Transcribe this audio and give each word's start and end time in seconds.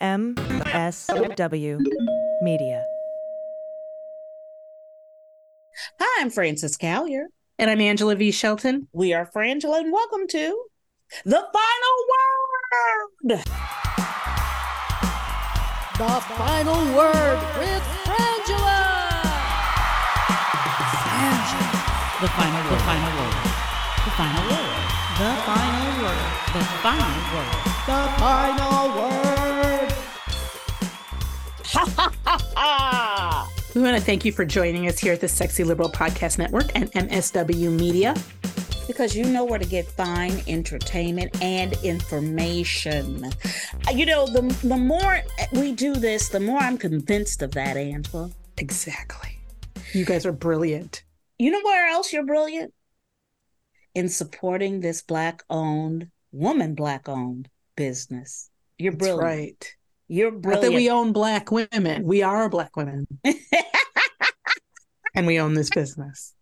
MSW 0.00 1.78
Media. 2.40 2.84
Hi, 5.98 6.22
I'm 6.22 6.30
Frances 6.30 6.76
Callier. 6.78 7.26
And 7.58 7.70
I'm 7.70 7.80
Angela 7.82 8.14
V. 8.16 8.30
Shelton. 8.30 8.88
We 8.94 9.12
are 9.12 9.26
Frangela, 9.26 9.80
and 9.80 9.92
welcome 9.92 10.26
to 10.28 10.64
The 11.26 11.44
Final 11.52 11.96
Word. 12.12 13.44
The 15.98 16.20
Final 16.38 16.96
Word 16.96 17.38
with 17.58 17.84
Frangela. 18.08 19.20
Frangela. 21.04 21.76
The 22.20 22.28
final 22.28 22.62
word. 22.64 22.72
The 22.72 22.80
final 22.88 23.12
word. 23.20 23.36
The 24.00 24.10
final 24.16 24.44
word. 24.48 24.80
The 25.20 25.32
final 25.44 25.92
word. 26.00 26.24
The 26.54 26.64
final 26.80 27.20
word. 27.34 27.52
The 27.86 28.00
final 28.18 28.88
word. 28.96 29.29
We 33.72 33.82
want 33.82 33.96
to 33.96 34.02
thank 34.02 34.24
you 34.24 34.32
for 34.32 34.44
joining 34.44 34.88
us 34.88 34.98
here 34.98 35.12
at 35.12 35.20
the 35.20 35.28
Sexy 35.28 35.62
Liberal 35.62 35.88
Podcast 35.88 36.38
Network 36.38 36.74
and 36.74 36.90
MSW 36.90 37.70
Media. 37.70 38.16
Because 38.88 39.14
you 39.14 39.24
know 39.26 39.44
where 39.44 39.60
to 39.60 39.64
get 39.64 39.86
fine 39.86 40.42
entertainment 40.48 41.40
and 41.40 41.74
information. 41.84 43.26
Uh, 43.86 43.92
you 43.94 44.06
know, 44.06 44.26
the, 44.26 44.42
the 44.66 44.76
more 44.76 45.20
we 45.52 45.70
do 45.70 45.94
this, 45.94 46.30
the 46.30 46.40
more 46.40 46.58
I'm 46.58 46.76
convinced 46.78 47.42
of 47.42 47.52
that, 47.52 47.76
Angela. 47.76 48.30
Exactly. 48.58 49.38
You 49.92 50.04
guys 50.04 50.26
are 50.26 50.32
brilliant. 50.32 51.04
You 51.38 51.52
know 51.52 51.60
where 51.62 51.88
else 51.88 52.12
you're 52.12 52.26
brilliant? 52.26 52.74
In 53.94 54.08
supporting 54.08 54.80
this 54.80 55.00
Black 55.00 55.44
owned, 55.48 56.08
woman 56.32 56.74
Black 56.74 57.08
owned 57.08 57.48
business. 57.76 58.50
You're 58.78 58.92
That's 58.92 59.04
brilliant. 59.04 59.22
right. 59.24 59.76
You're 60.10 60.32
Not 60.32 60.42
brilliant. 60.42 60.72
that 60.72 60.76
we 60.76 60.90
own 60.90 61.12
black 61.12 61.52
women. 61.52 62.02
We 62.02 62.22
are 62.22 62.48
black 62.48 62.76
women. 62.76 63.06
and 65.14 65.24
we 65.24 65.38
own 65.38 65.54
this 65.54 65.70
business. 65.70 66.34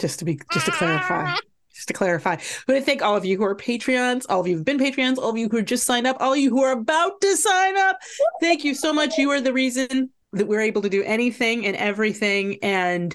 Just 0.00 0.20
to 0.20 0.24
be 0.24 0.40
just 0.54 0.64
to 0.64 0.72
clarify. 0.72 1.34
Just 1.70 1.88
to 1.88 1.92
clarify. 1.92 2.38
But 2.66 2.76
I 2.76 2.80
thank 2.80 3.02
all 3.02 3.16
of 3.16 3.26
you 3.26 3.36
who 3.36 3.44
are 3.44 3.54
Patreons, 3.54 4.24
all 4.30 4.40
of 4.40 4.46
you 4.46 4.56
who've 4.56 4.64
been 4.64 4.78
Patreons, 4.78 5.18
all 5.18 5.28
of 5.28 5.36
you 5.36 5.50
who 5.50 5.60
just 5.60 5.84
signed 5.84 6.06
up, 6.06 6.16
all 6.18 6.32
of 6.32 6.38
you 6.38 6.48
who 6.48 6.62
are 6.62 6.72
about 6.72 7.20
to 7.20 7.36
sign 7.36 7.76
up. 7.76 7.98
Thank 8.40 8.64
you 8.64 8.74
so 8.74 8.90
much. 8.90 9.18
You 9.18 9.30
are 9.32 9.40
the 9.42 9.52
reason 9.52 10.08
that 10.32 10.48
we're 10.48 10.62
able 10.62 10.80
to 10.80 10.88
do 10.88 11.02
anything 11.02 11.66
and 11.66 11.76
everything. 11.76 12.56
And 12.62 13.14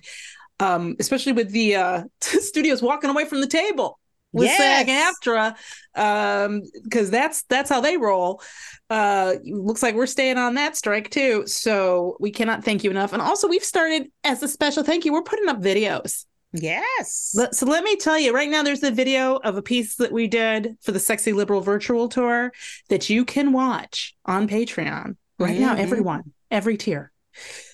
um, 0.60 0.98
especially 1.00 1.34
with 1.34 1.50
the 1.50 1.78
uh, 1.78 2.04
studios 2.22 2.84
walking 2.84 3.10
away 3.10 3.26
from 3.26 3.42
the 3.42 3.48
table 3.48 3.98
with 4.36 4.50
SAG 4.52 4.88
Yes. 4.88 5.16
AFTRA, 5.24 5.56
um, 5.96 6.62
because 6.84 7.10
that's 7.10 7.44
that's 7.44 7.70
how 7.70 7.82
they 7.82 7.98
roll. 7.98 8.42
Uh, 8.90 9.36
looks 9.46 9.82
like 9.82 9.96
we're 9.96 10.06
staying 10.06 10.38
on 10.38 10.54
that 10.56 10.76
strike 10.76 11.10
too. 11.10 11.48
So 11.48 12.18
we 12.20 12.32
cannot 12.32 12.64
thank 12.64 12.84
you 12.84 12.92
enough. 12.92 13.14
And 13.14 13.22
also, 13.22 13.48
we've 13.48 13.64
started 13.64 14.08
as 14.24 14.44
a 14.44 14.48
special 14.48 14.84
thank 14.84 15.06
you. 15.06 15.14
We're 15.14 15.24
putting 15.24 15.50
up 15.50 15.62
videos. 15.62 16.26
Yes. 16.58 17.36
So 17.52 17.66
let 17.66 17.84
me 17.84 17.98
tell 17.98 18.18
you, 18.18 18.34
right 18.34 18.50
now 18.50 18.64
there's 18.64 18.84
a 18.84 18.92
video 18.92 19.36
of 19.38 19.58
a 19.58 19.62
piece 19.62 19.96
that 19.98 20.12
we 20.14 20.28
did 20.28 20.78
for 20.82 20.94
the 20.94 21.00
Sexy 21.02 21.34
Liberal 21.34 21.60
virtual 21.60 22.08
tour 22.08 22.54
that 22.88 23.10
you 23.10 23.26
can 23.26 23.52
watch 23.52 24.16
on 24.26 24.48
Patreon 24.48 25.18
right 25.38 25.60
now. 25.60 25.76
Mhm. 25.76 25.80
Everyone, 25.80 26.34
every 26.50 26.78
tier. 26.78 27.12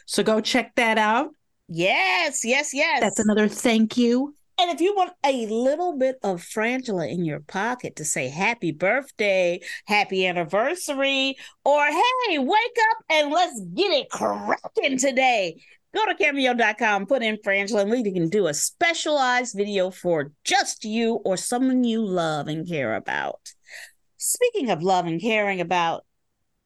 So 0.08 0.24
go 0.24 0.42
check 0.42 0.74
that 0.78 0.98
out. 0.98 1.30
Yes, 1.68 2.44
yes, 2.44 2.74
yes. 2.74 3.02
That's 3.02 3.20
another 3.20 3.48
thank 3.48 3.98
you. 3.98 4.34
And 4.60 4.70
if 4.70 4.80
you 4.80 4.96
want 4.96 5.14
a 5.26 5.48
little 5.48 5.98
bit 5.98 6.18
of 6.24 6.42
Frangela 6.42 7.10
in 7.10 7.26
your 7.26 7.40
pocket 7.40 7.96
to 7.96 8.06
say 8.06 8.28
happy 8.28 8.72
birthday, 8.72 9.60
happy 9.86 10.28
anniversary, 10.28 11.36
or 11.66 11.86
hey, 11.86 12.38
wake 12.38 12.78
up 12.92 12.98
and 13.10 13.32
let's 13.32 13.60
get 13.74 13.92
it 13.92 14.10
cracking 14.10 14.98
today, 14.98 15.62
go 15.96 16.06
to 16.06 16.16
cameo.com, 16.16 17.08
put 17.08 17.24
in 17.24 17.38
Frangela, 17.38 17.82
and 17.82 17.92
we 17.92 18.04
can 18.04 18.30
do 18.30 18.48
a 18.48 18.54
specialized 18.54 19.56
video 19.56 19.90
for 19.90 20.32
just 20.44 20.86
you 20.86 21.16
or 21.26 21.38
someone 21.38 21.84
you 21.84 22.04
love 22.04 22.48
and 22.48 22.68
care 22.68 22.96
about. 22.96 23.54
Speaking 24.18 24.70
of 24.70 24.84
love 24.84 25.08
and 25.08 25.20
caring 25.20 25.62
about, 25.62 26.06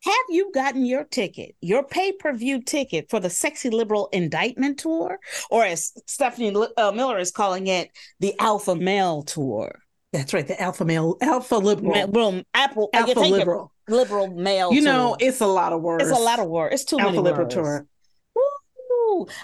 have 0.06 0.26
you 0.30 0.52
gotten 0.54 0.86
your 0.86 1.04
ticket, 1.04 1.56
your 1.62 1.84
pay 1.84 2.12
per 2.12 2.34
view 2.34 2.62
ticket 2.62 3.10
for 3.10 3.20
the 3.20 3.30
Sexy 3.30 3.70
Liberal 3.70 4.08
Indictment 4.14 4.80
Tour? 4.80 5.20
Or 5.50 5.66
as 5.66 5.94
Stephanie 6.06 6.56
uh, 6.78 6.92
Miller 6.92 7.18
is 7.18 7.32
calling 7.32 7.68
it, 7.68 7.90
the 8.20 8.34
Alpha 8.40 8.76
Male 8.76 9.24
Tour? 9.24 9.80
That's 10.14 10.34
right, 10.34 10.48
the 10.48 10.60
alpha 10.62 10.86
male, 10.86 11.18
alpha 11.20 11.56
liberal, 11.56 11.94
Ma- 11.94 12.06
well, 12.06 12.42
Apple, 12.54 12.90
alpha 12.94 13.20
liberal. 13.20 13.74
liberal 13.90 14.28
male. 14.28 14.72
You 14.72 14.80
know, 14.80 15.18
tour. 15.20 15.28
it's 15.28 15.42
a 15.42 15.46
lot 15.46 15.74
of 15.74 15.82
words. 15.82 16.08
it's 16.08 16.18
a 16.18 16.22
lot 16.22 16.40
of 16.40 16.48
words. 16.48 16.74
It's 16.74 16.86
too 16.86 16.98
alpha 16.98 17.12
many 17.12 17.22
liberal 17.22 17.44
words. 17.44 17.54
tour. 17.54 17.88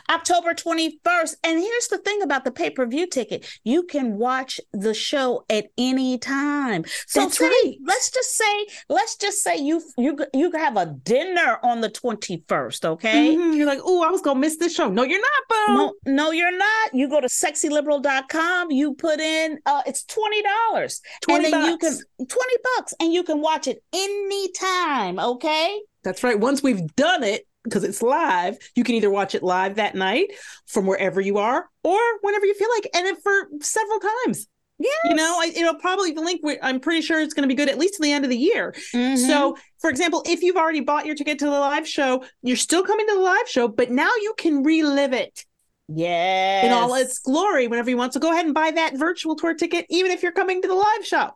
October 0.10 0.54
21st. 0.54 1.36
And 1.44 1.60
here's 1.60 1.88
the 1.88 1.98
thing 2.00 2.22
about 2.22 2.44
the 2.46 2.52
pay-per-view 2.52 3.08
ticket. 3.08 3.46
You 3.64 3.84
can 3.84 4.18
watch 4.18 4.60
the 4.74 4.94
show 4.94 5.46
at 5.50 5.68
any 5.78 6.18
time. 6.18 6.84
So 7.08 7.22
That's 7.22 7.38
say- 7.38 7.46
right. 7.48 7.76
let's 7.86 8.10
just 8.12 8.36
say, 8.36 8.66
let's 8.90 9.16
just 9.16 9.42
say 9.44 9.58
you 9.58 9.82
you 9.98 10.18
you 10.34 10.52
have 10.52 10.78
a 10.78 10.86
dinner 11.04 11.60
on 11.64 11.82
the 11.82 11.90
21st, 11.90 12.86
okay? 12.86 13.36
Mhm. 13.36 13.56
You're 13.56 13.66
like, 13.68 13.80
oh, 13.84 14.04
I 14.04 14.10
was 14.10 14.22
gonna 14.22 14.40
miss 14.40 14.58
this 14.58 14.74
show. 14.76 14.90
No, 14.90 15.04
you're 15.04 15.22
not, 15.22 15.44
boo. 15.50 15.74
No, 15.76 15.94
no, 16.06 16.32
you're 16.32 16.58
not. 16.58 16.94
You 16.94 17.08
go 17.10 17.20
to 17.22 17.28
sexyliberal.com, 17.28 18.72
you 18.72 18.94
put 18.96 19.20
in 19.20 19.60
uh 19.66 19.82
it's 19.86 20.04
$20. 20.06 21.02
20 21.22 21.46
and 21.46 21.54
then 21.54 21.66
you 21.66 21.78
bucks. 21.78 22.04
can 22.18 22.28
20 22.28 22.56
bucks 22.76 22.94
and 23.00 23.14
you 23.14 23.24
can 23.24 23.42
watch 23.42 23.68
it 23.68 23.84
anytime, 23.94 25.20
okay? 25.20 25.82
That's 26.04 26.24
right. 26.24 26.40
Once 26.40 26.64
we've 26.64 26.88
done 26.96 27.24
it, 27.24 27.46
because 27.64 27.84
it's 27.84 28.02
live, 28.02 28.58
you 28.76 28.84
can 28.84 28.96
either 28.96 29.10
watch 29.10 29.36
it 29.36 29.44
live 29.44 29.76
that 29.76 29.96
night 29.96 30.28
from 30.68 30.86
wherever 30.86 31.22
you 31.22 31.38
are, 31.38 31.70
or 31.84 32.00
whenever 32.22 32.46
you 32.46 32.54
feel 32.56 32.70
like, 32.76 32.90
and 32.96 33.08
it 33.08 33.18
for 33.22 33.50
several 33.62 34.00
times. 34.00 34.48
Yes. 34.80 34.98
You 35.06 35.16
know, 35.16 35.38
I, 35.40 35.52
it'll 35.56 35.76
probably 35.76 36.12
the 36.12 36.22
link. 36.22 36.42
I'm 36.64 36.80
pretty 36.80 37.02
sure 37.02 37.22
it's 37.22 37.36
going 37.36 37.48
to 37.48 37.54
be 37.54 37.56
good 37.56 37.70
at 37.70 37.78
least 37.78 37.96
to 37.96 38.02
the 38.02 38.12
end 38.12 38.26
of 38.26 38.32
the 38.32 38.38
year. 38.38 38.74
Mhm. 38.96 39.16
So, 39.16 39.56
for 39.80 39.92
example, 39.92 40.24
if 40.26 40.42
you've 40.42 40.56
already 40.56 40.80
bought 40.80 41.06
your 41.06 41.14
ticket 41.14 41.38
to 41.40 41.46
the 41.46 41.52
live 41.52 41.88
show, 41.88 42.24
you're 42.42 42.58
still 42.58 42.84
coming 42.84 43.06
to 43.08 43.14
the 43.14 43.22
live 43.22 43.48
show, 43.48 43.68
but 43.68 43.92
now 43.92 44.10
you 44.22 44.34
can 44.38 44.64
relive 44.64 45.14
it 45.14 45.46
yes. 45.88 46.66
in 46.66 46.72
all 46.72 46.96
its 46.96 47.20
glory 47.20 47.68
whenever 47.68 47.92
you 47.92 47.98
want. 47.98 48.14
So 48.14 48.20
go 48.20 48.32
ahead 48.32 48.46
and 48.46 48.56
buy 48.56 48.72
that 48.72 48.98
virtual 48.98 49.36
tour 49.36 49.54
ticket, 49.54 49.86
even 49.90 50.10
if 50.10 50.24
you're 50.24 50.32
coming 50.32 50.64
to 50.64 50.68
the 50.68 50.74
live 50.74 51.06
show. 51.06 51.30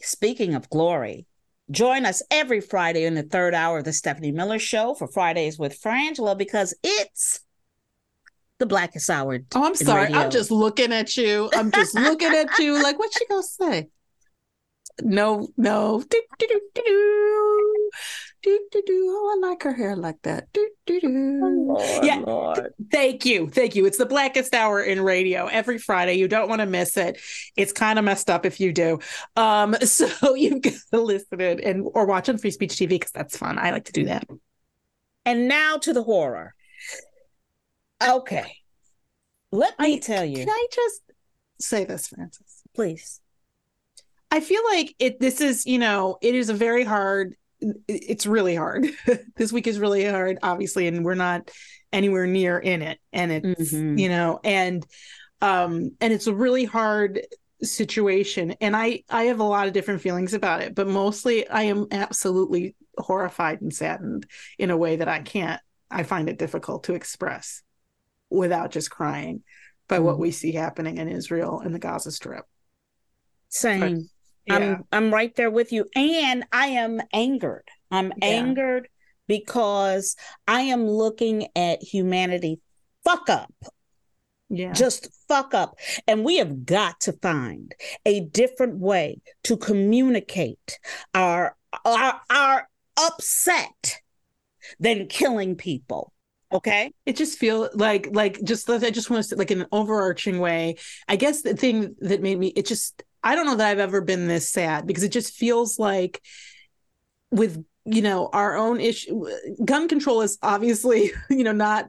Speaking 0.00 0.54
of 0.54 0.70
glory, 0.70 1.26
join 1.70 2.04
us 2.04 2.22
every 2.30 2.60
Friday 2.60 3.04
in 3.04 3.14
the 3.14 3.22
third 3.22 3.54
hour 3.54 3.78
of 3.78 3.84
the 3.84 3.92
Stephanie 3.92 4.32
Miller 4.32 4.58
Show 4.58 4.94
for 4.94 5.06
Fridays 5.06 5.58
with 5.58 5.80
Frangela 5.80 6.36
because 6.36 6.74
it's 6.82 7.40
the 8.58 8.66
blackest 8.66 9.08
hour. 9.08 9.38
Oh, 9.54 9.64
I'm 9.64 9.74
sorry. 9.74 10.04
radio. 10.04 10.18
I'm 10.18 10.30
just 10.30 10.50
looking 10.50 10.92
at 10.92 11.16
you. 11.16 11.50
I'm 11.54 11.70
just 11.70 11.94
looking 11.94 12.32
at 12.32 12.58
you 12.58 12.82
like, 12.82 12.98
what's 12.98 13.18
she 13.18 13.26
gonna 13.26 13.42
say? 13.42 13.88
No, 15.02 15.48
no. 15.56 16.02
Do, 16.08 16.20
do, 16.38 16.46
do, 16.46 16.60
do, 16.74 16.82
do. 16.84 17.90
Do, 18.42 18.58
do, 18.72 18.82
do. 18.86 19.06
Oh, 19.10 19.34
I 19.44 19.48
like 19.48 19.62
her 19.64 19.72
hair 19.74 19.96
like 19.96 20.20
that. 20.22 20.50
Do, 20.52 20.68
do, 20.86 21.00
do. 21.00 21.08
Lord, 21.08 22.04
Yeah. 22.04 22.16
Lord. 22.26 22.68
Thank 22.90 23.24
you. 23.26 23.48
Thank 23.50 23.74
you. 23.76 23.84
It's 23.86 23.98
the 23.98 24.06
blackest 24.06 24.54
hour 24.54 24.82
in 24.82 25.00
radio 25.02 25.46
every 25.46 25.78
Friday. 25.78 26.14
You 26.14 26.26
don't 26.28 26.48
want 26.48 26.60
to 26.60 26.66
miss 26.66 26.96
it. 26.96 27.18
It's 27.56 27.72
kind 27.72 27.98
of 27.98 28.04
messed 28.04 28.30
up 28.30 28.46
if 28.46 28.58
you 28.60 28.72
do. 28.72 28.98
Um, 29.36 29.74
so 29.82 30.34
you've 30.34 30.62
got 30.62 30.72
to 30.92 31.00
listen 31.00 31.40
in 31.40 31.60
and 31.60 31.86
or 31.94 32.06
watch 32.06 32.28
on 32.28 32.38
Free 32.38 32.50
Speech 32.50 32.72
TV 32.72 32.88
because 32.90 33.12
that's 33.12 33.36
fun. 33.36 33.58
I 33.58 33.70
like 33.72 33.84
to 33.86 33.92
do 33.92 34.04
that. 34.06 34.26
And 35.26 35.46
now 35.48 35.76
to 35.78 35.92
the 35.92 36.02
horror. 36.02 36.54
Okay. 38.02 38.56
Let 39.52 39.78
me 39.78 39.96
I- 39.96 39.98
tell 39.98 40.24
you, 40.24 40.38
Can 40.38 40.48
I 40.50 40.66
just 40.72 41.02
say 41.60 41.84
this, 41.84 42.08
Frances? 42.08 42.62
please. 42.74 43.20
I 44.30 44.40
feel 44.40 44.62
like 44.70 44.94
it 44.98 45.20
this 45.20 45.40
is, 45.40 45.66
you 45.66 45.78
know, 45.78 46.18
it 46.22 46.34
is 46.34 46.48
a 46.50 46.54
very 46.54 46.84
hard 46.84 47.34
it's 47.88 48.26
really 48.26 48.54
hard. 48.54 48.86
this 49.36 49.52
week 49.52 49.66
is 49.66 49.78
really 49.78 50.04
hard, 50.06 50.38
obviously, 50.42 50.86
and 50.86 51.04
we're 51.04 51.14
not 51.14 51.50
anywhere 51.92 52.26
near 52.26 52.58
in 52.58 52.80
it. 52.82 52.98
And 53.12 53.30
it's, 53.32 53.74
Mhm. 53.74 53.98
you 53.98 54.08
know, 54.08 54.40
and 54.44 54.86
um 55.42 55.90
and 56.00 56.12
it's 56.12 56.26
a 56.26 56.34
really 56.34 56.64
hard 56.64 57.20
situation. 57.62 58.52
And 58.60 58.76
I 58.76 59.02
I 59.10 59.24
have 59.24 59.40
a 59.40 59.44
lot 59.44 59.66
of 59.66 59.74
different 59.74 60.00
feelings 60.00 60.34
about 60.34 60.62
it, 60.62 60.74
but 60.74 60.88
mostly 60.88 61.48
I 61.48 61.64
am 61.64 61.86
absolutely 61.90 62.76
horrified 62.98 63.60
and 63.62 63.74
saddened 63.74 64.26
in 64.58 64.70
a 64.70 64.76
way 64.76 64.96
that 64.96 65.08
I 65.08 65.20
can't. 65.20 65.60
I 65.90 66.04
find 66.04 66.28
it 66.28 66.38
difficult 66.38 66.84
to 66.84 66.94
express 66.94 67.62
without 68.30 68.70
just 68.70 68.90
crying 68.90 69.42
by 69.88 69.98
what 69.98 70.16
Mm-hmm. 70.16 70.20
we 70.20 70.30
see 70.30 70.52
happening 70.52 70.98
in 70.98 71.08
Israel 71.08 71.60
and 71.60 71.74
the 71.74 71.78
Gaza 71.80 72.12
Strip. 72.12 72.44
Same. 73.48 74.08
Yeah. 74.50 74.56
I'm 74.56 74.84
I'm 74.92 75.14
right 75.14 75.34
there 75.36 75.50
with 75.50 75.72
you. 75.72 75.86
And 75.94 76.44
I 76.52 76.66
am 76.68 77.00
angered. 77.12 77.68
I'm 77.90 78.12
Yeah. 78.20 78.28
angered 78.28 78.88
because 79.26 80.16
I 80.46 80.62
am 80.62 80.86
looking 80.88 81.48
at 81.56 81.82
humanity 81.82 82.60
fuck 83.04 83.28
up. 83.30 83.52
yeah. 84.48 84.72
Just 84.72 85.08
fuck 85.28 85.54
up. 85.54 85.78
And 86.06 86.24
we 86.24 86.36
have 86.38 86.66
got 86.66 87.00
to 87.02 87.12
find 87.14 87.74
a 88.04 88.20
different 88.20 88.78
way 88.78 89.20
to 89.44 89.56
communicate 89.56 90.78
our 91.14 91.56
our 91.84 92.20
our 92.28 92.68
upset 92.98 94.00
than 94.78 95.06
killing 95.06 95.54
people. 95.56 96.12
Okay? 96.52 96.92
it 97.06 97.14
just 97.14 97.38
feel 97.38 97.70
like 97.74 98.08
like 98.10 98.42
just 98.42 98.68
i 98.68 98.90
just 98.90 99.08
want 99.08 99.22
to 99.22 99.28
say 99.28 99.36
like 99.36 99.52
in 99.52 99.60
an 99.60 99.68
overarching 99.70 100.40
way 100.40 100.74
i 101.06 101.14
guess 101.14 101.42
the 101.42 101.54
thing 101.54 101.94
that 102.00 102.20
made 102.22 102.36
me 102.40 102.48
it 102.48 102.66
just 102.66 103.04
i 103.22 103.34
don't 103.34 103.46
know 103.46 103.56
that 103.56 103.68
i've 103.70 103.78
ever 103.78 104.00
been 104.00 104.28
this 104.28 104.48
sad 104.48 104.86
because 104.86 105.02
it 105.02 105.12
just 105.12 105.34
feels 105.34 105.78
like 105.78 106.20
with 107.30 107.64
you 107.84 108.02
know 108.02 108.28
our 108.32 108.56
own 108.56 108.80
issue 108.80 109.26
gun 109.64 109.88
control 109.88 110.20
is 110.22 110.38
obviously 110.42 111.10
you 111.30 111.44
know 111.44 111.52
not 111.52 111.88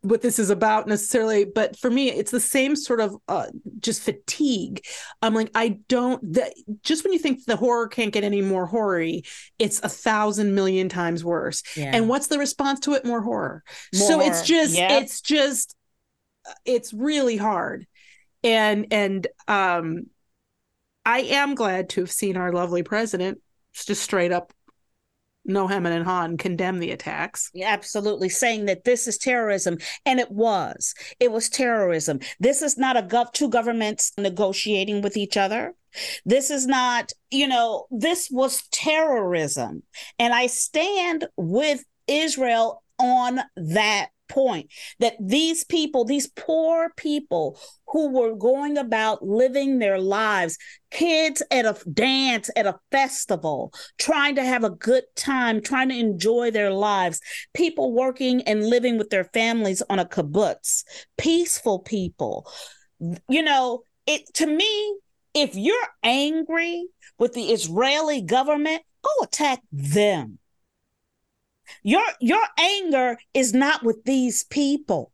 what 0.00 0.20
this 0.20 0.40
is 0.40 0.50
about 0.50 0.88
necessarily 0.88 1.44
but 1.44 1.78
for 1.78 1.88
me 1.88 2.10
it's 2.10 2.32
the 2.32 2.40
same 2.40 2.74
sort 2.74 2.98
of 2.98 3.14
uh 3.28 3.46
just 3.78 4.02
fatigue. 4.02 4.80
I'm 5.22 5.32
like 5.32 5.48
i 5.54 5.78
don't 5.88 6.20
the, 6.32 6.52
just 6.82 7.04
when 7.04 7.12
you 7.12 7.20
think 7.20 7.44
the 7.44 7.54
horror 7.54 7.86
can't 7.86 8.12
get 8.12 8.24
any 8.24 8.42
more 8.42 8.66
hoary 8.66 9.22
it's 9.60 9.78
a 9.84 9.88
thousand 9.88 10.56
million 10.56 10.88
times 10.88 11.24
worse. 11.24 11.62
Yeah. 11.76 11.92
and 11.94 12.08
what's 12.08 12.26
the 12.26 12.40
response 12.40 12.80
to 12.80 12.94
it? 12.94 13.04
More 13.04 13.20
horror. 13.22 13.62
More 13.94 14.08
so 14.08 14.20
it's 14.20 14.42
just 14.42 14.74
Yep. 14.74 15.02
it's 15.02 15.20
just 15.20 15.76
it's 16.64 16.92
really 16.92 17.36
hard. 17.36 17.86
And 18.42 18.88
and 18.90 19.28
um 19.46 20.06
i 21.04 21.20
am 21.20 21.54
glad 21.54 21.88
to 21.88 22.00
have 22.00 22.10
seen 22.10 22.36
our 22.36 22.52
lovely 22.52 22.82
president 22.82 23.40
just 23.72 24.02
straight 24.02 24.32
up 24.32 24.52
no 25.44 25.66
hem 25.66 25.86
and 25.86 26.04
han 26.04 26.36
condemn 26.36 26.78
the 26.78 26.92
attacks. 26.92 27.50
Yeah, 27.52 27.72
absolutely. 27.72 28.28
Saying 28.28 28.66
that 28.66 28.84
this 28.84 29.08
is 29.08 29.18
terrorism 29.18 29.78
and 30.06 30.20
it 30.20 30.30
was. 30.30 30.94
It 31.18 31.32
was 31.32 31.48
terrorism. 31.48 32.20
This 32.38 32.62
is 32.62 32.78
not 32.78 32.96
a 32.96 33.02
gov 33.02 33.32
two 33.32 33.48
governments 33.48 34.12
negotiating 34.16 35.02
with 35.02 35.16
each 35.16 35.36
other. 35.36 35.74
This 36.24 36.50
is 36.50 36.66
not 36.66 37.12
you 37.30 37.48
know 37.48 37.86
this 37.90 38.28
was 38.30 38.62
terrorism. 38.70 39.82
And 40.18 40.32
i 40.32 40.46
stand 40.46 41.26
with 41.36 41.84
israel 42.06 42.82
on 42.98 43.40
that 43.56 44.08
point 44.32 44.70
that 44.98 45.14
these 45.20 45.64
people 45.64 46.04
these 46.04 46.28
poor 46.28 46.90
people 46.96 47.58
who 47.86 48.10
were 48.10 48.34
going 48.34 48.78
about 48.78 49.22
living 49.22 49.78
their 49.78 49.98
lives 49.98 50.56
kids 50.90 51.42
at 51.50 51.66
a 51.66 51.76
dance 51.92 52.50
at 52.56 52.66
a 52.66 52.78
festival 52.90 53.72
trying 53.98 54.34
to 54.34 54.44
have 54.44 54.64
a 54.64 54.70
good 54.70 55.04
time 55.16 55.60
trying 55.60 55.88
to 55.88 55.98
enjoy 55.98 56.50
their 56.50 56.70
lives 56.70 57.20
people 57.54 57.92
working 57.92 58.42
and 58.42 58.66
living 58.66 58.98
with 58.98 59.10
their 59.10 59.24
families 59.24 59.82
on 59.88 59.98
a 59.98 60.04
kibbutz, 60.04 60.84
peaceful 61.18 61.80
people. 61.80 62.50
You 63.28 63.42
know, 63.42 63.84
it 64.06 64.22
to 64.34 64.46
me, 64.46 64.96
if 65.34 65.54
you're 65.54 65.88
angry 66.02 66.86
with 67.18 67.32
the 67.34 67.44
Israeli 67.44 68.22
government, 68.22 68.82
go 69.02 69.24
attack 69.24 69.60
them. 69.70 70.38
Your 71.82 72.04
your 72.20 72.44
anger 72.58 73.18
is 73.34 73.52
not 73.54 73.82
with 73.82 74.04
these 74.04 74.44
people. 74.44 75.12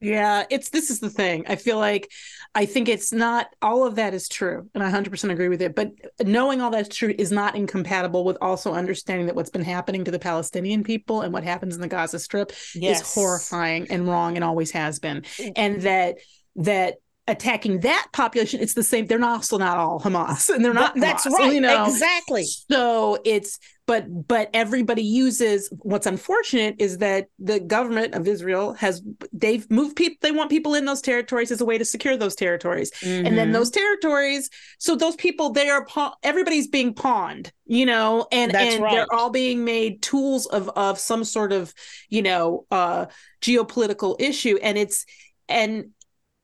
yeah 0.00 0.44
it's 0.48 0.68
this 0.70 0.90
is 0.90 1.00
the 1.00 1.10
thing 1.10 1.44
i 1.48 1.56
feel 1.56 1.76
like 1.76 2.08
i 2.54 2.64
think 2.64 2.88
it's 2.88 3.12
not 3.12 3.48
all 3.60 3.84
of 3.84 3.96
that 3.96 4.14
is 4.14 4.28
true 4.28 4.68
and 4.72 4.84
i 4.84 4.90
100% 4.92 5.30
agree 5.30 5.48
with 5.48 5.60
it 5.60 5.74
but 5.74 5.90
knowing 6.24 6.60
all 6.60 6.70
that's 6.70 6.94
true 6.96 7.12
is 7.18 7.32
not 7.32 7.56
incompatible 7.56 8.24
with 8.24 8.38
also 8.40 8.72
understanding 8.74 9.26
that 9.26 9.34
what's 9.34 9.50
been 9.50 9.64
happening 9.64 10.04
to 10.04 10.12
the 10.12 10.18
palestinian 10.20 10.84
people 10.84 11.22
and 11.22 11.32
what 11.32 11.42
happens 11.42 11.74
in 11.74 11.80
the 11.80 11.88
gaza 11.88 12.20
strip 12.20 12.52
is 12.92 13.12
horrifying 13.14 13.88
and 13.90 14.06
wrong 14.06 14.36
and 14.36 14.44
always 14.44 14.70
has 14.70 15.00
been 15.00 15.24
and 15.56 15.82
that 15.82 16.14
that 16.54 16.98
attacking 17.28 17.80
that 17.80 18.06
population 18.12 18.60
it's 18.60 18.74
the 18.74 18.82
same 18.82 19.06
they're 19.06 19.18
not 19.18 19.32
also 19.36 19.58
not 19.58 19.76
all 19.76 20.00
hamas 20.00 20.48
and 20.52 20.64
they're 20.64 20.74
not 20.74 20.94
Th- 20.94 21.02
that's 21.02 21.26
Hamas, 21.26 21.32
right. 21.38 21.52
you 21.54 21.60
know 21.60 21.84
Exactly. 21.86 22.44
so 22.44 23.18
it's 23.24 23.58
but 23.86 24.04
but 24.28 24.50
everybody 24.52 25.02
uses 25.02 25.70
what's 25.80 26.06
unfortunate 26.06 26.76
is 26.78 26.98
that 26.98 27.26
the 27.38 27.60
government 27.60 28.14
of 28.14 28.26
israel 28.26 28.72
has 28.74 29.02
they've 29.32 29.70
moved 29.70 29.96
people 29.96 30.16
they 30.22 30.32
want 30.32 30.50
people 30.50 30.74
in 30.74 30.84
those 30.84 31.00
territories 31.00 31.50
as 31.50 31.60
a 31.60 31.64
way 31.64 31.78
to 31.78 31.84
secure 31.84 32.16
those 32.16 32.34
territories 32.34 32.90
and 33.02 33.36
then 33.38 33.50
Mhm. 33.50 33.52
those 33.52 33.70
territories 33.70 34.50
so 34.78 34.96
those 34.96 35.16
people 35.16 35.50
they 35.50 35.68
are 35.68 35.84
pawn 35.84 36.12
everybody's 36.22 36.66
being 36.68 36.92
pawned 36.94 37.52
you 37.66 37.86
know 37.86 38.26
and 38.32 38.52
That's 38.52 38.74
and 38.74 38.82
right. 38.82 38.92
they're 38.92 39.12
all 39.14 39.30
being 39.30 39.64
made 39.64 40.02
tools 40.02 40.46
of 40.46 40.68
of 40.70 40.98
some 40.98 41.24
sort 41.24 41.52
of 41.52 41.72
you 42.08 42.22
know 42.22 42.66
uh 42.70 43.06
geopolitical 43.40 44.16
issue 44.20 44.58
and 44.62 44.76
it's 44.78 45.04
and 45.48 45.90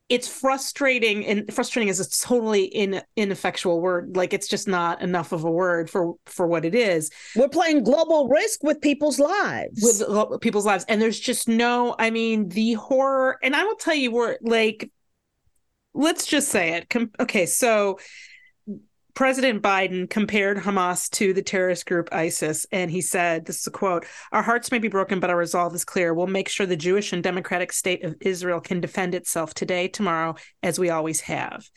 it's 0.09 0.29
frustrating 0.29 1.25
and 1.25 1.53
frustrating 1.53 1.89
is 1.89 1.99
a 1.99 2.27
totally 2.27 2.65
in 2.65 3.01
ineffectual 3.17 3.81
word. 3.81 4.17
Like 4.17 4.35
it's 4.35 4.49
just 4.49 4.69
not 4.69 5.01
enough 5.01 5.33
of 5.33 5.45
a 5.45 5.51
word 5.51 5.89
for 5.89 6.15
for 6.27 6.47
what 6.47 6.65
it 6.65 6.75
is. 6.75 7.11
We're 7.35 7.49
playing 7.49 7.85
global 7.85 8.29
risk 8.29 8.63
with 8.63 8.81
people's 8.83 9.19
lives. 9.19 9.81
with 9.83 10.41
people's 10.43 10.67
lives. 10.67 10.85
And 10.89 11.01
there's 11.01 11.19
just 11.19 11.49
no 11.49 11.97
i 11.99 12.11
mean 12.11 12.49
the 12.49 12.75
horror 12.75 13.39
and 13.43 13.57
i 13.57 13.65
will 13.65 13.77
tell 13.77 13.95
you 13.95 14.11
we're 14.13 14.37
like 14.43 14.91
let's 15.95 16.27
just 16.27 16.49
say 16.49 16.75
it. 16.75 16.95
Okay 17.19 17.47
so 17.47 17.99
president 19.15 19.63
biden 19.63 20.09
compared 20.09 20.59
hamas 20.59 21.09
to 21.11 21.33
the 21.33 21.43
terrorist 21.43 21.87
group 21.87 22.09
isis 22.13 22.67
and 22.73 22.91
he 22.91 23.01
said 23.01 23.47
this 23.47 23.61
is 23.61 23.67
a 23.67 23.71
quote 23.71 24.05
our 24.33 24.43
hearts 24.43 24.71
may 24.71 24.79
be 24.79 24.89
broken 24.89 25.21
but 25.21 25.31
our 25.31 25.37
resolve 25.37 25.75
is 25.75 25.85
clear 25.85 26.13
we'll 26.13 26.27
make 26.27 26.49
sure 26.49 26.67
the 26.67 26.77
jewish 26.77 27.13
and 27.13 27.23
democratic 27.23 27.73
state 27.73 28.05
of 28.05 28.17
israel 28.21 28.61
can 28.61 28.81
defend 28.81 29.15
itself 29.15 29.55
today 29.55 29.89
tomorrow 29.89 30.35
as 30.63 30.79
we 30.79 30.91
always 30.91 31.21
have 31.21 31.69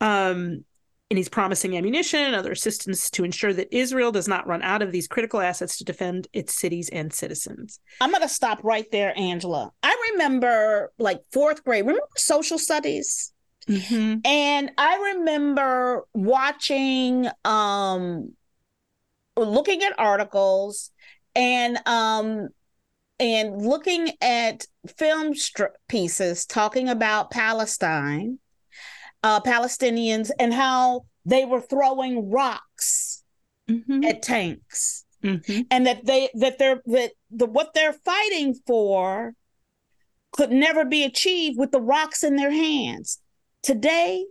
um 0.00 0.64
and 1.10 1.18
he's 1.18 1.28
promising 1.28 1.76
ammunition 1.76 2.20
and 2.20 2.36
other 2.36 2.52
assistance 2.52 3.10
to 3.10 3.24
ensure 3.24 3.52
that 3.52 3.74
Israel 3.76 4.12
does 4.12 4.28
not 4.28 4.46
run 4.46 4.62
out 4.62 4.80
of 4.80 4.92
these 4.92 5.08
critical 5.08 5.40
assets 5.40 5.76
to 5.78 5.84
defend 5.84 6.28
its 6.32 6.54
cities 6.54 6.88
and 6.90 7.12
citizens. 7.12 7.80
I'm 8.00 8.12
going 8.12 8.22
to 8.22 8.28
stop 8.28 8.62
right 8.62 8.86
there, 8.92 9.12
Angela. 9.18 9.72
I 9.82 10.12
remember 10.12 10.92
like 10.98 11.20
fourth 11.32 11.64
grade. 11.64 11.84
Remember 11.84 12.06
social 12.16 12.58
studies? 12.58 13.32
And 14.24 14.70
I 14.76 15.14
remember 15.14 16.06
watching, 16.12 17.28
um, 17.44 18.34
looking 19.36 19.82
at 19.82 19.98
articles 19.98 20.90
and, 21.34 21.78
um, 21.86 22.48
and 23.18 23.62
looking 23.62 24.12
at 24.20 24.66
film 24.96 25.34
str- 25.34 25.76
pieces 25.88 26.46
talking 26.46 26.88
about 26.88 27.30
Palestine, 27.30 28.38
uh, 29.22 29.40
Palestinians, 29.40 30.30
and 30.38 30.54
how 30.54 31.04
they 31.24 31.44
were 31.44 31.60
throwing 31.60 32.30
rocks 32.30 33.22
Mhm. 33.68 34.04
at 34.04 34.22
tanks 34.22 35.04
Mhm. 35.22 35.66
and 35.70 35.86
that 35.86 36.06
they 36.06 36.30
that 36.34 36.58
they're 36.58 36.82
that 36.86 37.12
the 37.30 37.46
what 37.46 37.74
they're 37.74 37.92
fighting 37.92 38.54
for 38.66 39.34
could 40.32 40.50
never 40.50 40.84
be 40.84 41.04
achieved 41.04 41.58
with 41.58 41.72
the 41.72 41.80
rocks 41.80 42.24
in 42.24 42.36
their 42.36 42.50
hands. 42.50 43.19
Today, 43.62 44.26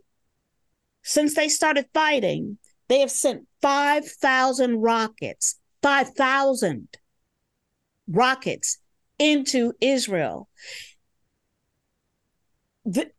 since 1.03 1.35
they 1.35 1.49
started 1.49 1.85
fighting, 1.93 2.57
they 2.87 2.99
have 2.99 3.11
sent 3.11 3.47
5,000 3.61 4.81
rockets, 4.81 5.59
5,000 5.81 6.87
rockets 8.07 8.79
into 9.17 9.73
Israel. 9.79 10.49
The, 12.85 13.11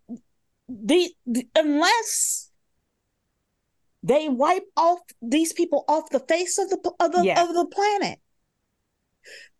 the, 0.69 1.15
the 1.27 1.49
unless 1.55 2.51
they 4.03 4.29
wipe 4.29 4.65
off 4.77 5.01
these 5.21 5.53
people 5.53 5.85
off 5.87 6.11
the 6.11 6.21
face 6.21 6.59
of 6.59 6.71
the 6.71 6.93
of 6.99 7.13
the, 7.13 7.25
Yeah. 7.25 7.43
of 7.43 7.55
the 7.55 7.67
planet 7.67 8.19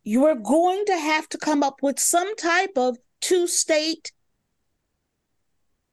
you 0.03 0.25
are 0.25 0.35
going 0.35 0.85
to 0.87 0.97
have 0.97 1.29
to 1.29 1.39
come 1.39 1.63
up 1.63 1.83
with 1.83 1.99
some 1.99 2.35
type 2.37 2.73
of 2.77 2.97
two 3.21 3.47
state 3.47 4.13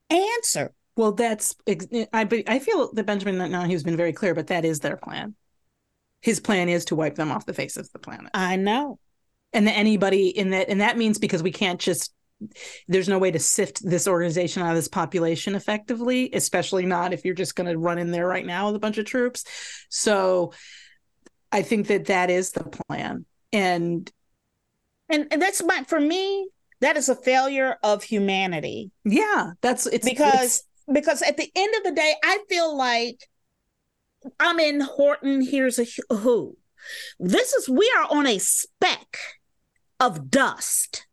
answer 0.09 0.73
Well, 0.95 1.11
that's 1.13 1.55
I. 1.67 2.43
I 2.47 2.59
feel 2.59 2.93
that 2.93 3.05
Benjamin 3.05 3.35
Netanyahu 3.35 3.71
has 3.71 3.83
been 3.83 3.97
very 3.97 4.13
clear, 4.13 4.33
but 4.33 4.47
that 4.47 4.65
is 4.65 4.79
their 4.79 4.97
plan. 4.97 5.35
His 6.21 6.39
plan 6.39 6.69
is 6.69 6.85
to 6.85 6.95
wipe 6.95 7.15
them 7.15 7.31
off 7.31 7.45
the 7.45 7.53
face 7.53 7.77
of 7.77 7.91
the 7.91 7.99
planet, 7.99 8.31
i 8.33 8.55
know 8.55 8.99
and 9.53 9.67
that 9.67 9.77
anybody 9.77 10.27
in 10.27 10.51
that, 10.51 10.69
and 10.69 10.81
that 10.81 10.97
means 10.97 11.17
because 11.17 11.43
we 11.43 11.51
can't 11.51 11.79
just 11.79 12.13
there's 12.87 13.09
no 13.09 13.17
way 13.17 13.31
to 13.31 13.39
sift 13.39 13.83
this 13.83 14.07
organization 14.07 14.61
out 14.61 14.69
of 14.69 14.75
this 14.75 14.87
population 14.87 15.55
effectively, 15.55 16.29
especially 16.33 16.85
not 16.85 17.11
if 17.11 17.25
you're 17.25 17.33
just 17.33 17.55
going 17.55 17.67
to 17.67 17.77
run 17.79 17.97
in 17.97 18.11
there 18.11 18.27
right 18.27 18.45
now 18.45 18.67
with 18.67 18.75
a 18.75 18.79
bunch 18.79 18.99
of 18.99 19.05
troops. 19.05 19.43
So 19.89 20.53
I 21.51 21.63
think 21.63 21.87
that 21.87 22.05
that 22.05 22.29
is 22.29 22.51
the 22.51 22.63
plan. 22.63 23.25
And 23.51 24.11
and, 25.09 25.27
and 25.31 25.41
that's 25.41 25.63
my 25.63 25.83
for 25.87 25.99
me 25.99 26.47
that 26.81 26.97
is 26.97 27.09
a 27.09 27.15
failure 27.15 27.77
of 27.83 28.03
humanity. 28.03 28.91
Yeah, 29.05 29.51
that's 29.61 29.85
it's 29.87 30.07
because 30.07 30.33
it's- 30.33 30.63
because 30.93 31.21
at 31.21 31.35
the 31.35 31.51
end 31.53 31.75
of 31.75 31.83
the 31.83 31.91
day 31.91 32.13
i 32.23 32.39
feel 32.47 32.77
like 32.77 33.27
i'm 34.39 34.57
in 34.57 34.79
horton 34.79 35.41
hears 35.41 35.77
a 35.79 35.85
who. 36.15 36.55
This 37.19 37.51
is 37.53 37.67
we 37.67 37.91
are 37.97 38.07
on 38.09 38.25
a 38.25 38.37
speck 38.39 39.17
of 39.99 40.29
dust 40.31 41.05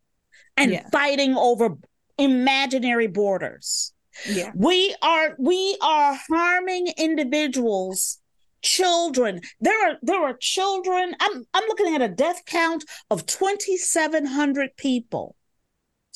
and 0.56 0.70
Yeah. 0.70 0.88
fighting 0.90 1.34
over 1.36 1.70
imaginary 2.18 3.08
borders. 3.08 3.92
Yeah. 4.28 4.52
we 4.54 4.94
are 5.02 5.34
we 5.40 5.76
are 5.82 6.16
harming 6.30 6.86
individuals 6.96 8.20
children. 8.62 9.40
There 9.60 9.90
are 9.90 9.96
there 10.02 10.22
are 10.22 10.36
children 10.40 11.16
i'm 11.18 11.44
i'm 11.52 11.64
looking 11.66 11.94
at 11.96 12.00
a 12.02 12.08
death 12.08 12.42
count 12.46 12.84
of 13.10 13.26
2700 13.26 14.76
people 14.76 15.34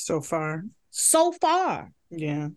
So 0.00 0.20
far. 0.20 0.64
so 0.90 1.32
far 1.32 1.90
Yeah. 2.10 2.48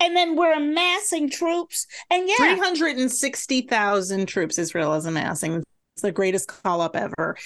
and 0.00 0.16
then 0.16 0.36
we're 0.36 0.52
amassing 0.54 1.28
troops 1.28 1.86
and 2.10 2.28
yeah 2.28 2.36
360,000 2.36 4.26
troops 4.26 4.58
Israel 4.58 4.94
is 4.94 5.04
amassing. 5.06 5.62
It's 5.94 6.02
the 6.02 6.12
greatest 6.12 6.48
call 6.48 6.80
up 6.80 6.94
ever. 6.96 7.36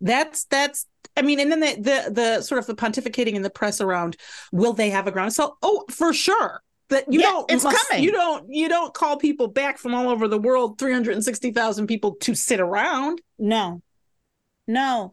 That's 0.00 0.44
that's 0.44 0.86
I 1.16 1.22
mean, 1.22 1.40
and 1.40 1.50
then 1.50 1.60
the, 1.60 1.74
the 1.80 2.10
the 2.12 2.42
sort 2.42 2.58
of 2.58 2.66
the 2.66 2.74
pontificating 2.74 3.34
in 3.34 3.42
the 3.42 3.50
press 3.50 3.80
around 3.80 4.16
will 4.52 4.72
they 4.74 4.90
have 4.90 5.06
a 5.06 5.10
ground 5.10 5.28
assault? 5.28 5.56
Oh, 5.62 5.84
for 5.90 6.12
sure. 6.12 6.62
That 6.88 7.12
you 7.12 7.18
Yeah, 7.20 7.26
don't 7.30 7.50
it's 7.50 7.64
coming. 7.64 8.04
you 8.04 8.12
don't 8.12 8.46
you 8.48 8.68
don't 8.68 8.94
call 8.94 9.16
people 9.16 9.48
back 9.48 9.76
from 9.78 9.92
all 9.94 10.08
over 10.08 10.28
the 10.28 10.38
world, 10.38 10.78
360,000 10.78 11.86
people 11.88 12.14
to 12.20 12.34
sit 12.34 12.60
around. 12.60 13.20
no 13.38 13.82
no 14.66 15.10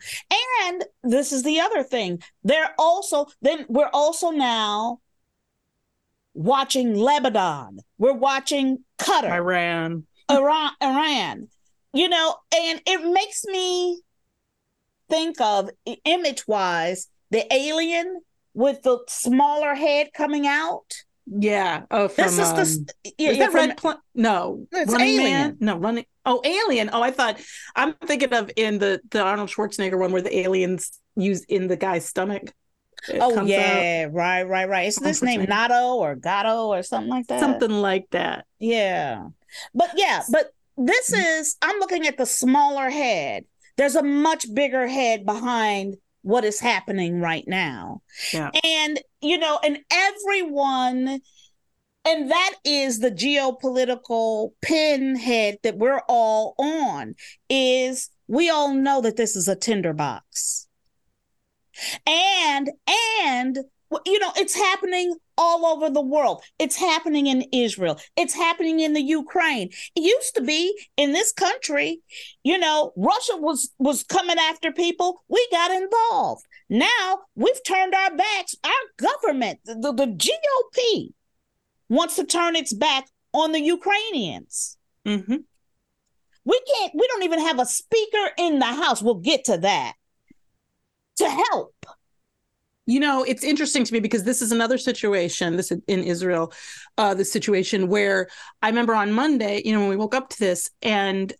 and 0.62 0.84
this 1.04 1.32
is 1.32 1.44
the 1.44 1.60
other 1.60 1.84
thing 1.84 2.22
they're 2.44 2.74
also 2.78 3.28
then 3.42 3.66
we're 3.70 3.90
also 3.94 4.30
now 4.32 5.00
watching 6.34 6.96
lebanon 6.96 7.80
we're 7.98 8.14
watching 8.14 8.80
qatar 8.98 9.32
Iran. 9.32 10.06
Iran, 10.32 10.72
Iran, 10.82 11.48
you 11.94 12.08
know, 12.10 12.36
and 12.56 12.82
it 12.88 13.12
makes 13.12 13.44
me 13.46 14.02
think 15.10 15.40
of 15.42 15.70
image 16.06 16.48
wise 16.48 17.10
the 17.30 17.46
alien 17.54 18.22
with 18.54 18.82
the 18.84 19.00
smaller 19.10 19.76
head 19.76 20.12
coming 20.14 20.48
out. 20.48 20.86
Yeah. 21.26 21.84
Oh, 21.92 22.08
from, 22.08 22.24
This 22.24 22.40
is 22.40 22.54
the 22.54 22.60
um, 22.60 22.66
st- 22.66 22.92
yeah, 23.18 23.30
is 23.32 23.38
that 23.40 23.52
from- 23.52 23.68
Red 23.68 23.78
Pla- 23.78 23.98
No, 24.16 24.66
It's 24.72 24.92
Running 24.92 25.08
Alien. 25.10 25.32
Man. 25.32 25.58
No, 25.60 25.78
running. 25.78 26.06
Oh, 26.26 26.42
Alien. 26.46 26.90
Oh, 26.94 27.02
I 27.02 27.12
thought 27.12 27.40
I'm 27.76 27.94
thinking 28.06 28.34
of 28.34 28.50
in 28.56 28.80
the 28.80 29.02
the 29.12 29.22
Arnold 29.22 29.50
Schwarzenegger 29.50 30.00
one 30.00 30.12
where 30.12 30.22
the 30.22 30.38
aliens 30.40 31.00
use 31.16 31.44
in 31.46 31.68
the 31.68 31.76
guy's 31.78 32.06
stomach. 32.06 32.54
It 33.10 33.20
oh 33.20 33.36
comes 33.36 33.40
out. 33.40 33.48
yeah, 33.50 34.08
right, 34.12 34.44
right, 34.44 34.70
right. 34.70 34.88
Isn't 34.88 35.04
this 35.04 35.22
name. 35.22 35.44
Nato 35.44 35.96
or 35.96 36.16
Gato 36.16 36.68
or 36.68 36.84
something 36.84 37.10
like 37.10 37.28
that? 37.28 37.40
something 37.42 37.70
like 37.72 38.06
that. 38.12 38.46
Yeah. 38.60 39.28
But 39.74 39.92
yeah, 39.96 40.24
but 40.32 40.52
this 40.78 41.12
Mm-hmm. 41.12 41.22
is 41.42 41.58
I'm 41.62 41.80
looking 41.80 42.08
at 42.08 42.18
the 42.18 42.26
smaller 42.26 42.90
head. 42.90 43.44
There's 43.76 43.96
a 43.96 44.04
much 44.04 44.46
bigger 44.54 44.88
head 44.88 45.26
behind 45.26 45.98
what 46.22 46.46
is 46.46 46.60
happening 46.62 47.20
right 47.20 47.44
now. 47.46 48.02
Yeah. 48.34 48.52
And 48.64 49.02
you 49.22 49.38
know, 49.38 49.60
and 49.64 49.80
everyone 49.92 51.20
and 52.06 52.32
that 52.32 52.56
is 52.66 53.00
the 53.00 53.12
geopolitical 53.12 54.52
pinhead 54.62 55.58
that 55.64 55.78
we're 55.78 56.02
all 56.08 56.56
on 56.58 57.16
is 57.50 58.10
we 58.28 58.50
all 58.50 58.74
know 58.74 59.02
that 59.02 59.16
this 59.16 59.36
is 59.36 59.48
a 59.48 59.56
tinderbox. 59.56 60.68
And 62.06 62.70
and 63.22 63.58
you 64.06 64.20
know, 64.20 64.32
it's 64.36 64.56
happening 64.56 65.16
all 65.38 65.66
over 65.66 65.90
the 65.90 66.02
world. 66.02 66.44
It's 66.60 66.76
happening 66.76 67.28
in 67.28 67.46
Israel. 67.52 68.00
It's 68.16 68.34
happening 68.34 68.80
in 68.80 68.94
the 68.94 69.02
Ukraine. 69.02 69.70
It 69.96 70.02
used 70.02 70.36
to 70.36 70.42
be 70.42 70.76
in 70.98 71.12
this 71.12 71.32
country, 71.32 72.02
you 72.44 72.58
know, 72.58 72.92
Russia 72.96 73.38
was 73.38 73.72
was 73.80 74.04
coming 74.04 74.38
after 74.40 74.72
people. 74.72 75.24
We 75.30 75.48
got 75.52 75.72
involved. 75.72 76.46
Now 76.70 77.20
we've 77.36 77.64
turned 77.64 77.94
our 77.94 78.16
backs. 78.16 78.56
Our 78.64 78.72
government, 78.98 79.60
the, 79.66 79.94
the, 79.94 80.08
GOP, 80.08 81.10
wants 81.94 82.16
to 82.16 82.26
turn 82.26 82.56
its 82.56 82.74
back 82.74 83.06
on 83.34 83.52
the 83.52 83.62
Ukrainians. 83.62 84.78
hmm 85.06 85.36
We 86.46 86.62
can't. 86.76 86.94
We 86.94 87.08
don't 87.08 87.24
even 87.24 87.40
have 87.40 87.60
a 87.60 87.66
speaker 87.66 88.32
in 88.38 88.60
the 88.60 88.66
house. 88.66 89.02
We'll 89.02 89.16
get 89.16 89.46
to 89.46 89.58
that. 89.58 89.94
To 91.18 91.30
help. 91.30 91.76
You 92.86 93.00
know, 93.00 93.24
it's 93.24 93.46
interesting 93.46 93.86
to 93.86 93.94
me 93.94 94.02
because 94.02 94.24
this 94.24 94.42
is 94.42 94.52
another 94.52 94.78
situation. 94.78 95.56
This 95.56 95.72
in 95.72 96.04
Israel, 96.04 96.52
uh, 96.98 97.14
the 97.14 97.24
situation 97.24 97.88
where 97.88 98.28
I 98.62 98.68
remember 98.68 98.94
on 98.94 99.14
Monday, 99.14 99.62
you 99.64 99.72
know, 99.72 99.80
when 99.80 99.90
we 99.90 99.96
woke 99.96 100.16
up 100.16 100.30
to 100.30 100.40
this 100.40 100.70
and 100.82 101.32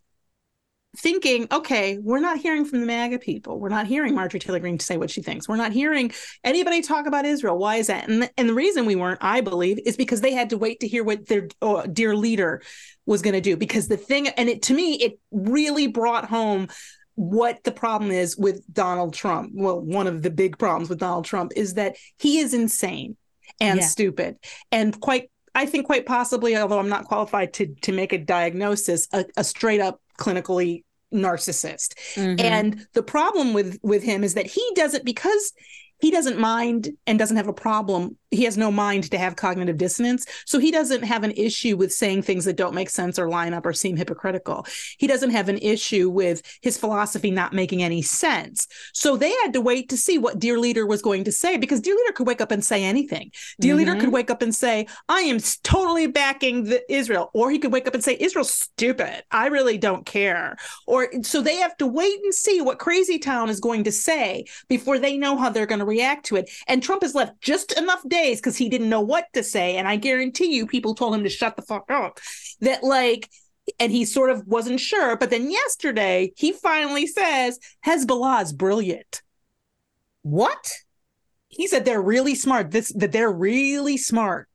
thinking, 0.96 1.46
okay, 1.50 1.98
we're 1.98 2.20
not 2.20 2.38
hearing 2.38 2.64
from 2.64 2.80
the 2.80 2.86
MAGA 2.86 3.18
people. 3.18 3.58
We're 3.58 3.68
not 3.68 3.86
hearing 3.86 4.14
Marjorie 4.14 4.40
Taylor 4.40 4.60
Greene 4.60 4.78
say 4.78 4.96
what 4.96 5.10
she 5.10 5.22
thinks. 5.22 5.48
We're 5.48 5.56
not 5.56 5.72
hearing 5.72 6.12
anybody 6.42 6.82
talk 6.82 7.06
about 7.06 7.24
Israel. 7.24 7.58
Why 7.58 7.76
is 7.76 7.88
that? 7.88 8.08
And 8.08 8.22
the, 8.22 8.30
and 8.38 8.48
the 8.48 8.54
reason 8.54 8.86
we 8.86 8.96
weren't, 8.96 9.22
I 9.22 9.40
believe, 9.40 9.78
is 9.84 9.96
because 9.96 10.20
they 10.20 10.32
had 10.32 10.50
to 10.50 10.58
wait 10.58 10.80
to 10.80 10.88
hear 10.88 11.04
what 11.04 11.26
their 11.26 11.48
oh, 11.62 11.86
dear 11.86 12.14
leader 12.16 12.62
was 13.06 13.22
going 13.22 13.34
to 13.34 13.40
do. 13.40 13.56
Because 13.56 13.88
the 13.88 13.96
thing, 13.96 14.28
and 14.28 14.48
it 14.48 14.62
to 14.62 14.74
me, 14.74 14.94
it 14.94 15.18
really 15.30 15.86
brought 15.86 16.26
home 16.26 16.68
what 17.16 17.62
the 17.64 17.72
problem 17.72 18.10
is 18.10 18.36
with 18.36 18.62
Donald 18.72 19.14
Trump. 19.14 19.52
Well, 19.54 19.80
one 19.80 20.06
of 20.06 20.22
the 20.22 20.30
big 20.30 20.58
problems 20.58 20.88
with 20.88 20.98
Donald 20.98 21.24
Trump 21.24 21.52
is 21.54 21.74
that 21.74 21.96
he 22.18 22.38
is 22.38 22.54
insane 22.54 23.16
and 23.60 23.80
Yeah. 23.80 23.86
stupid 23.86 24.36
and 24.72 24.98
quite 25.00 25.30
I 25.56 25.66
think 25.66 25.86
quite 25.86 26.04
possibly, 26.04 26.56
although 26.56 26.80
I'm 26.80 26.88
not 26.88 27.04
qualified 27.04 27.52
to 27.54 27.74
to 27.82 27.92
make 27.92 28.12
a 28.12 28.18
diagnosis, 28.18 29.06
a, 29.12 29.24
a 29.36 29.44
straight 29.44 29.80
up 29.80 30.00
clinically 30.18 30.84
narcissist. 31.12 31.94
Mm-hmm. 32.14 32.40
And 32.40 32.86
the 32.92 33.02
problem 33.02 33.54
with 33.54 33.78
with 33.82 34.02
him 34.02 34.24
is 34.24 34.34
that 34.34 34.46
he 34.46 34.66
doesn't 34.74 35.04
because 35.04 35.52
he 36.00 36.10
doesn't 36.10 36.38
mind 36.38 36.90
and 37.06 37.18
doesn't 37.18 37.36
have 37.36 37.48
a 37.48 37.52
problem. 37.52 38.18
He 38.34 38.44
has 38.44 38.56
no 38.56 38.70
mind 38.70 39.10
to 39.10 39.18
have 39.18 39.36
cognitive 39.36 39.76
dissonance. 39.76 40.26
So 40.46 40.58
he 40.58 40.70
doesn't 40.70 41.02
have 41.04 41.24
an 41.24 41.32
issue 41.32 41.76
with 41.76 41.92
saying 41.92 42.22
things 42.22 42.44
that 42.44 42.56
don't 42.56 42.74
make 42.74 42.90
sense 42.90 43.18
or 43.18 43.28
line 43.28 43.54
up 43.54 43.64
or 43.64 43.72
seem 43.72 43.96
hypocritical. 43.96 44.66
He 44.98 45.06
doesn't 45.06 45.30
have 45.30 45.48
an 45.48 45.58
issue 45.58 46.10
with 46.10 46.42
his 46.60 46.76
philosophy 46.76 47.30
not 47.30 47.52
making 47.52 47.82
any 47.82 48.02
sense. 48.02 48.66
So 48.92 49.16
they 49.16 49.32
had 49.42 49.52
to 49.52 49.60
wait 49.60 49.88
to 49.90 49.96
see 49.96 50.18
what 50.18 50.38
Dear 50.38 50.58
Leader 50.58 50.86
was 50.86 51.02
going 51.02 51.24
to 51.24 51.32
say 51.32 51.56
because 51.56 51.80
Dear 51.80 51.94
Leader 51.96 52.12
could 52.12 52.26
wake 52.26 52.40
up 52.40 52.50
and 52.50 52.64
say 52.64 52.84
anything. 52.84 53.30
Dear 53.60 53.74
Leader 53.76 53.94
Mhm. 53.94 54.00
could 54.00 54.12
wake 54.12 54.30
up 54.30 54.42
and 54.42 54.54
say, 54.54 54.86
I 55.08 55.20
am 55.20 55.38
totally 55.62 56.06
backing 56.06 56.64
the 56.64 56.82
Israel. 56.92 57.30
Or 57.34 57.50
he 57.50 57.58
could 57.58 57.72
wake 57.72 57.86
up 57.86 57.94
and 57.94 58.02
say, 58.02 58.16
Israel's 58.18 58.52
stupid. 58.52 59.22
I 59.30 59.46
really 59.46 59.78
don't 59.78 60.04
care. 60.04 60.56
Or 60.86 61.08
so 61.22 61.40
they 61.40 61.56
have 61.56 61.76
to 61.78 61.86
wait 61.86 62.18
and 62.24 62.34
see 62.34 62.60
what 62.60 62.78
Crazy 62.78 63.18
Town 63.18 63.48
is 63.48 63.60
going 63.60 63.84
to 63.84 63.92
say 63.92 64.44
before 64.68 64.98
they 64.98 65.16
know 65.16 65.36
how 65.36 65.50
they're 65.50 65.66
going 65.66 65.78
to 65.78 65.84
react 65.84 66.26
to 66.26 66.36
it. 66.36 66.50
And 66.66 66.82
Trump 66.82 67.02
has 67.02 67.14
left 67.14 67.40
just 67.40 67.72
enough 67.78 68.02
days 68.08 68.23
because 68.32 68.56
he 68.56 68.68
didn't 68.68 68.88
know 68.88 69.00
what 69.00 69.26
to 69.34 69.42
say. 69.42 69.76
And 69.76 69.86
I 69.88 69.96
guarantee 69.96 70.54
you, 70.54 70.66
people 70.66 70.94
told 70.94 71.14
him 71.14 71.24
to 71.24 71.30
shut 71.30 71.56
the 71.56 71.62
fuck 71.62 71.90
up. 71.90 72.18
That 72.60 72.82
like, 72.82 73.28
and 73.78 73.90
he 73.90 74.04
sort 74.04 74.30
of 74.30 74.46
wasn't 74.46 74.80
sure. 74.80 75.16
But 75.16 75.30
then 75.30 75.50
yesterday, 75.50 76.32
he 76.36 76.52
finally 76.52 77.06
says 77.06 77.58
Hezbollah 77.86 78.42
is 78.42 78.52
brilliant. 78.52 79.22
what? 80.22 80.70
He 81.48 81.66
said 81.68 81.84
they're 81.84 82.02
really 82.02 82.34
smart. 82.34 82.70
This 82.72 82.92
that 82.94 83.12
they're 83.12 83.30
really 83.30 83.96
smart. 83.96 84.48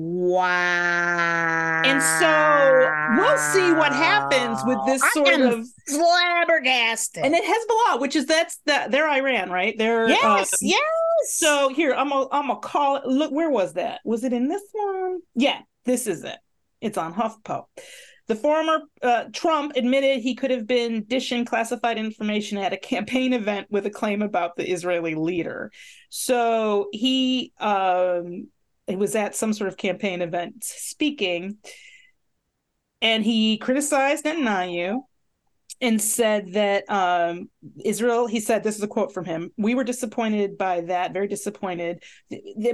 Wow. 0.00 1.82
And 1.84 2.00
so 2.00 3.20
we'll 3.20 3.36
see 3.36 3.72
what 3.72 3.92
happens 3.92 4.60
with 4.64 4.78
this 4.86 5.02
sort 5.12 5.40
of 5.40 5.66
flabbergasted. 5.88 7.24
and 7.24 7.34
then 7.34 7.42
Hezbollah, 7.42 8.00
which 8.00 8.14
is 8.14 8.26
that's 8.26 8.60
the 8.64 8.86
they're 8.90 9.08
Iran, 9.08 9.50
right? 9.50 9.74
They're 9.76 10.08
yes, 10.08 10.52
uh, 10.52 10.56
yes. 10.60 10.80
So 11.30 11.70
here, 11.70 11.94
I'm 11.94 12.10
gonna 12.10 12.28
I'm 12.30 12.46
gonna 12.46 12.60
call 12.60 12.94
it. 12.96 13.06
Look, 13.06 13.32
where 13.32 13.50
was 13.50 13.72
that? 13.72 14.00
Was 14.04 14.22
it 14.22 14.32
in 14.32 14.46
this 14.46 14.62
one? 14.70 15.18
Yeah, 15.34 15.62
this 15.84 16.06
is 16.06 16.22
it. 16.22 16.38
It's 16.80 16.96
on 16.96 17.12
HuffPo. 17.12 17.64
The 18.28 18.36
former 18.36 18.82
uh, 19.02 19.24
Trump 19.32 19.72
admitted 19.74 20.20
he 20.20 20.36
could 20.36 20.52
have 20.52 20.68
been 20.68 21.02
dishing 21.08 21.44
classified 21.44 21.98
information 21.98 22.58
at 22.58 22.72
a 22.72 22.76
campaign 22.76 23.32
event 23.32 23.66
with 23.68 23.84
a 23.84 23.90
claim 23.90 24.22
about 24.22 24.54
the 24.54 24.70
Israeli 24.70 25.16
leader. 25.16 25.72
So 26.08 26.88
he 26.92 27.52
um, 27.58 28.46
it 28.88 28.98
was 28.98 29.14
at 29.14 29.34
some 29.34 29.52
sort 29.52 29.68
of 29.68 29.76
campaign 29.76 30.22
event 30.22 30.64
speaking, 30.64 31.58
and 33.00 33.24
he 33.24 33.58
criticized 33.58 34.24
Netanyahu 34.24 35.00
and 35.80 36.02
said 36.02 36.54
that 36.54 36.90
um, 36.90 37.48
Israel, 37.84 38.26
he 38.26 38.40
said, 38.40 38.64
this 38.64 38.76
is 38.76 38.82
a 38.82 38.88
quote 38.88 39.12
from 39.12 39.24
him. 39.24 39.52
We 39.56 39.76
were 39.76 39.84
disappointed 39.84 40.58
by 40.58 40.80
that, 40.82 41.12
very 41.12 41.28
disappointed. 41.28 42.02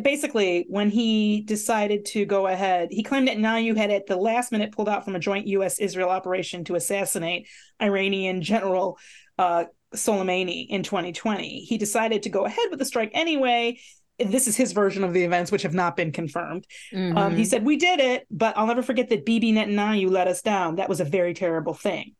Basically, 0.02 0.64
when 0.71 0.88
he 0.88 1.42
decided 1.42 2.06
to 2.06 2.25
go 2.25 2.47
ahead, 2.47 2.88
he 2.90 3.02
claimed 3.02 3.28
that 3.28 3.37
Netanyahu 3.37 3.76
had 3.76 3.90
at 3.90 4.06
the 4.06 4.16
last 4.16 4.52
minute 4.52 4.73
pulled 4.73 4.88
out 4.88 5.04
from 5.04 5.16
a 5.16 5.21
joint 5.21 5.47
U.S. 5.49 5.78
Israel 5.78 6.09
operation 6.09 6.64
to 6.64 6.76
assassinate 6.76 7.47
Iranian 7.83 8.40
General 8.40 8.97
uh, 9.38 9.64
Soleimani 9.94 10.66
in 10.68 10.83
2020. 10.83 11.61
He 11.61 11.76
decided 11.76 12.23
to 12.23 12.30
go 12.30 12.47
ahead 12.47 12.66
with 12.71 12.78
the 12.78 12.87
strike 12.87 13.11
anyway. 13.12 13.78
This 14.18 14.47
is 14.47 14.56
his 14.56 14.73
version 14.73 15.02
of 15.02 15.12
the 15.12 15.25
events, 15.25 15.50
which 15.50 15.62
have 15.62 15.75
not 15.75 15.97
been 15.97 16.12
confirmed. 16.12 16.66
Um, 16.94 17.35
he 17.35 17.42
Mhm. 17.42 17.47
said, 17.47 17.64
We 17.64 17.76
did 17.76 18.00
it, 18.00 18.26
but 18.30 18.56
I'll 18.56 18.66
never 18.66 18.83
forget 18.83 19.09
that 19.09 19.25
Bibi 19.25 19.52
Netanyahu 19.52 20.11
let 20.11 20.28
us 20.28 20.42
down. 20.42 20.76
That 20.76 20.88
was 20.88 21.00
a 21.00 21.04
very 21.04 21.35
terrible 21.35 21.75
thing. 21.75 22.14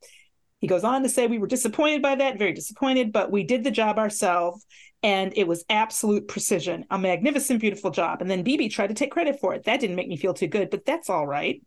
He 0.59 0.67
goes 0.67 0.83
on 0.83 1.03
to 1.03 1.09
say, 1.09 1.27
We 1.27 1.39
were 1.39 1.47
disappointed 1.47 2.03
by 2.03 2.17
that, 2.17 2.39
very 2.39 2.53
disappointed, 2.53 3.13
but 3.13 3.31
we 3.31 3.45
did 3.45 3.63
the 3.63 3.71
job 3.71 3.99
ourselves, 3.99 4.67
and 5.03 5.33
it 5.37 5.47
was 5.47 5.65
absolute 5.69 6.27
precision, 6.27 6.85
a 6.91 6.99
magnificent, 6.99 7.61
beautiful 7.61 7.91
job. 7.91 8.21
And 8.21 8.31
then 8.31 8.43
Bibi 8.43 8.71
tried 8.71 8.89
to 8.89 8.95
take 8.95 9.11
credit 9.13 9.39
for 9.41 9.55
it. 9.55 9.65
That 9.65 9.79
didn't 9.81 9.97
make 9.97 10.09
me 10.09 10.17
feel 10.17 10.35
too 10.35 10.49
good, 10.49 10.71
but 10.71 10.85
that's 10.85 11.11
all 11.11 11.27
right. 11.27 11.63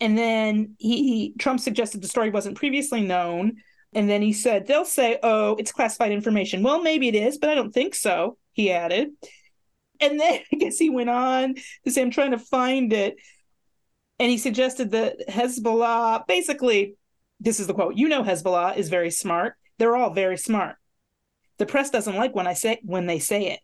And 0.00 0.18
then 0.18 0.74
he 0.78 1.32
Trump 1.38 1.60
suggested 1.60 2.02
the 2.02 2.08
story 2.08 2.28
wasn't 2.28 2.58
previously 2.58 3.00
known. 3.00 3.54
And 3.94 4.10
then 4.10 4.20
he 4.20 4.34
said, 4.34 4.66
They'll 4.66 4.84
say, 4.84 5.18
Oh, 5.22 5.54
it's 5.56 5.72
classified 5.72 6.12
information. 6.12 6.62
Well, 6.62 6.82
maybe 6.82 7.08
it 7.08 7.14
is, 7.14 7.38
but 7.38 7.48
I 7.48 7.54
don't 7.54 7.72
think 7.72 7.94
so, 7.94 8.36
he 8.52 8.70
added. 8.70 9.12
And 10.00 10.18
then 10.20 10.40
I 10.52 10.56
guess 10.56 10.78
he 10.78 10.90
went 10.90 11.10
on 11.10 11.54
to 11.84 11.90
say, 11.90 12.02
I'm 12.02 12.10
trying 12.10 12.32
to 12.32 12.38
find 12.38 12.92
it. 12.92 13.16
And 14.18 14.30
he 14.30 14.38
suggested 14.38 14.92
that 14.92 15.28
Hezbollah, 15.28 16.26
basically, 16.26 16.96
this 17.38 17.60
is 17.60 17.66
the 17.66 17.74
quote, 17.74 17.96
you 17.96 18.08
know 18.08 18.22
Hezbollah 18.22 18.76
is 18.76 18.88
very 18.88 19.10
smart. 19.10 19.54
They're 19.78 19.96
all 19.96 20.14
very 20.14 20.38
smart. 20.38 20.76
The 21.58 21.66
press 21.66 21.90
doesn't 21.90 22.16
like 22.16 22.34
when 22.34 22.46
I 22.46 22.54
say 22.54 22.80
when 22.82 23.06
they 23.06 23.18
say 23.18 23.48
it. 23.48 23.60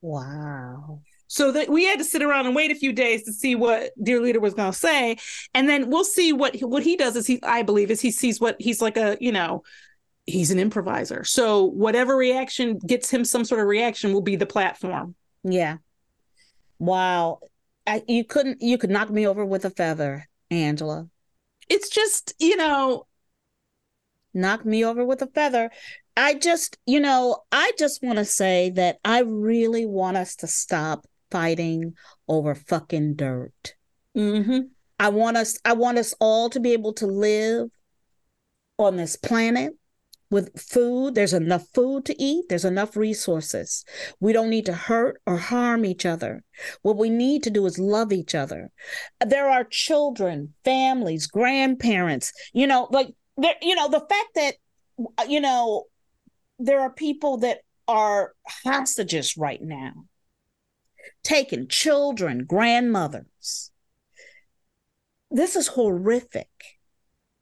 Wow. 0.00 1.00
So 1.26 1.52
that 1.52 1.68
we 1.68 1.84
had 1.84 1.98
to 1.98 2.04
sit 2.04 2.22
around 2.22 2.46
and 2.46 2.56
wait 2.56 2.72
a 2.72 2.76
few 2.76 2.92
days 2.92 3.24
to 3.24 3.32
see 3.32 3.54
what 3.54 3.92
dear 4.02 4.20
leader 4.20 4.40
was 4.40 4.54
going 4.54 4.72
to 4.72 4.76
say, 4.76 5.16
and 5.54 5.68
then 5.68 5.88
we'll 5.88 6.04
see 6.04 6.32
what 6.32 6.58
what 6.60 6.82
he 6.82 6.96
does. 6.96 7.14
Is 7.14 7.26
he? 7.26 7.40
I 7.42 7.62
believe 7.62 7.90
is 7.90 8.00
he 8.00 8.10
sees 8.10 8.40
what 8.40 8.56
he's 8.58 8.82
like 8.82 8.96
a 8.96 9.16
you 9.20 9.30
know, 9.30 9.62
he's 10.30 10.50
an 10.50 10.58
improviser. 10.58 11.24
So 11.24 11.64
whatever 11.64 12.16
reaction 12.16 12.78
gets 12.78 13.10
him 13.10 13.24
some 13.24 13.44
sort 13.44 13.60
of 13.60 13.66
reaction 13.66 14.12
will 14.12 14.22
be 14.22 14.36
the 14.36 14.46
platform. 14.46 15.14
Yeah. 15.44 15.78
Wow. 16.78 17.40
I, 17.86 18.02
you 18.06 18.24
couldn't 18.24 18.62
you 18.62 18.78
could 18.78 18.90
knock 18.90 19.10
me 19.10 19.26
over 19.26 19.44
with 19.44 19.64
a 19.64 19.70
feather, 19.70 20.28
Angela. 20.50 21.08
It's 21.68 21.88
just 21.88 22.34
you 22.38 22.56
know 22.56 23.06
Knock 24.32 24.64
me 24.64 24.84
over 24.84 25.04
with 25.04 25.22
a 25.22 25.26
feather. 25.26 25.70
I 26.16 26.34
just, 26.34 26.78
you 26.86 27.00
know, 27.00 27.42
I 27.50 27.72
just 27.78 28.02
want 28.02 28.18
to 28.18 28.24
say 28.24 28.70
that 28.70 28.98
I 29.04 29.20
really 29.20 29.86
want 29.86 30.16
us 30.16 30.36
to 30.36 30.46
stop 30.46 31.06
fighting 31.30 31.94
over 32.28 32.54
fucking 32.54 33.14
dirt. 33.14 33.74
mhm. 34.16 34.70
I 34.98 35.08
want 35.08 35.36
us 35.38 35.58
I 35.64 35.72
want 35.72 35.96
us 35.98 36.14
all 36.20 36.50
to 36.50 36.60
be 36.60 36.72
able 36.74 36.92
to 36.94 37.06
live 37.06 37.70
on 38.78 38.96
this 38.96 39.16
planet 39.16 39.72
with 40.30 40.58
food. 40.60 41.14
There's 41.14 41.32
enough 41.32 41.66
food 41.74 42.04
to 42.06 42.22
eat, 42.22 42.46
there's 42.48 42.64
enough 42.64 42.96
resources. 42.96 43.84
We 44.20 44.32
don't 44.32 44.50
need 44.50 44.66
to 44.66 44.72
hurt 44.72 45.20
or 45.26 45.36
harm 45.36 45.84
each 45.84 46.06
other. 46.06 46.42
What 46.82 46.96
we 46.96 47.10
need 47.10 47.42
to 47.44 47.50
do 47.50 47.66
is 47.66 47.78
love 47.78 48.12
each 48.12 48.34
other. 48.34 48.70
There 49.24 49.48
are 49.48 49.64
children, 49.64 50.54
families, 50.64 51.26
grandparents, 51.26 52.32
you 52.52 52.66
know, 52.66 52.88
like 52.90 53.08
there 53.36 53.54
you 53.62 53.74
know, 53.74 53.88
the 53.88 54.00
fact 54.00 54.34
that 54.34 54.54
you 55.28 55.40
know 55.40 55.84
there 56.58 56.80
are 56.80 56.92
people 56.92 57.38
that 57.38 57.58
are 57.88 58.32
hostages 58.46 59.36
right 59.36 59.62
now. 59.62 59.92
Taken 61.22 61.68
children, 61.68 62.44
grandmothers 62.44 63.70
this 65.30 65.56
is 65.56 65.68
horrific. 65.68 66.48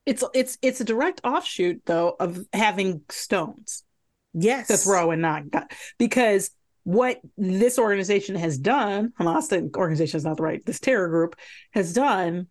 It's 0.09 0.25
it's 0.33 0.57
it's 0.63 0.81
a 0.81 0.85
direct 0.85 1.21
offshoot 1.23 1.83
though 1.85 2.17
of 2.19 2.41
having 2.55 3.03
stones 3.11 3.85
Yes. 4.33 4.69
to 4.69 4.79
throw 4.79 5.11
and 5.11 5.21
not 5.21 5.45
because 5.99 6.51
what 6.85 7.21
this 7.37 7.79
organization 7.79 8.35
has 8.37 8.57
done, 8.57 9.13
Hamas 9.21 9.51
the 9.51 9.71
organization 9.77 10.17
is 10.17 10.25
not 10.25 10.39
the 10.39 10.43
right, 10.43 10.65
this 10.65 10.81
terror 10.81 11.09
group 11.09 11.37
has 11.73 11.93
done 11.93 12.47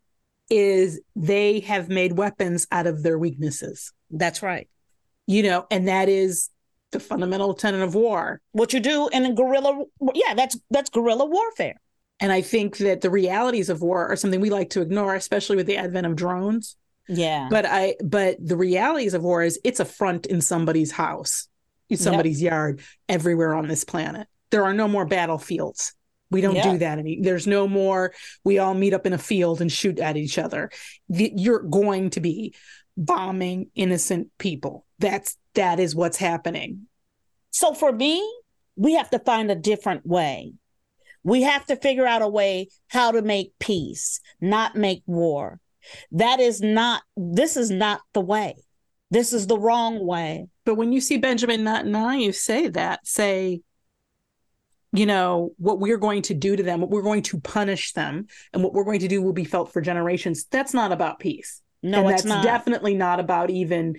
is 0.52 1.02
they 1.16 1.62
have 1.62 1.90
made 1.90 2.16
weapons 2.16 2.68
out 2.72 2.86
of 2.86 3.02
their 3.02 3.18
weaknesses. 3.18 3.92
That's 4.12 4.44
right. 4.44 4.70
You 5.26 5.42
know, 5.42 5.66
and 5.72 5.88
that 5.88 6.10
is 6.10 6.52
the 6.92 7.00
fundamental 7.00 7.56
tenet 7.56 7.82
of 7.82 7.96
war. 7.96 8.40
What 8.52 8.72
you 8.72 8.80
do 8.80 9.10
in 9.12 9.26
a 9.26 9.34
guerrilla 9.34 9.84
yeah, 10.14 10.36
that's 10.36 10.60
that's 10.70 10.92
guerrilla 10.92 11.26
warfare. 11.26 11.82
And 12.20 12.32
I 12.32 12.42
think 12.42 12.78
that 12.78 13.02
the 13.02 13.10
realities 13.10 13.70
of 13.70 13.82
war 13.82 14.08
are 14.08 14.16
something 14.16 14.42
we 14.42 14.52
like 14.52 14.70
to 14.72 14.82
ignore, 14.82 15.16
especially 15.16 15.56
with 15.56 15.66
the 15.66 15.78
advent 15.78 16.06
of 16.06 16.16
drones. 16.16 16.76
Yeah. 17.08 17.48
But 17.50 17.66
I 17.66 17.96
but 18.04 18.38
the 18.40 18.58
realities 18.58 19.14
of 19.14 19.24
war 19.24 19.44
is 19.44 19.60
it's 19.64 19.80
a 19.80 19.86
front 19.86 20.26
in 20.26 20.42
somebody's 20.42 20.92
house, 20.92 21.48
in 21.90 21.98
somebody's 21.98 22.42
yard, 22.42 22.82
everywhere 23.08 23.54
on 23.54 23.68
this 23.68 23.84
planet. 23.84 24.28
There 24.50 24.64
are 24.66 24.74
no 24.74 24.88
more 24.88 25.06
battlefields. 25.06 25.94
We 26.30 26.42
don't 26.42 26.56
Yeah. 26.56 26.72
do 26.74 26.78
that 26.80 27.00
any. 27.00 27.20
There's 27.22 27.48
no 27.48 27.68
more. 27.68 28.14
We 28.44 28.60
all 28.60 28.74
meet 28.74 28.94
up 28.94 29.06
in 29.06 29.14
a 29.14 29.18
field 29.18 29.62
and 29.62 29.72
shoot 29.72 30.00
at 30.00 30.18
each 30.18 30.38
other. 30.38 30.70
The- 31.08 31.32
you're 31.36 31.64
going 31.64 32.10
to 32.12 32.20
be 32.20 32.54
bombing 32.98 33.70
innocent 33.76 34.30
people. 34.38 34.86
That's 35.00 35.38
that 35.54 35.80
is 35.80 35.96
what's 35.96 36.18
happening. 36.18 36.88
So 37.52 37.74
for 37.74 37.92
me, 37.92 38.22
we 38.76 38.94
have 38.94 39.10
to 39.12 39.20
find 39.20 39.50
a 39.50 39.56
different 39.56 40.06
way. 40.06 40.54
We 41.24 41.44
have 41.44 41.66
to 41.68 41.76
figure 41.76 42.06
out 42.06 42.22
a 42.22 42.28
way 42.28 42.70
how 42.88 43.12
to 43.12 43.22
make 43.22 43.54
peace, 43.60 44.20
not 44.42 44.76
make 44.76 45.04
war. 45.06 45.60
That 46.12 46.40
is 46.40 46.62
not 46.62 47.04
this 47.16 47.58
is 47.58 47.70
not 47.70 48.02
the 48.14 48.22
way. 48.22 48.56
This 49.10 49.34
is 49.34 49.48
the 49.48 49.58
wrong 49.58 50.06
way. 50.06 50.48
But 50.66 50.76
when 50.76 50.92
you 50.92 51.00
see 51.00 51.18
Benjamin 51.18 51.62
Netanyahu 51.62 52.36
say 52.36 52.68
that, 52.70 53.08
say, 53.08 53.62
you 54.92 55.06
know, 55.06 55.52
what 55.58 55.80
we're 55.80 55.98
going 55.98 56.24
to 56.24 56.34
do 56.34 56.56
to 56.56 56.64
them, 56.64 56.82
what 56.82 56.90
we're 56.90 57.02
going 57.02 57.22
to 57.24 57.40
punish 57.40 57.94
them, 57.94 58.28
and 58.52 58.64
what 58.64 58.74
we're 58.74 58.84
going 58.84 59.00
to 59.00 59.08
do 59.08 59.22
will 59.22 59.34
be 59.34 59.46
felt 59.46 59.72
for 59.72 59.82
generations. 59.82 60.46
That's 60.46 60.74
not 60.74 60.92
about 60.92 61.20
peace. 61.20 61.62
No, 61.84 62.00
and 62.02 62.10
that's 62.10 62.26
not. 62.26 62.44
definitely 62.44 62.96
not 62.96 63.20
about 63.20 63.50
even 63.50 63.96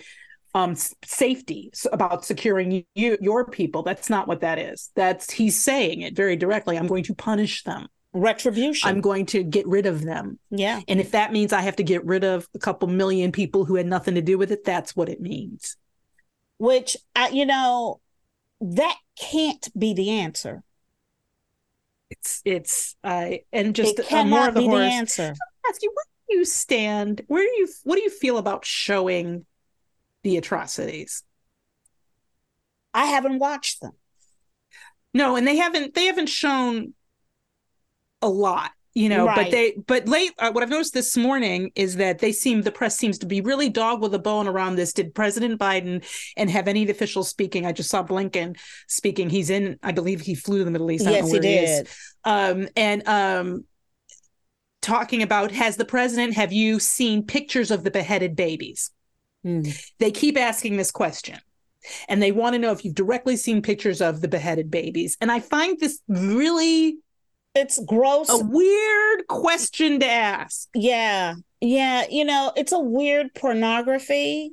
um 0.55 0.75
safety 1.05 1.71
about 1.93 2.25
securing 2.25 2.85
you 2.95 3.19
your 3.21 3.51
people 3.51 3.83
that's 3.83 4.09
not 4.09 4.27
what 4.27 4.41
that 4.41 4.59
is 4.59 4.91
that's 4.95 5.31
he's 5.31 5.61
saying 5.61 6.01
it 6.01 6.17
very 6.17 6.37
directly 6.37 6.79
i'm 6.79 6.87
going 6.87 7.05
to 7.05 7.15
punish 7.15 7.65
them 7.65 7.87
Retribution. 8.15 8.89
i'm 8.89 9.01
going 9.01 9.27
to 9.27 9.43
get 9.43 9.67
rid 9.67 9.87
of 9.87 10.03
them 10.03 10.39
yeah. 10.51 10.81
and 10.89 10.99
if 11.01 11.11
that 11.11 11.31
means 11.33 11.53
i 11.53 11.61
have 11.61 11.77
to 11.77 11.83
get 11.83 12.05
rid 12.07 12.25
of 12.25 12.49
a 12.55 12.59
couple 12.59 12.89
million 12.89 13.33
people 13.33 13.65
who 13.67 13.75
had 13.77 13.87
nothing 13.87 14.15
to 14.15 14.23
do 14.23 14.39
with 14.39 14.51
it 14.51 14.65
that's 14.65 14.97
what 14.97 15.09
it 15.09 15.21
means 15.21 15.77
Which 16.59 16.97
I, 17.15 17.29
you 17.29 17.47
know, 17.47 18.01
that 18.61 18.97
can't 19.21 19.69
be 19.79 19.95
the 19.95 20.11
answer. 20.11 20.63
it's 22.11 22.41
it's 22.45 22.97
uh 23.05 23.33
and 23.53 23.75
just 23.75 23.99
it 23.99 24.11
uh, 24.13 24.25
more 24.25 24.41
cannot 24.41 24.49
of 24.49 24.55
the 24.55 24.61
be 24.63 24.69
the 24.69 24.77
answer. 24.77 25.35
ask 25.69 25.83
you 25.83 25.93
where 25.95 26.05
do 26.29 26.37
you 26.39 26.45
stand 26.45 27.21
where 27.29 27.43
do 27.45 27.51
you 27.61 27.69
what 27.85 27.97
do 27.97 28.03
you 28.03 28.11
feel 28.11 28.39
about 28.39 28.65
showing 28.65 29.45
the 30.23 30.37
atrocities 30.39 31.23
I 32.95 33.05
haven't 33.05 33.39
watched 33.39 33.81
them. 33.81 33.93
No, 35.15 35.37
and 35.37 35.47
they 35.47 35.57
haven't 35.57 35.95
they 35.95 36.07
haven't 36.07 36.29
shown 36.31 36.95
a 38.23 38.29
lot, 38.29 38.71
you 38.95 39.09
know, 39.09 39.27
but 39.27 39.51
they 39.51 39.77
but 39.87 40.09
late 40.09 40.33
uh, 40.39 40.51
what 40.51 40.63
I've 40.63 40.71
noticed 40.71 40.95
this 40.95 41.17
morning 41.17 41.71
is 41.75 41.97
that 41.97 42.19
they 42.19 42.33
seem 42.33 42.63
the 42.63 42.73
press 42.73 42.97
seems 42.97 43.19
to 43.19 43.27
be 43.27 43.41
really 43.41 43.69
dog 43.69 44.03
with 44.03 44.15
a 44.15 44.19
bone 44.19 44.49
around 44.49 44.77
this. 44.77 44.93
Did 44.93 45.15
President 45.15 45.61
Biden 45.61 46.05
and 46.37 46.51
have 46.51 46.69
any 46.69 46.89
officials 46.89 47.29
speaking? 47.29 47.67
I 47.67 47.73
just 47.73 47.91
saw 47.91 48.03
Blinken 48.03 48.59
speaking. 48.87 49.31
He's 49.31 49.51
in 49.51 49.79
I 49.83 49.93
believe 49.93 50.21
he 50.21 50.35
flew 50.35 50.59
to 50.59 50.65
the 50.65 50.71
Middle 50.71 50.91
East. 50.91 51.07
I 51.07 51.13
don't 51.13 51.25
Yes, 51.25 51.33
he 51.33 51.39
did. 51.39 51.89
Um 52.25 52.69
and 52.77 53.07
um 53.07 53.65
talking 54.81 55.23
about 55.23 55.53
has 55.53 55.77
the 55.77 55.85
president 55.85 56.35
have 56.35 56.53
you 56.53 56.79
seen 56.79 57.25
pictures 57.25 57.71
of 57.71 57.85
the 57.85 57.91
beheaded 57.91 58.35
babies? 58.37 58.91
Hmm. 59.45 59.63
they 60.01 60.11
keep 60.11 60.37
asking 60.37 60.77
this 60.77 60.91
question 60.91 61.39
and 62.09 62.21
they 62.21 62.33
want 62.33 62.55
to 62.55 62.59
know 62.59 62.73
if 62.73 62.85
you've 62.85 62.97
directly 62.97 63.37
seen 63.37 63.63
pictures 63.63 64.01
of 64.01 64.21
the 64.21 64.27
beheaded 64.27 64.69
babies 64.69 65.17
and 65.21 65.31
i 65.31 65.39
find 65.39 65.79
this 65.79 66.01
really 66.09 66.99
It's 67.59 67.79
gross. 67.85 68.29
a 68.31 68.45
weird 68.45 69.27
question 69.29 70.01
to 70.01 70.07
ask 70.07 70.69
Yeah. 70.75 71.35
Yeah. 71.61 72.07
You 72.09 72.25
know, 72.25 72.53
it's 72.57 72.73
a 72.73 72.79
weird 72.79 73.35
pornography 73.35 74.53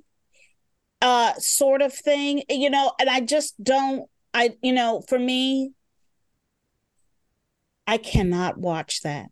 uh 1.01 1.33
sort 1.35 1.81
of 1.81 1.93
thing, 1.93 2.43
you 2.49 2.69
know, 2.69 2.91
and 2.99 3.09
I 3.09 3.21
just 3.21 3.61
don't 3.63 4.09
I 4.33 4.51
you 4.61 4.73
know, 4.73 5.01
for 5.07 5.19
me 5.19 5.71
I 7.87 7.97
cannot 7.97 8.57
watch 8.57 9.01
that. 9.01 9.27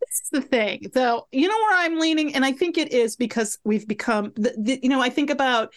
That's 0.00 0.28
the 0.30 0.40
thing. 0.40 0.90
So, 0.94 1.26
you 1.32 1.48
know 1.48 1.56
where 1.56 1.78
I'm 1.78 1.98
leaning, 1.98 2.34
and 2.34 2.44
I 2.44 2.52
think 2.52 2.78
it 2.78 2.92
is 2.92 3.16
because 3.16 3.58
we've 3.64 3.88
become, 3.88 4.32
the, 4.36 4.54
the, 4.56 4.78
you 4.82 4.88
know, 4.88 5.00
I 5.00 5.10
think 5.10 5.30
about 5.30 5.72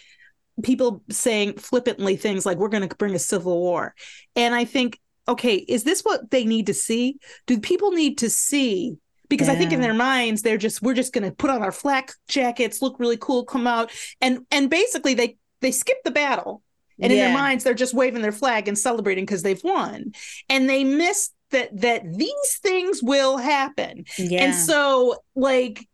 people 0.62 1.02
saying 1.10 1.54
flippantly 1.54 2.16
things 2.16 2.46
like 2.46 2.58
we're 2.58 2.68
going 2.68 2.88
to 2.88 2.94
bring 2.96 3.14
a 3.14 3.18
civil 3.18 3.58
war, 3.58 3.94
and 4.36 4.54
I 4.54 4.64
think, 4.64 5.00
okay, 5.28 5.56
is 5.56 5.84
this 5.84 6.00
what 6.02 6.30
they 6.30 6.44
need 6.44 6.66
to 6.66 6.74
see? 6.74 7.18
Do 7.46 7.60
people 7.60 7.92
need 7.92 8.18
to 8.18 8.30
see? 8.30 8.96
Because 9.28 9.50
I 9.50 9.56
think 9.56 9.74
in 9.74 9.82
their 9.82 9.92
minds 9.92 10.40
they're 10.40 10.56
just 10.56 10.80
we're 10.80 10.94
just 10.94 11.12
going 11.12 11.28
to 11.28 11.36
put 11.36 11.50
on 11.50 11.62
our 11.62 11.72
flak 11.72 12.12
jackets, 12.28 12.80
look 12.80 12.98
really 12.98 13.18
cool, 13.18 13.44
come 13.44 13.66
out, 13.66 13.92
and 14.22 14.46
and 14.50 14.70
basically 14.70 15.12
they 15.12 15.36
they 15.60 15.70
skip 15.70 15.98
the 16.02 16.10
battle, 16.10 16.62
and 16.98 17.12
in 17.12 17.18
their 17.18 17.32
minds 17.34 17.62
they're 17.62 17.74
just 17.74 17.92
waving 17.92 18.22
their 18.22 18.32
flag 18.32 18.68
and 18.68 18.78
celebrating 18.78 19.26
because 19.26 19.42
they've 19.42 19.62
won, 19.62 20.12
and 20.48 20.68
they 20.68 20.82
miss 20.82 21.30
that 21.50 21.78
that 21.80 22.02
these 22.10 22.58
things 22.62 23.02
will 23.02 23.36
happen. 23.36 24.04
Yeah. 24.16 24.44
And 24.44 24.54
so, 24.54 25.16
like, 25.36 25.86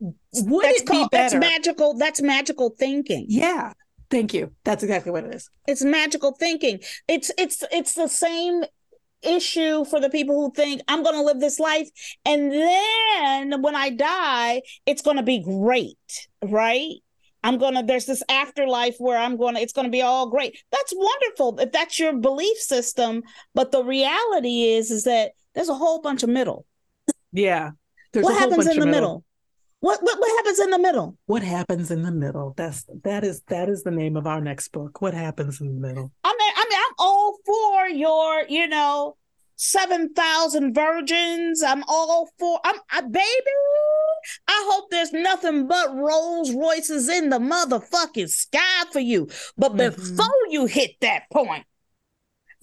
would 0.00 0.64
that's 0.64 0.82
it 0.82 0.86
be 0.86 0.92
called 0.92 1.08
that's 1.10 1.34
magical. 1.34 1.94
That's 1.98 2.22
magical 2.22 2.70
thinking. 2.78 3.26
yeah. 3.28 3.72
Thank 4.10 4.32
you. 4.32 4.52
That's 4.64 4.82
exactly 4.82 5.12
what 5.12 5.24
it 5.24 5.34
is. 5.34 5.50
It's 5.66 5.84
magical 5.84 6.32
thinking. 6.32 6.80
It's 7.06 7.30
it's 7.36 7.62
it's 7.70 7.94
the 7.94 8.08
same 8.08 8.64
issue 9.22 9.84
for 9.84 10.00
the 10.00 10.08
people 10.08 10.36
who 10.36 10.52
think 10.52 10.80
I'm 10.86 11.02
going 11.02 11.16
to 11.16 11.22
live 11.22 11.40
this 11.40 11.58
life 11.58 11.88
and 12.24 12.52
then 12.52 13.62
when 13.62 13.74
I 13.74 13.90
die 13.90 14.62
it's 14.86 15.02
going 15.02 15.16
to 15.16 15.24
be 15.24 15.42
great, 15.42 16.28
right? 16.42 16.94
I'm 17.42 17.58
going 17.58 17.74
to 17.74 17.82
there's 17.82 18.06
this 18.06 18.22
afterlife 18.28 18.96
where 18.98 19.18
I'm 19.18 19.36
going 19.36 19.56
to 19.56 19.60
it's 19.60 19.72
going 19.72 19.86
to 19.86 19.90
be 19.90 20.02
all 20.02 20.28
great. 20.30 20.56
That's 20.70 20.92
wonderful 20.94 21.58
if 21.58 21.72
that's 21.72 21.98
your 21.98 22.16
belief 22.16 22.58
system, 22.58 23.22
but 23.54 23.72
the 23.72 23.84
reality 23.84 24.64
is 24.64 24.90
is 24.90 25.04
that 25.04 25.32
there's 25.54 25.68
a 25.68 25.74
whole 25.74 26.00
bunch 26.00 26.22
of 26.22 26.28
middle. 26.28 26.64
Yeah. 27.32 27.70
There's 28.12 28.24
what 28.24 28.32
a 28.32 28.38
whole 28.38 28.50
happens 28.50 28.66
bunch 28.66 28.76
in 28.76 28.80
the 28.80 28.86
of 28.86 28.94
middle? 28.94 29.24
What, 29.80 30.02
what 30.02 30.18
what 30.18 30.36
happens 30.38 30.58
in 30.58 30.70
the 30.70 30.78
middle? 30.78 31.16
What 31.26 31.42
happens 31.42 31.90
in 31.92 32.02
the 32.02 32.10
middle? 32.10 32.52
That's 32.56 32.84
that 33.04 33.22
is 33.22 33.42
that 33.48 33.68
is 33.68 33.84
the 33.84 33.92
name 33.92 34.16
of 34.16 34.26
our 34.26 34.40
next 34.40 34.68
book. 34.72 35.00
What 35.00 35.14
happens 35.14 35.60
in 35.60 35.68
the 35.68 35.88
middle? 35.88 36.10
I 36.24 36.34
mean, 36.36 36.52
I 36.56 36.66
mean, 36.68 36.78
I'm 36.84 36.94
all 36.98 37.36
for 37.46 37.88
your, 37.88 38.42
you 38.48 38.66
know, 38.66 39.16
seven 39.54 40.12
thousand 40.14 40.74
virgins. 40.74 41.62
I'm 41.62 41.84
all 41.86 42.28
for. 42.40 42.58
I'm, 42.64 42.74
I, 42.90 43.02
baby. 43.02 43.22
I 44.48 44.68
hope 44.72 44.90
there's 44.90 45.12
nothing 45.12 45.68
but 45.68 45.94
Rolls 45.94 46.52
Royces 46.52 47.08
in 47.08 47.30
the 47.30 47.38
motherfucking 47.38 48.28
sky 48.28 48.84
for 48.92 48.98
you. 49.00 49.28
But 49.56 49.74
Mhm. 49.74 49.94
before 49.96 50.26
you 50.50 50.66
hit 50.66 50.96
that 51.02 51.30
point, 51.32 51.64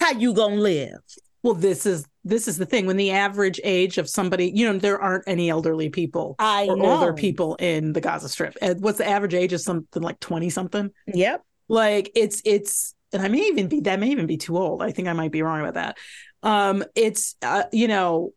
how 0.02 0.12
you 0.12 0.34
gonna 0.34 0.56
live? 0.56 1.00
Well, 1.44 1.54
this 1.54 1.86
is 1.86 2.06
this 2.26 2.48
is 2.48 2.58
the 2.58 2.66
thing. 2.66 2.88
When 2.88 2.98
the 2.98 3.12
average 3.12 3.62
age 3.64 3.98
of 3.98 4.10
somebody, 4.10 4.52
you 4.54 4.66
know, 4.66 4.78
there 4.78 5.00
aren't 5.00 5.24
any 5.28 5.50
elderly 5.50 5.90
people 5.90 6.36
I 6.40 6.66
or 6.68 6.76
know. 6.76 6.86
older 6.86 7.14
people 7.14 7.56
in 7.56 7.94
the 7.94 8.02
Gaza 8.02 8.28
Strip. 8.28 8.58
And 8.62 8.82
what's 8.82 8.98
the 8.98 9.08
average 9.08 9.34
age 9.36 9.54
of 9.54 9.62
something 9.62 10.02
like 10.02 10.20
20 10.20 10.50
something? 10.50 10.90
Yep. 11.08 11.44
like 11.70 12.12
it's 12.16 12.42
it's 12.46 12.94
and 13.14 13.22
i 13.22 13.28
may 13.28 13.40
even 13.40 13.68
be 13.68 13.80
that 13.82 14.00
may 14.00 14.10
even 14.10 14.26
be 14.28 14.38
too 14.38 14.58
old 14.58 14.82
i 14.84 14.92
think 14.92 15.08
i 15.08 15.14
might 15.14 15.32
be 15.32 15.42
wrong 15.42 15.62
about 15.62 15.76
that 15.76 15.98
um 16.44 16.84
it's 16.96 17.36
uh, 17.42 17.64
you 17.72 17.88
know 17.88 18.34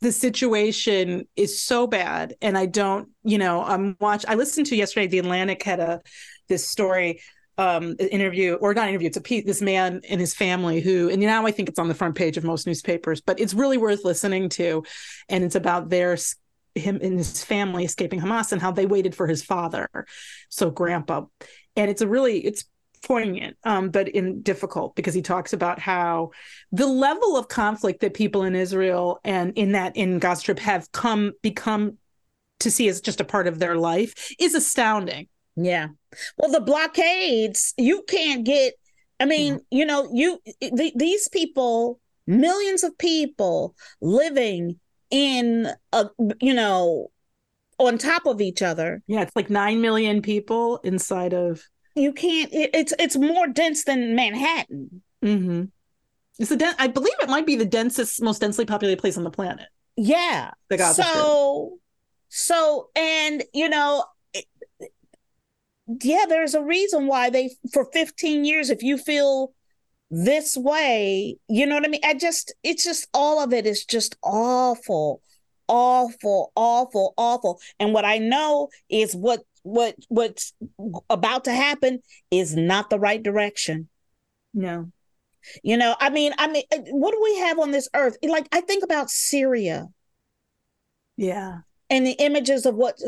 the 0.00 0.12
situation 0.12 1.26
is 1.36 1.60
so 1.60 1.86
bad 1.86 2.34
and 2.40 2.56
i 2.56 2.66
don't 2.66 3.08
you 3.24 3.38
know 3.38 3.62
i'm 3.62 3.96
watch 4.00 4.24
i 4.28 4.34
listened 4.34 4.66
to 4.66 4.76
yesterday 4.76 5.06
the 5.06 5.18
atlantic 5.18 5.62
had 5.62 5.80
a 5.80 6.00
this 6.48 6.66
story 6.68 7.20
um 7.58 7.94
interview 7.98 8.54
or 8.54 8.72
not 8.72 8.88
interview 8.88 9.08
it's 9.08 9.16
a 9.16 9.20
piece 9.20 9.44
this 9.44 9.60
man 9.60 10.00
and 10.08 10.20
his 10.20 10.34
family 10.34 10.80
who 10.80 11.10
and 11.10 11.20
now 11.20 11.46
i 11.46 11.50
think 11.50 11.68
it's 11.68 11.78
on 11.78 11.88
the 11.88 11.94
front 11.94 12.14
page 12.14 12.36
of 12.36 12.44
most 12.44 12.66
newspapers 12.66 13.20
but 13.20 13.38
it's 13.38 13.52
really 13.52 13.76
worth 13.76 14.04
listening 14.04 14.48
to. 14.48 14.82
And 15.28 15.44
it's 15.44 15.54
about 15.54 15.90
their 15.90 16.16
him 16.74 16.98
and 17.02 17.18
his 17.18 17.44
family 17.44 17.84
escaping 17.84 18.20
hamas 18.20 18.52
and 18.52 18.60
how 18.60 18.70
they 18.70 18.86
waited 18.86 19.14
for 19.14 19.26
his 19.26 19.44
father. 19.44 19.88
So 20.48 20.70
grandpa. 20.70 21.26
And 21.76 21.90
it's 21.90 22.02
a 22.02 22.08
really 22.08 22.38
it's 22.44 22.64
poignant 23.00 23.56
um 23.62 23.90
but 23.90 24.08
in 24.08 24.42
difficult 24.42 24.96
because 24.96 25.14
he 25.14 25.22
talks 25.22 25.52
about 25.52 25.78
how 25.78 26.30
the 26.72 26.86
level 26.86 27.36
of 27.36 27.46
conflict 27.46 28.00
that 28.00 28.12
people 28.12 28.42
in 28.42 28.56
Israel 28.56 29.20
and 29.24 29.56
in 29.56 29.72
that 29.72 29.96
in 29.96 30.18
Gaza 30.18 30.40
Strip 30.40 30.58
have 30.58 30.90
come 30.90 31.32
become 31.40 31.96
to 32.58 32.72
see 32.72 32.88
as 32.88 33.00
just 33.00 33.20
a 33.20 33.24
part 33.24 33.46
of 33.46 33.60
their 33.60 33.76
life 33.76 34.34
is 34.40 34.54
astounding 34.54 35.28
Yeah. 35.60 35.88
Well, 36.36 36.50
the 36.52 36.60
blockades, 36.60 37.74
you 37.76 38.02
can't 38.08 38.44
get, 38.44 38.74
I 39.20 39.24
mean, 39.24 39.60
you 39.70 39.84
know, 39.84 40.08
you, 40.12 40.38
th- 40.60 40.94
these 40.94 41.28
people, 41.28 41.98
millions 42.26 42.84
of 42.84 42.96
people 42.98 43.74
living 44.00 44.78
in, 45.10 45.68
a, 45.92 46.06
you 46.40 46.54
know, 46.54 47.08
on 47.78 47.98
top 47.98 48.26
of 48.26 48.40
each 48.40 48.62
other. 48.62 49.02
yeah 49.06 49.22
it's 49.22 49.34
like 49.36 49.50
9 49.50 49.80
million 49.80 50.20
people 50.22 50.78
inside 50.84 51.32
of 51.32 51.62
You 51.94 52.12
can't, 52.12 52.52
it, 52.52 52.70
it's, 52.74 52.92
it's 52.98 53.16
more 53.16 53.46
dense 53.48 53.84
than 53.84 54.14
Manhattan. 54.14 55.02
Mm-hmm. 55.24 55.64
it's 56.38 56.50
the 56.50 56.56
den- 56.56 56.74
I 56.78 56.86
believe 56.88 57.14
it 57.20 57.28
might 57.28 57.46
be 57.46 57.56
the 57.56 57.64
densest 57.64 58.22
most 58.22 58.40
densely 58.40 58.64
populated 58.64 59.00
place 59.00 59.16
on 59.16 59.24
the 59.24 59.30
planet 59.30 59.66
Yeah. 59.96 60.50
the 60.68 60.78
so, 60.78 61.78
so, 62.28 62.90
and, 62.94 63.42
you 63.54 63.68
know, 63.68 64.04
yeah, 66.02 66.24
there's 66.28 66.54
a 66.54 66.62
reason 66.62 67.06
why 67.06 67.30
they, 67.30 67.50
for 67.72 67.86
15 67.92 68.44
years, 68.44 68.70
if 68.70 68.82
you 68.82 68.98
feel 68.98 69.52
this 70.10 70.56
way, 70.56 71.36
you 71.48 71.66
know 71.66 71.74
what 71.76 71.84
I 71.84 71.88
mean? 71.88 72.00
I 72.04 72.14
just, 72.14 72.54
it's 72.62 72.84
just 72.84 73.08
all 73.12 73.42
of 73.42 73.52
it 73.52 73.66
is 73.66 73.84
just 73.84 74.16
awful, 74.22 75.22
awful, 75.66 76.52
awful, 76.54 77.14
awful. 77.16 77.60
And 77.78 77.92
what 77.92 78.04
I 78.04 78.18
know 78.18 78.68
is 78.88 79.14
what, 79.14 79.40
what, 79.62 79.96
what's 80.08 80.54
about 81.10 81.44
to 81.44 81.52
happen 81.52 82.00
is 82.30 82.56
not 82.56 82.90
the 82.90 82.98
right 82.98 83.22
direction. 83.22 83.88
no 84.54 84.90
You 85.62 85.76
know, 85.76 85.94
I 86.00 86.10
mean, 86.10 86.32
I 86.38 86.48
mean, 86.48 86.64
what 86.70 87.12
do 87.12 87.20
we 87.22 87.38
have 87.40 87.58
on 87.58 87.70
this 87.70 87.88
earth? 87.94 88.16
Like, 88.22 88.48
I 88.52 88.60
think 88.60 88.84
about 88.84 89.10
Syria 89.10 89.88
yeah 91.18 91.58
and 91.90 92.06
the 92.06 92.12
images 92.12 92.66
of 92.66 92.74
what 92.74 92.98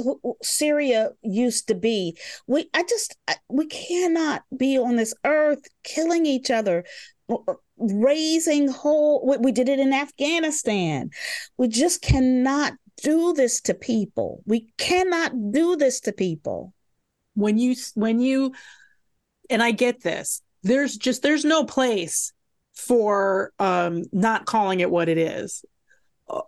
Syria 0.42 1.10
used 1.22 1.68
to 1.68 1.74
be. 1.74 2.16
We, 2.46 2.68
I 2.74 2.82
just, 2.84 3.16
we 3.48 3.66
cannot 3.66 4.42
be 4.56 4.78
on 4.78 4.96
this 4.96 5.14
earth 5.24 5.66
killing 5.84 6.26
each 6.26 6.50
other, 6.50 6.84
uh, 7.28 7.54
raising 7.78 8.68
whole. 8.68 9.36
We, 9.40 9.52
did 9.52 9.68
it 9.68 9.78
in 9.78 9.92
Afghanistan. 9.92 11.10
We 11.58 11.68
just 11.68 12.02
cannot 12.02 12.72
do 13.02 13.32
this 13.32 13.60
to 13.62 13.74
people. 13.74 14.42
We 14.46 14.72
cannot 14.78 15.52
do 15.52 15.76
this 15.76 16.00
to 16.00 16.12
people. 16.12 16.72
when 17.34 17.58
you 17.58 17.74
when 17.94 18.20
you 18.20 18.52
and 19.48 19.62
i 19.62 19.70
get 19.70 20.02
this 20.02 20.42
there's 20.62 20.96
just 20.96 21.22
there's 21.22 21.44
no 21.44 21.64
place 21.64 22.32
for 22.74 23.52
um 23.58 24.02
not 24.12 24.46
calling 24.46 24.80
it 24.80 24.90
what 24.90 25.08
it 25.08 25.18
is 25.18 25.64
Uh, 25.64 25.79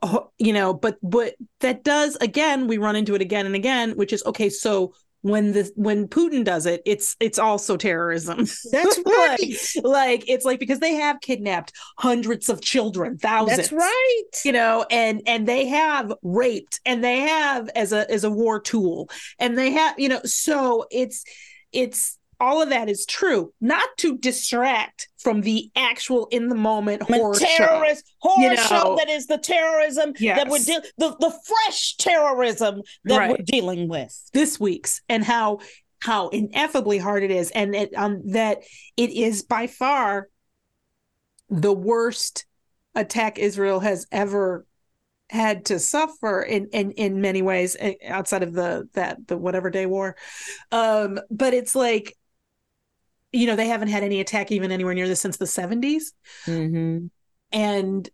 Oh, 0.03 0.31
you 0.38 0.53
know 0.53 0.75
but 0.75 0.99
but 1.03 1.35
that 1.61 1.83
does 1.83 2.16
again 2.16 2.66
we 2.66 2.79
run 2.79 2.97
into 2.97 3.14
it 3.14 3.21
again 3.21 3.47
and 3.47 3.55
again 3.55 3.92
which 3.92 4.12
is 4.12 4.23
okay 4.25 4.49
so 4.49 4.95
when 5.23 5.53
the 5.53 5.71
when 5.77 6.09
putin 6.09 6.45
does 6.45 6.66
it 6.66 6.83
it's 6.85 7.16
it's 7.21 7.38
also 7.38 7.77
terrorism 7.77 8.38
That's 8.71 8.99
like, 9.05 9.07
right. 9.07 9.57
like 9.83 10.25
it's 10.29 10.45
like 10.45 10.61
because 10.61 10.81
they 10.81 10.95
have 10.95 11.21
kidnapped 11.21 11.73
hundreds 11.99 12.49
of 12.49 12.61
children 12.61 13.18
thousands 13.18 13.71
That's 13.71 13.73
right. 13.73 14.23
you 14.45 14.53
know 14.53 14.85
and 14.90 15.23
and 15.27 15.47
they 15.47 15.66
have 15.66 16.12
raped 16.23 16.81
and 16.85 17.03
they 17.03 17.21
have 17.21 17.68
as 17.75 17.92
a 17.92 18.09
as 18.11 18.25
a 18.25 18.31
war 18.31 18.61
tool 18.61 19.11
and 19.38 19.57
they 19.59 19.71
have 19.71 19.99
you 19.99 20.09
know 20.09 20.21
so 20.25 20.87
it's 20.90 21.25
it's 21.73 22.18
all 22.42 22.61
of 22.61 22.68
that 22.70 22.88
is 22.90 23.07
true 23.07 23.52
not 23.61 23.88
to 23.98 24.18
distract 24.18 25.09
from 25.18 25.40
the 25.42 25.70
actual 25.76 26.26
in 26.33 26.48
the 26.48 26.55
moment 26.55 27.00
horror 27.02 27.35
show. 27.35 27.46
terrorist 27.46 28.05
horror 28.18 28.42
You 28.50 28.57
know. 28.57 28.62
show 28.62 28.96
that 28.98 29.09
is 29.09 29.26
the 29.28 29.38
terrorism 29.38 30.12
that 30.20 30.48
we're 30.48 30.59
dealing 30.59 30.83
the, 30.98 31.16
the 31.20 31.33
fresh 31.46 31.96
terrorism 31.96 32.83
that 33.05 33.18
Right. 33.18 33.31
we're 33.31 33.44
dealing 33.44 33.88
with. 33.88 34.12
this 34.33 34.59
week's 34.61 35.00
and 35.09 35.24
how 35.24 35.61
how 36.00 36.28
ineffably 36.31 36.98
hard 36.98 37.22
it 37.22 37.31
is 37.31 37.50
and 37.52 37.74
it, 37.76 37.94
um, 37.96 38.20
that 38.33 38.59
it 38.96 39.11
is 39.11 39.42
by 39.42 39.68
far 39.68 40.28
the 41.48 41.72
worst 41.72 42.44
attack 42.94 43.38
Israel 43.38 43.78
has 43.81 44.07
ever 44.11 44.66
had 45.31 45.64
to 45.66 45.78
suffer 45.78 46.42
in 46.42 46.66
in 46.72 46.90
in 46.92 47.20
many 47.22 47.40
ways 47.40 47.74
eh, 47.81 47.94
outside 48.07 48.42
of 48.42 48.52
the 48.52 48.88
that 48.92 49.16
the 49.28 49.37
whatever 49.38 49.70
day 49.70 49.87
war 49.87 50.14
um 50.72 51.18
but 51.31 51.55
it's 51.55 51.74
like 51.74 52.14
you 53.33 53.47
know 53.47 53.57
they 53.57 53.68
haven't 53.68 53.88
had 53.88 54.03
any 54.03 54.21
attack 54.21 54.53
even 54.53 54.71
anywhere 54.71 54.95
near 54.95 55.09
this 55.09 55.21
since 55.21 55.37
the 55.37 55.47
70s 55.47 56.12
Mm-hmm. 56.47 57.07
and 57.53 58.11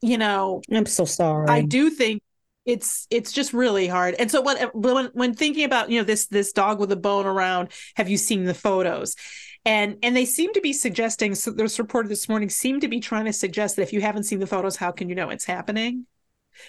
you 0.00 0.18
know 0.18 0.62
I'm 0.70 0.86
so 0.86 1.04
sorry. 1.04 1.48
I 1.48 1.62
do 1.62 1.90
think 1.90 2.22
it's 2.64 3.06
it's 3.10 3.32
just 3.32 3.52
really 3.52 3.88
hard. 3.88 4.14
And 4.18 4.30
so 4.30 4.40
when 4.40 4.56
when 4.72 5.06
when 5.14 5.34
thinking 5.34 5.64
about 5.64 5.90
you 5.90 5.98
know 5.98 6.04
this 6.04 6.26
this 6.26 6.52
dog 6.52 6.78
with 6.80 6.92
a 6.92 6.96
bone 6.96 7.26
around, 7.26 7.70
have 7.96 8.08
you 8.08 8.16
seen 8.16 8.44
the 8.44 8.54
photos? 8.54 9.16
And 9.64 9.96
and 10.02 10.16
they 10.16 10.24
seem 10.24 10.52
to 10.54 10.60
be 10.60 10.72
suggesting. 10.72 11.34
So 11.34 11.50
this 11.50 11.78
report 11.78 12.08
this 12.08 12.28
morning 12.28 12.48
seemed 12.50 12.80
to 12.82 12.88
be 12.88 13.00
trying 13.00 13.26
to 13.26 13.32
suggest 13.32 13.76
that 13.76 13.82
if 13.82 13.92
you 13.92 14.00
haven't 14.00 14.24
seen 14.24 14.40
the 14.40 14.46
photos, 14.46 14.76
how 14.76 14.90
can 14.92 15.08
you 15.08 15.14
know 15.14 15.30
it's 15.30 15.44
happening? 15.44 16.06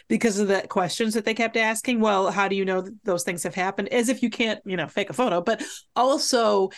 because 0.07 0.39
of 0.39 0.47
the 0.47 0.61
questions 0.69 1.13
that 1.13 1.25
they 1.25 1.33
kept 1.33 1.57
asking. 1.57 1.99
Well, 1.99 2.31
how 2.31 2.47
do 2.47 2.55
you 2.55 2.63
know 2.63 2.81
that 2.81 3.03
those 3.03 3.23
things 3.23 3.43
have 3.43 3.53
happened? 3.53 3.89
As 3.89 4.09
if 4.09 4.23
you 4.23 4.29
can't, 4.29 4.59
you 4.65 4.77
know, 4.77 4.87
fake 4.87 5.09
a 5.09 5.13
photo, 5.13 5.41
but 5.41 5.61
also 5.95 6.69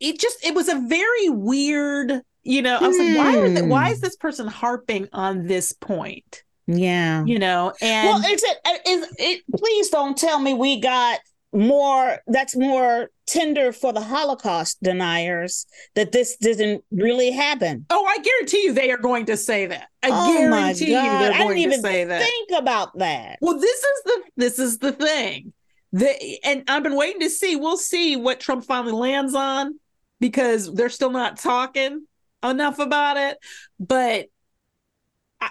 it 0.00 0.18
just 0.18 0.44
it 0.44 0.54
was 0.54 0.68
a 0.68 0.80
very 0.86 1.28
weird, 1.28 2.22
you 2.42 2.62
know, 2.62 2.78
I 2.80 2.88
was 2.88 2.98
like, 2.98 3.16
why 3.16 3.36
are 3.38 3.48
they, 3.48 3.62
why 3.62 3.88
hmm. 3.88 3.92
is 3.92 4.00
this 4.00 4.16
person 4.16 4.46
harping 4.46 5.08
on 5.12 5.46
this 5.46 5.72
point? 5.72 6.42
Yeah. 6.66 7.24
You 7.24 7.38
know, 7.38 7.72
and 7.82 8.08
well, 8.08 8.32
is 8.32 8.42
it 8.42 8.58
uh, 8.64 8.78
is 8.86 9.14
it 9.18 9.42
please 9.54 9.90
don't 9.90 10.16
tell 10.16 10.38
me 10.38 10.54
we 10.54 10.80
got 10.80 11.20
more 11.52 12.18
that's 12.26 12.56
more 12.56 13.10
tender 13.26 13.72
for 13.72 13.92
the 13.92 14.00
Holocaust 14.00 14.82
deniers 14.82 15.66
that 15.94 16.12
this 16.12 16.36
didn't 16.36 16.84
really 16.90 17.30
happen. 17.30 17.86
oh, 17.90 18.04
I 18.04 18.18
guarantee 18.18 18.64
you 18.64 18.72
they 18.72 18.90
are 18.90 18.98
going 18.98 19.26
to 19.26 19.36
say 19.36 19.66
that. 19.66 19.88
I 20.02 20.08
oh 20.10 20.48
my 20.48 20.60
guarantee 20.60 20.86
you 20.86 20.92
they're 20.92 21.32
I 21.32 21.38
didn't 21.38 21.46
going 21.46 21.56
to 21.56 21.62
even 21.62 21.80
say 21.80 22.04
that. 22.04 22.22
think 22.22 22.50
about 22.58 22.98
that. 22.98 23.38
Well, 23.40 23.58
this 23.58 23.82
is 23.82 24.02
the 24.04 24.22
this 24.36 24.58
is 24.58 24.78
the 24.78 24.92
thing. 24.92 25.52
The 25.92 26.40
and 26.44 26.64
I've 26.66 26.82
been 26.82 26.96
waiting 26.96 27.20
to 27.20 27.30
see. 27.30 27.56
We'll 27.56 27.76
see 27.76 28.16
what 28.16 28.40
Trump 28.40 28.64
finally 28.64 28.92
lands 28.92 29.34
on 29.34 29.78
because 30.20 30.72
they're 30.72 30.88
still 30.88 31.10
not 31.10 31.38
talking 31.38 32.06
enough 32.42 32.78
about 32.78 33.16
it. 33.16 33.38
But 33.78 34.26
I, 35.40 35.50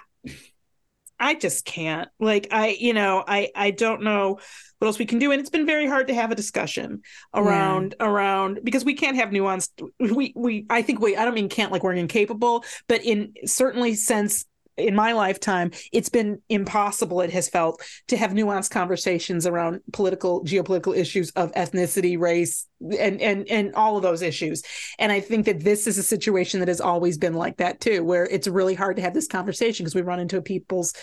I 1.19 1.33
just 1.35 1.65
can't. 1.65 2.09
Like 2.19 2.47
I, 2.51 2.77
you 2.79 2.93
know, 2.93 3.23
I 3.27 3.49
I 3.55 3.71
don't 3.71 4.03
know 4.03 4.39
what 4.79 4.87
else 4.87 4.99
we 4.99 5.05
can 5.05 5.19
do. 5.19 5.31
And 5.31 5.39
it's 5.39 5.49
been 5.49 5.65
very 5.65 5.87
hard 5.87 6.07
to 6.07 6.13
have 6.13 6.31
a 6.31 6.35
discussion 6.35 7.01
around 7.33 7.95
around 7.99 8.59
because 8.63 8.83
we 8.83 8.93
can't 8.93 9.15
have 9.15 9.29
nuanced. 9.29 9.69
We 9.99 10.33
we 10.35 10.65
I 10.69 10.81
think 10.81 10.99
we 10.99 11.15
I 11.15 11.23
don't 11.23 11.33
mean 11.33 11.49
can't 11.49 11.71
like 11.71 11.83
we're 11.83 11.93
incapable, 11.93 12.65
but 12.87 13.03
in 13.03 13.33
certainly 13.45 13.95
sense 13.95 14.45
in 14.77 14.95
my 14.95 15.13
lifetime, 15.13 15.71
it's 15.91 16.09
been 16.09 16.41
impossible, 16.49 17.21
it 17.21 17.31
has 17.31 17.49
felt, 17.49 17.81
to 18.07 18.17
have 18.17 18.31
nuanced 18.31 18.71
conversations 18.71 19.45
around 19.45 19.81
political, 19.91 20.43
geopolitical 20.43 20.95
issues 20.95 21.31
of 21.31 21.51
ethnicity, 21.53 22.19
race, 22.19 22.67
and 22.99 23.21
and 23.21 23.47
and 23.49 23.75
all 23.75 23.97
of 23.97 24.03
those 24.03 24.21
issues. 24.21 24.63
And 24.99 25.11
I 25.11 25.19
think 25.19 25.45
that 25.45 25.63
this 25.63 25.87
is 25.87 25.97
a 25.97 26.03
situation 26.03 26.59
that 26.59 26.69
has 26.69 26.81
always 26.81 27.17
been 27.17 27.33
like 27.33 27.57
that 27.57 27.79
too, 27.79 28.03
where 28.03 28.25
it's 28.25 28.47
really 28.47 28.73
hard 28.73 28.95
to 28.97 29.01
have 29.01 29.13
this 29.13 29.27
conversation 29.27 29.83
because 29.83 29.95
we 29.95 30.01
run 30.01 30.19
into 30.19 30.41
people's 30.41 30.93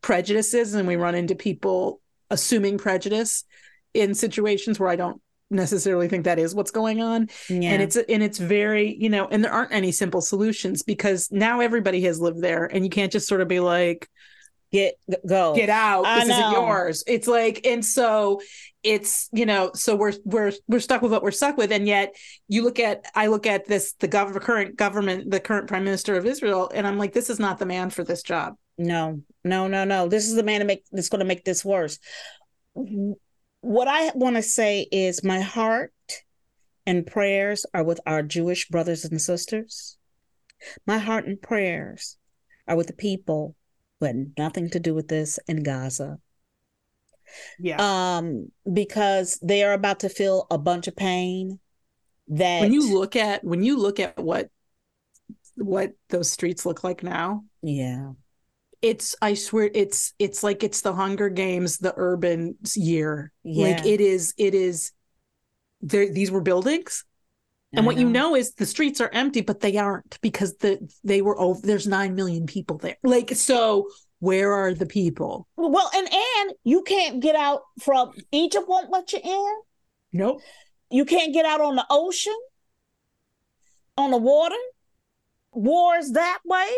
prejudices 0.00 0.74
and 0.74 0.88
we 0.88 0.96
run 0.96 1.14
into 1.14 1.34
people 1.34 2.00
assuming 2.30 2.78
prejudice 2.78 3.44
in 3.94 4.14
situations 4.14 4.78
where 4.78 4.88
I 4.88 4.96
don't 4.96 5.20
necessarily 5.50 6.08
think 6.08 6.24
that 6.24 6.38
is 6.38 6.54
what's 6.54 6.70
going 6.70 7.00
on 7.00 7.28
Yeah. 7.48 7.70
and 7.72 7.82
it's 7.82 7.96
and 7.96 8.22
it's 8.22 8.38
very 8.38 8.94
you 9.00 9.08
know 9.08 9.26
and 9.28 9.42
there 9.42 9.52
aren't 9.52 9.72
any 9.72 9.92
simple 9.92 10.20
solutions 10.20 10.82
because 10.82 11.28
now 11.32 11.60
everybody 11.60 12.02
has 12.02 12.20
lived 12.20 12.42
there 12.42 12.66
and 12.66 12.84
you 12.84 12.90
can't 12.90 13.10
just 13.10 13.26
sort 13.26 13.40
of 13.40 13.48
be 13.48 13.60
like 13.60 14.08
get 14.70 14.94
go. 15.26 15.54
get 15.54 15.70
out 15.70 16.04
I 16.04 16.20
this 16.24 16.28
isn't 16.36 16.52
yours 16.52 17.02
it's 17.06 17.26
like 17.26 17.66
and 17.66 17.82
so 17.82 18.42
it's 18.82 19.30
you 19.32 19.46
know 19.46 19.70
so 19.74 19.96
we're 19.96 20.12
we're 20.24 20.52
we're 20.68 20.80
stuck 20.80 21.00
with 21.00 21.10
what 21.10 21.22
we're 21.22 21.30
stuck 21.30 21.56
with 21.56 21.72
and 21.72 21.86
yet 21.86 22.14
you 22.48 22.62
look 22.62 22.78
at 22.78 23.06
i 23.14 23.28
look 23.28 23.46
at 23.46 23.66
this 23.66 23.94
the 23.94 24.06
gov- 24.08 24.38
current 24.42 24.76
government 24.76 25.30
the 25.30 25.40
current 25.40 25.66
prime 25.68 25.84
minister 25.84 26.16
of 26.16 26.26
israel 26.26 26.70
and 26.74 26.86
i'm 26.86 26.98
like 26.98 27.14
this 27.14 27.30
is 27.30 27.38
not 27.40 27.58
the 27.58 27.64
man 27.66 27.88
for 27.88 28.04
this 28.04 28.22
job 28.22 28.54
No, 28.76 29.22
no, 29.42 29.66
no, 29.66 29.84
no. 29.84 30.06
This 30.08 30.28
is 30.28 30.34
the 30.36 30.42
man 30.44 30.60
to 30.60 30.66
make 30.66 30.84
that's 30.92 31.08
going 31.08 31.18
to 31.20 31.24
make 31.26 31.42
this 31.44 31.64
worse. 31.64 31.98
What 33.60 33.88
I 33.88 34.12
want 34.14 34.36
to 34.36 34.42
say 34.42 34.86
is 34.90 35.24
my 35.24 35.40
heart 35.40 35.92
and 36.86 37.06
prayers 37.06 37.66
are 37.74 37.84
with 37.84 38.00
our 38.06 38.22
Jewish 38.22 38.68
brothers 38.68 39.04
and 39.04 39.20
sisters. 39.20 39.98
My 40.86 40.98
heart 40.98 41.26
and 41.26 41.40
prayers 41.40 42.16
are 42.66 42.76
with 42.76 42.86
the 42.86 42.92
people 42.92 43.54
who 44.00 44.06
had 44.06 44.32
nothing 44.38 44.70
to 44.70 44.80
do 44.80 44.94
with 44.94 45.08
this 45.08 45.38
in 45.48 45.62
Gaza. 45.62 46.18
yeah 47.58 47.76
Um, 47.78 48.50
because 48.72 49.38
they 49.42 49.64
are 49.64 49.72
about 49.72 50.00
to 50.00 50.08
feel 50.08 50.46
a 50.50 50.58
bunch 50.58 50.88
of 50.88 50.96
pain 50.96 51.58
that 52.28 52.60
when 52.60 52.72
you 52.72 52.94
look 52.94 53.16
at 53.16 53.42
when 53.42 53.62
you 53.62 53.78
look 53.78 54.00
at 54.00 54.18
what 54.18 54.50
what 55.56 55.92
those 56.10 56.30
streets 56.30 56.64
look 56.64 56.84
like 56.84 57.02
now 57.02 57.44
yeah. 57.62 58.12
It's 58.80 59.16
i 59.20 59.34
swear 59.34 59.70
it's 59.74 60.12
it's 60.18 60.42
like 60.42 60.62
it's 60.62 60.82
the 60.82 60.92
hunger 60.92 61.28
games 61.28 61.78
the 61.78 61.94
urban 61.96 62.56
year. 62.74 63.32
Like 63.44 63.84
it 63.84 64.00
is 64.00 64.34
it 64.38 64.54
is 64.54 64.92
there 65.80 66.12
these 66.12 66.30
were 66.30 66.40
buildings. 66.40 67.04
And 67.72 67.84
I 67.84 67.86
what 67.86 67.96
you 67.96 68.04
mm-hmm. 68.04 68.12
know 68.12 68.34
is 68.34 68.54
the 68.54 68.66
streets 68.66 69.00
are 69.00 69.10
empty 69.12 69.40
but 69.40 69.60
they 69.60 69.76
aren't 69.76 70.20
because 70.20 70.56
the 70.58 70.78
they 71.04 71.22
were 71.22 71.38
over 71.38 71.60
there's 71.62 71.86
9 71.86 72.14
million 72.14 72.46
people 72.46 72.78
there. 72.78 72.96
Like 73.02 73.30
so 73.34 73.88
where 74.20 74.52
are 74.52 74.74
the 74.74 74.86
people? 74.86 75.46
Well, 75.56 75.90
and 75.94 76.08
and 76.12 76.52
you 76.64 76.82
can't 76.82 77.20
get 77.20 77.36
out 77.36 77.62
from 77.80 78.12
Egypt 78.32 78.66
won't 78.68 78.90
let 78.90 79.12
you 79.12 79.20
in. 79.22 79.54
nope. 80.12 80.40
You 80.90 81.04
can't 81.04 81.34
get 81.34 81.44
out 81.44 81.60
on 81.60 81.76
the 81.76 81.84
ocean, 81.90 82.36
on 83.96 84.10
the 84.10 84.16
water. 84.16 84.56
Wars 85.52 86.12
that 86.12 86.38
way? 86.44 86.70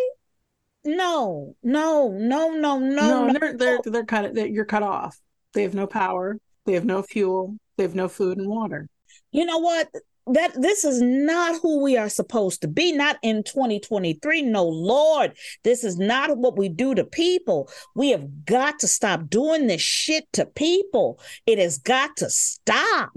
No, 0.85 1.55
no, 1.62 2.09
no, 2.11 2.51
no, 2.51 2.79
no. 2.79 3.27
no, 3.27 3.33
they're 3.38 3.57
they're 3.57 3.81
they're 3.85 4.05
cut 4.05 4.35
they're, 4.35 4.47
you're 4.47 4.64
cut 4.64 4.83
off 4.83 5.19
they 5.53 5.62
have 5.62 5.75
no 5.75 5.87
power 5.87 6.38
they 6.64 6.73
have 6.73 6.85
no 6.87 7.03
fuel 7.03 7.57
they 7.77 7.83
have 7.83 7.95
no 7.95 8.09
food 8.09 8.38
and 8.38 8.49
water 8.49 8.88
You 9.33 9.45
know 9.45 9.59
what? 9.59 9.88
That 10.27 10.53
this 10.55 10.85
is 10.85 11.03
not 11.03 11.61
who 11.61 11.83
we 11.83 11.97
are 11.97 12.09
supposed 12.09 12.61
to 12.61 12.69
be. 12.69 12.93
Not 12.93 13.16
in 13.23 13.43
2023. 13.43 14.43
No, 14.43 14.64
Lord, 14.64 15.33
this 15.64 15.83
is 15.83 15.99
not 15.99 16.37
what 16.37 16.57
we 16.57 16.69
do 16.69 16.95
to 16.95 17.05
people. 17.05 17.69
We 17.97 18.11
have 18.11 18.45
got 18.45 18.79
to 18.81 18.87
stop 18.87 19.29
doing 19.29 19.66
this 19.66 19.81
shit 19.81 20.25
to 20.35 20.47
people. 20.47 21.19
It 21.47 21.59
has 21.59 21.79
got 21.79 22.16
to 22.19 22.31
stop. 22.31 23.11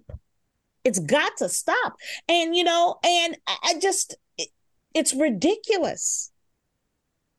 It's 0.84 0.99
got 0.99 1.34
to 1.38 1.49
stop. 1.49 1.93
And 2.28 2.56
you 2.56 2.63
know, 2.63 2.95
and 3.04 3.38
I 3.45 3.58
I 3.63 3.80
just, 3.80 4.15
it- 4.38 4.49
it's 4.95 5.13
ridiculous. 5.13 6.32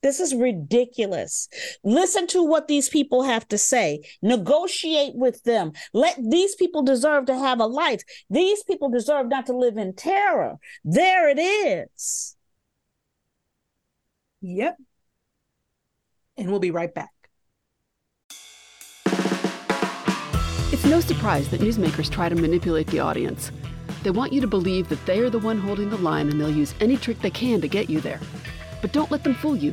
This 0.05 0.21
is 0.21 0.35
ridiculous. 0.35 1.49
Listen 1.83 2.27
to 2.27 2.43
what 2.43 2.69
these 2.69 2.91
people 2.91 3.23
have 3.23 3.49
to 3.49 3.57
say. 3.57 4.05
Negotiate 4.21 5.15
with 5.15 5.43
them. 5.45 5.73
Let 5.95 6.19
these 6.23 6.55
people 6.57 6.83
deserve 6.83 7.25
to 7.25 7.39
have 7.39 7.59
a 7.59 7.65
life. 7.65 8.03
These 8.29 8.63
people 8.65 8.91
deserve 8.91 9.29
not 9.29 9.47
to 9.47 9.57
live 9.57 9.79
in 9.79 9.95
terror. 9.95 10.59
There 10.85 11.31
it 11.31 11.39
is. 11.39 12.37
yep 14.43 14.77
and 16.37 16.51
we'll 16.51 16.61
be 16.61 16.71
right 16.71 16.93
back 16.95 17.11
It's 20.71 20.85
no 20.85 21.01
surprise 21.01 21.49
that 21.49 21.61
newsmakers 21.61 22.11
try 22.11 22.29
to 22.29 22.35
manipulate 22.35 22.89
the 22.89 22.99
audience. 22.99 23.53
They 24.03 24.11
want 24.11 24.35
you 24.35 24.41
to 24.43 24.47
believe 24.47 24.89
that 24.91 25.07
they 25.07 25.21
are 25.21 25.31
the 25.31 25.39
one 25.39 25.59
holding 25.59 25.89
the 25.89 25.97
line 25.97 26.29
and 26.29 26.39
they'll 26.39 26.51
use 26.51 26.75
any 26.81 26.99
trick 26.99 27.21
they 27.21 27.31
can 27.31 27.63
to 27.63 27.69
get 27.69 27.89
you 27.89 28.01
there. 28.03 28.21
But 28.83 28.93
don't 28.93 29.11
let 29.11 29.25
them 29.25 29.33
fool 29.33 29.57
you. 29.57 29.73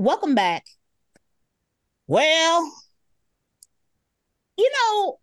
Welcome 0.00 0.34
back. 0.34 0.64
Well, 2.06 2.72
you 4.56 4.70
know, 4.72 5.18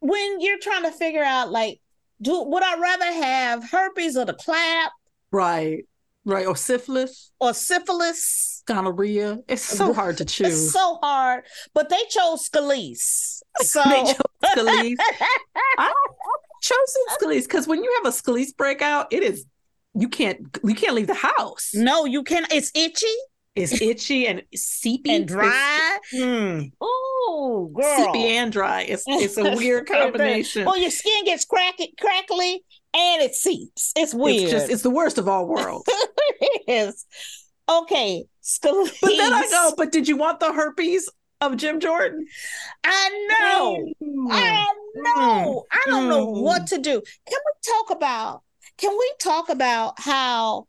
when 0.00 0.40
you're 0.40 0.58
trying 0.58 0.82
to 0.82 0.90
figure 0.90 1.22
out, 1.22 1.52
like, 1.52 1.78
do 2.20 2.42
would 2.42 2.64
I 2.64 2.80
rather 2.80 3.04
have 3.04 3.70
herpes 3.70 4.16
or 4.16 4.24
the 4.24 4.34
clap 4.34 4.90
right 5.30 5.84
right 6.24 6.48
or 6.48 6.56
syphilis 6.56 7.30
or 7.38 7.54
syphilis? 7.54 8.64
gonorrhea 8.66 9.38
it's 9.46 9.62
so 9.62 9.92
hard 9.92 10.16
to 10.16 10.24
choose 10.24 10.64
It's 10.64 10.72
so 10.72 10.98
hard, 11.00 11.44
but 11.72 11.88
they 11.88 12.02
chose 12.10 12.48
Scalise. 12.48 13.40
So 13.60 13.84
they 13.84 14.02
chose 14.02 14.16
Scalise. 14.46 14.96
I 15.78 15.92
chosen 16.60 17.02
Scalise 17.20 17.44
because 17.44 17.68
when 17.68 17.84
you 17.84 18.00
have 18.02 18.12
a 18.12 18.16
Scalise 18.16 18.56
breakout, 18.56 19.12
it 19.12 19.22
is 19.22 19.46
you 19.94 20.08
can't 20.08 20.58
you 20.64 20.74
can't 20.74 20.96
leave 20.96 21.06
the 21.06 21.14
house. 21.14 21.70
no, 21.72 22.04
you 22.04 22.24
can't. 22.24 22.52
It's 22.52 22.72
itchy 22.74 23.14
It's 23.56 23.72
itchy 23.80 24.26
and 24.28 24.42
seepy 24.54 25.14
and 25.14 25.26
dry. 25.26 25.98
Mm. 26.14 26.72
Oh, 26.80 27.70
girl. 27.74 27.96
Seepy 28.12 28.36
and 28.36 28.52
dry. 28.52 28.82
It's 28.82 29.04
it's 29.06 29.36
a 29.38 29.56
weird 29.56 29.86
combination. 29.88 30.64
well, 30.66 30.78
your 30.78 30.90
skin 30.90 31.24
gets 31.24 31.44
cracky, 31.44 31.94
crackly, 32.00 32.62
and 32.94 33.22
it 33.22 33.34
seeps. 33.34 33.92
It's 33.96 34.14
weird. 34.14 34.42
It's 34.44 34.50
just 34.52 34.70
it's 34.70 34.82
the 34.82 34.90
worst 34.90 35.18
of 35.18 35.28
all 35.28 35.46
worlds. 35.48 35.84
it 35.88 36.62
is. 36.68 37.06
Okay, 37.68 38.24
Scalise. 38.44 38.92
But 39.00 39.10
then 39.16 39.32
I 39.32 39.48
go, 39.50 39.74
but 39.76 39.90
did 39.90 40.06
you 40.06 40.16
want 40.16 40.38
the 40.38 40.52
herpes 40.52 41.10
of 41.40 41.56
Jim 41.56 41.80
Jordan? 41.80 42.26
I 42.84 43.26
know. 43.28 43.92
I 44.30 44.66
know. 44.94 45.64
I 45.72 45.82
don't 45.86 46.08
know 46.08 46.26
Mm. 46.28 46.42
what 46.42 46.66
to 46.68 46.78
do. 46.78 47.02
Can 47.28 47.38
we 47.44 47.72
talk 47.72 47.90
about? 47.90 48.42
Can 48.78 48.96
we 48.96 49.12
talk 49.18 49.48
about 49.48 49.94
how 49.98 50.68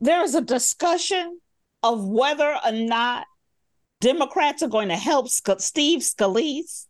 there 0.00 0.22
is 0.22 0.34
a 0.34 0.40
discussion 0.40 1.40
of 1.82 2.04
whether 2.04 2.56
or 2.64 2.72
not 2.72 3.26
Democrats 4.00 4.62
are 4.62 4.68
going 4.68 4.88
to 4.88 4.96
help 4.96 5.28
Steve 5.28 6.00
Scalise 6.00 6.86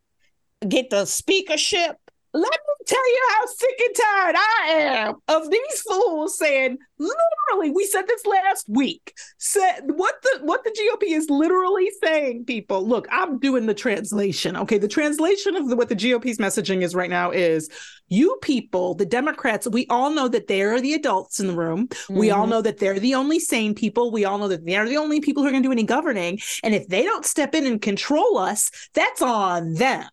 get 0.66 0.90
the 0.90 1.04
speakership? 1.04 1.96
Let 2.32 2.52
me 2.52 2.84
tell 2.86 3.08
you 3.08 3.28
how 3.36 3.46
sick 3.46 3.80
and 3.86 3.96
tired 3.96 4.36
I 4.36 4.68
am 4.68 5.14
of 5.26 5.50
these 5.50 5.80
fools 5.80 6.38
saying 6.38 6.78
literally. 6.98 7.70
We 7.72 7.84
said 7.86 8.06
this 8.06 8.24
last 8.24 8.68
week. 8.68 9.14
Said 9.38 9.80
what 9.86 10.14
the 10.22 10.40
what 10.44 10.62
the 10.62 10.70
GOP 10.70 11.10
is 11.12 11.28
literally 11.28 11.90
saying. 12.02 12.44
People, 12.44 12.86
look, 12.86 13.08
I'm 13.10 13.38
doing 13.40 13.66
the 13.66 13.74
translation. 13.74 14.56
Okay, 14.56 14.78
the 14.78 14.86
translation 14.86 15.56
of 15.56 15.68
the, 15.68 15.76
what 15.76 15.88
the 15.88 15.96
GOP's 15.96 16.38
messaging 16.38 16.82
is 16.82 16.94
right 16.94 17.10
now 17.10 17.32
is: 17.32 17.68
you 18.08 18.38
people, 18.42 18.94
the 18.94 19.06
Democrats, 19.06 19.66
we 19.66 19.86
all 19.90 20.10
know 20.10 20.28
that 20.28 20.46
they 20.46 20.62
are 20.62 20.80
the 20.80 20.94
adults 20.94 21.40
in 21.40 21.48
the 21.48 21.56
room. 21.56 21.88
We 22.08 22.30
all 22.30 22.46
Mhm. 22.46 22.50
know 22.50 22.62
that 22.62 22.78
they're 22.78 23.00
the 23.00 23.16
only 23.16 23.40
sane 23.40 23.74
people. 23.74 24.12
We 24.12 24.24
all 24.24 24.38
know 24.38 24.48
that 24.48 24.64
they're 24.64 24.88
the 24.88 24.98
only 24.98 25.20
people 25.20 25.42
who 25.42 25.48
are 25.48 25.52
going 25.52 25.62
to 25.64 25.68
do 25.68 25.72
any 25.72 25.84
governing. 25.84 26.38
And 26.62 26.74
if 26.74 26.86
they 26.86 27.02
don't 27.02 27.26
step 27.26 27.56
in 27.56 27.66
and 27.66 27.82
control 27.82 28.38
us, 28.38 28.70
that's 28.94 29.20
on 29.20 29.74
them. 29.74 30.08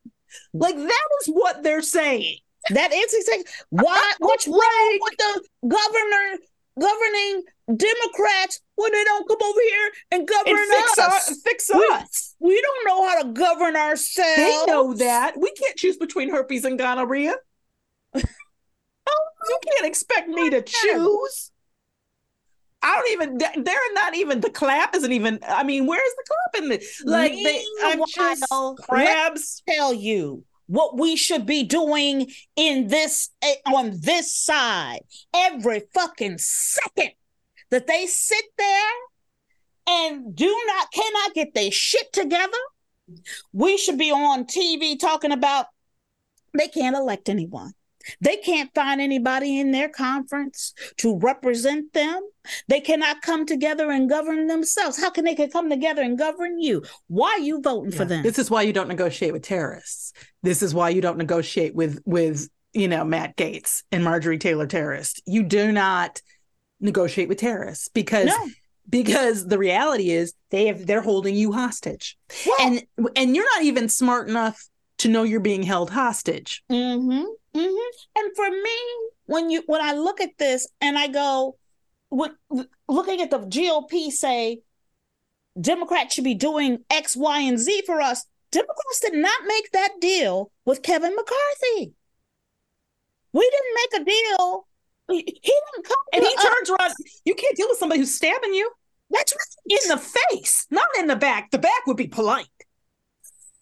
Like 0.54 0.76
that 0.76 1.08
is 1.22 1.28
what 1.28 1.64
they're 1.64 1.82
saying. 1.82 2.38
That 2.72 2.92
is 2.94 3.14
exactly 3.14 3.46
why. 3.70 4.14
What's 4.20 4.48
wrong 4.48 5.00
with 5.02 5.18
the 5.18 5.44
governor 5.68 6.38
governing 6.80 7.44
Democrats 7.76 8.60
when 8.76 8.92
they 8.92 9.04
don't 9.04 9.28
come 9.28 9.38
over 9.44 9.60
here 9.62 9.92
and 10.12 10.28
govern 10.28 10.54
And 10.58 10.70
fix 10.70 10.98
us? 11.00 11.30
us. 11.30 11.42
Fix 11.44 11.72
We- 11.74 11.88
us. 11.94 12.36
We 12.40 12.62
don't 12.62 12.86
know 12.88 13.08
how 13.08 13.22
to 13.24 13.30
govern 13.30 13.76
ourselves. 13.76 14.36
They 14.38 14.64
know 14.68 14.94
that. 14.96 15.38
We 15.40 15.52
can't 15.54 15.76
choose 15.78 15.98
between 15.98 16.30
herpes 16.30 16.66
and 16.66 16.78
gonorrhea. 16.78 17.34
oh, 18.14 18.20
you 19.50 19.60
can't 19.64 19.86
expect 19.88 20.28
me 20.30 20.50
to 20.52 20.62
choose. 20.62 21.52
I 22.84 22.96
don't 22.96 23.12
even. 23.12 23.38
They're 23.38 23.94
not 23.94 24.16
even. 24.16 24.40
The 24.42 24.50
clap 24.50 24.96
isn't 24.96 25.12
even. 25.12 25.40
I 25.48 25.64
mean, 25.64 25.88
where's 25.88 26.12
the 26.18 26.24
clap 26.28 26.64
in 26.64 26.70
this? 26.70 27.02
like? 27.04 27.34
They, 27.34 27.64
I'm 27.84 28.04
just 28.08 28.46
crabs. 28.84 29.64
tell 29.68 29.94
you 29.94 30.46
what 30.68 31.00
we 31.00 31.16
should 31.16 31.46
be 31.46 31.64
doing 31.64 32.30
in 32.56 32.88
this 32.88 33.30
eh, 33.42 33.56
on 33.66 33.92
this 34.02 34.34
side 34.36 35.00
every 35.34 35.84
fucking 35.94 36.38
second 36.38 37.12
that 37.72 37.88
they 37.88 38.06
sit 38.06 38.44
there 38.58 38.92
and 39.88 40.36
do 40.36 40.64
not 40.68 40.92
cannot 40.92 41.34
get 41.34 41.54
their 41.54 41.72
shit 41.72 42.12
together 42.14 42.58
we 43.54 43.78
should 43.78 43.98
be 43.98 44.12
on 44.12 44.44
tv 44.46 45.00
talking 45.00 45.32
about 45.32 45.68
they 46.58 46.68
can't 46.68 46.96
elect 46.96 47.30
anyone 47.30 47.72
they 48.22 48.38
can't 48.38 48.74
find 48.74 49.02
anybody 49.02 49.60
in 49.60 49.72
their 49.72 49.90
conference 49.90 50.74
to 50.98 51.18
represent 51.18 51.94
them. 51.94 52.22
They 52.68 52.80
cannot 52.80 53.22
come 53.22 53.46
together 53.46 53.92
and 53.92 54.10
govern 54.10 54.48
themselves. 54.48 55.00
How 55.00 55.10
can 55.10 55.26
they 55.26 55.36
come 55.36 55.70
together 55.70 56.02
and 56.02 56.18
govern 56.18 56.60
you? 56.60 56.84
Why 57.08 57.32
are 57.32 57.40
you 57.40 57.62
voting 57.62 57.92
for 57.92 58.06
them? 58.06 58.24
This 58.24 58.40
is 58.40 58.50
why 58.50 58.62
you 58.62 58.74
don't 58.74 58.88
negotiate 58.88 59.34
with 59.34 59.44
terrorists. 59.44 60.14
This 60.44 60.62
is 60.62 60.74
why 60.74 60.90
you 60.90 61.02
don't 61.02 61.18
negotiate 61.18 61.76
with 61.76 62.02
with 62.06 62.50
you 62.74 62.88
know 62.88 63.04
Matt 63.04 63.36
Gaetz 63.36 63.84
and 63.92 64.04
Marjorie 64.04 64.38
Taylor 64.38 64.68
terrorists. 64.68 65.22
You 65.26 65.44
do 65.44 65.72
not 65.72 66.22
negotiate 66.80 67.28
with 67.28 67.40
terrorists 67.40 67.90
because 67.90 68.28
no. 68.28 68.50
because 68.90 69.48
the 69.48 69.58
reality 69.58 70.12
is 70.12 70.34
they 70.52 70.68
have 70.68 70.86
they're 70.86 71.02
holding 71.02 71.36
you 71.36 71.52
hostage. 71.52 72.18
Well, 72.46 72.56
And 72.62 72.84
and 73.16 73.36
you're 73.36 73.56
not 73.56 73.64
even 73.64 73.90
smart 73.90 74.30
enough 74.30 74.68
to 75.00 75.10
know 75.10 75.24
you're 75.24 75.40
being 75.40 75.64
held 75.64 75.90
hostage. 75.90 76.64
Mm-hmm. 76.72 77.26
Mm-hmm. 77.58 78.20
And 78.20 78.36
for 78.36 78.50
me, 78.50 78.78
when 79.26 79.50
you 79.50 79.64
when 79.66 79.82
I 79.82 79.94
look 79.94 80.22
at 80.22 80.38
this 80.38 80.68
and 80.82 80.98
I 80.98 81.08
go, 81.08 81.58
with 82.10 82.32
looking 82.88 83.22
at 83.22 83.32
the 83.32 83.40
GOP 83.40 84.12
say 84.12 84.60
Democrats 85.60 86.14
should 86.14 86.24
be 86.24 86.36
doing 86.36 86.80
X, 86.90 87.16
Y, 87.16 87.40
and 87.42 87.58
Z 87.60 87.84
for 87.86 88.02
us. 88.02 88.26
Democrats 88.52 89.00
did 89.02 89.14
not 89.16 89.42
make 89.46 89.72
that 89.72 89.96
deal 90.00 90.52
with 90.66 90.82
Kevin 90.84 91.16
McCarthy. 91.16 91.94
We 93.34 93.50
didn't 93.50 93.76
make 93.76 94.02
a 94.02 94.06
deal. 94.06 94.68
He 95.10 95.18
he 95.42 95.52
didn't 95.74 95.86
come 95.86 95.98
And 96.14 96.24
to 96.24 96.30
he 96.30 96.36
us. 96.36 96.44
turns 96.44 96.70
around. 96.70 96.94
You 97.26 97.36
can't 97.36 97.56
deal 97.56 97.68
with 97.70 97.78
somebody 97.78 98.00
who's 98.02 98.16
stabbing 98.16 98.54
you 98.54 98.70
That's 99.10 99.34
right. 99.34 99.80
in 99.84 99.90
the 99.90 99.98
face, 99.98 100.68
not 100.70 100.88
in 101.00 101.08
the 101.08 101.16
back. 101.16 101.52
The 101.52 101.58
back 101.58 101.86
would 101.88 101.98
be 101.98 102.08
polite. 102.08 102.48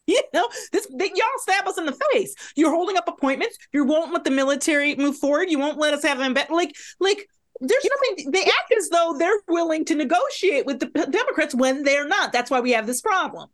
You 0.15 0.21
know, 0.33 0.47
this 0.71 0.87
they, 0.93 1.07
y'all 1.15 1.25
stab 1.37 1.67
us 1.67 1.79
in 1.79 1.85
the 1.87 1.97
face. 2.13 2.35
You're 2.55 2.71
holding 2.71 2.95
up 2.95 3.07
appointments. 3.07 3.57
You 3.73 3.85
won't 3.85 4.13
let 4.13 4.23
the 4.23 4.29
military 4.29 4.95
move 4.95 5.17
forward. 5.17 5.49
You 5.49 5.57
won't 5.57 5.79
let 5.79 5.95
us 5.95 6.03
have 6.03 6.19
them. 6.19 6.35
Like, 6.49 6.75
like 6.99 7.27
there's 7.59 7.85
nothing. 7.85 8.31
They 8.31 8.43
act 8.43 8.73
as 8.77 8.89
though 8.89 9.15
they're 9.17 9.41
willing 9.47 9.83
to 9.85 9.95
negotiate 9.95 10.65
with 10.67 10.79
the 10.79 10.87
Democrats 10.87 11.55
when 11.55 11.83
they're 11.83 12.07
not. 12.07 12.31
That's 12.31 12.51
why 12.51 12.59
we 12.59 12.71
have 12.73 12.85
this 12.85 13.01
problem. 13.01 13.49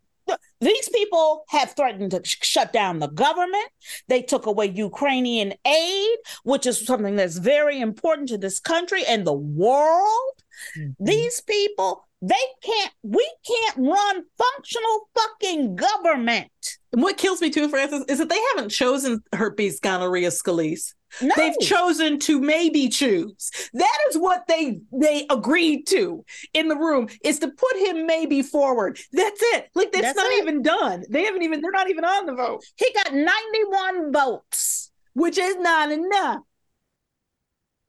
These 0.60 0.88
people 0.90 1.44
have 1.48 1.72
threatened 1.72 2.12
to 2.12 2.20
sh- 2.24 2.38
shut 2.42 2.72
down 2.72 3.00
the 3.00 3.08
government. 3.08 3.68
They 4.08 4.22
took 4.22 4.46
away 4.46 4.66
Ukrainian 4.66 5.54
aid, 5.66 6.18
which 6.44 6.66
is 6.66 6.86
something 6.86 7.16
that's 7.16 7.38
very 7.38 7.80
important 7.80 8.28
to 8.28 8.38
this 8.38 8.60
country 8.60 9.04
and 9.06 9.26
the 9.26 9.32
world. 9.32 10.34
Mm-hmm. 10.78 11.04
These 11.04 11.40
people, 11.40 12.06
they 12.22 12.34
can't, 12.62 12.92
we 13.02 13.30
can't 13.46 13.76
run 13.78 14.22
functional 14.38 15.08
fucking 15.14 15.76
government. 15.76 16.50
And 16.92 17.02
what 17.02 17.18
kills 17.18 17.40
me 17.40 17.50
too, 17.50 17.68
Frances, 17.68 18.04
is 18.08 18.18
that 18.18 18.28
they 18.28 18.40
haven't 18.54 18.68
chosen 18.70 19.22
herpes 19.32 19.80
gonorrhea 19.80 20.28
scalise. 20.28 20.94
No. 21.20 21.34
They've 21.36 21.58
chosen 21.60 22.18
to 22.20 22.40
maybe 22.40 22.88
choose. 22.88 23.50
That 23.74 23.98
is 24.08 24.16
what 24.16 24.46
they 24.46 24.80
they 24.92 25.26
agreed 25.28 25.86
to 25.88 26.24
in 26.54 26.68
the 26.68 26.76
room 26.76 27.08
is 27.22 27.38
to 27.40 27.48
put 27.48 27.76
him 27.76 28.06
maybe 28.06 28.40
forward. 28.40 28.98
That's 29.12 29.40
it. 29.42 29.68
Like 29.74 29.92
that's, 29.92 30.04
That's 30.06 30.16
not 30.16 30.30
it. 30.30 30.42
even 30.42 30.62
done. 30.62 31.04
They 31.10 31.24
haven't 31.24 31.42
even. 31.42 31.60
They're 31.60 31.70
not 31.70 31.90
even 31.90 32.04
on 32.06 32.24
the 32.26 32.34
vote, 32.34 32.62
he 32.76 32.90
got 32.94 33.12
91 33.12 34.12
votes. 34.12 34.90
which 35.12 35.36
is 35.36 35.56
not 35.56 35.92
enough. 35.92 36.40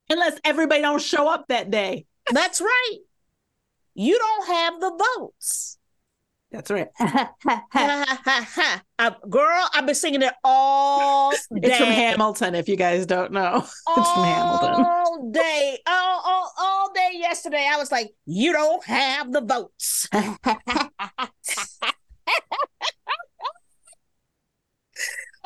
Unless 0.09 0.39
everybody 0.43 0.81
don't 0.81 1.01
show 1.01 1.29
up 1.29 1.45
that 1.47 1.71
day. 1.71 2.05
That's 2.31 2.59
right. 2.59 2.97
You 3.95 4.17
don't 4.17 4.47
have 4.47 4.79
the 4.79 5.05
votes. 5.17 5.77
That's 6.53 6.69
right. 6.69 6.87
Girl, 9.29 9.69
I've 9.73 9.85
been 9.87 9.95
singing 9.95 10.21
it 10.21 10.33
all 10.43 11.31
day. 11.31 11.37
It's 11.53 11.77
from 11.77 11.87
Hamilton. 11.87 12.53
If 12.53 12.69
you 12.69 12.75
guys 12.75 13.07
don't 13.07 13.31
know, 13.31 13.57
it's 13.97 14.11
from 14.11 14.23
Hamilton. 14.23 14.85
all 14.85 15.31
day, 15.31 15.79
all, 15.87 16.21
all, 16.23 16.51
all 16.59 16.93
day 16.93 17.09
yesterday. 17.13 17.67
I 17.71 17.77
was 17.77 17.91
like, 17.91 18.11
you 18.25 18.53
don't 18.53 18.85
have 18.85 19.31
the 19.31 19.41
votes. 19.41 20.07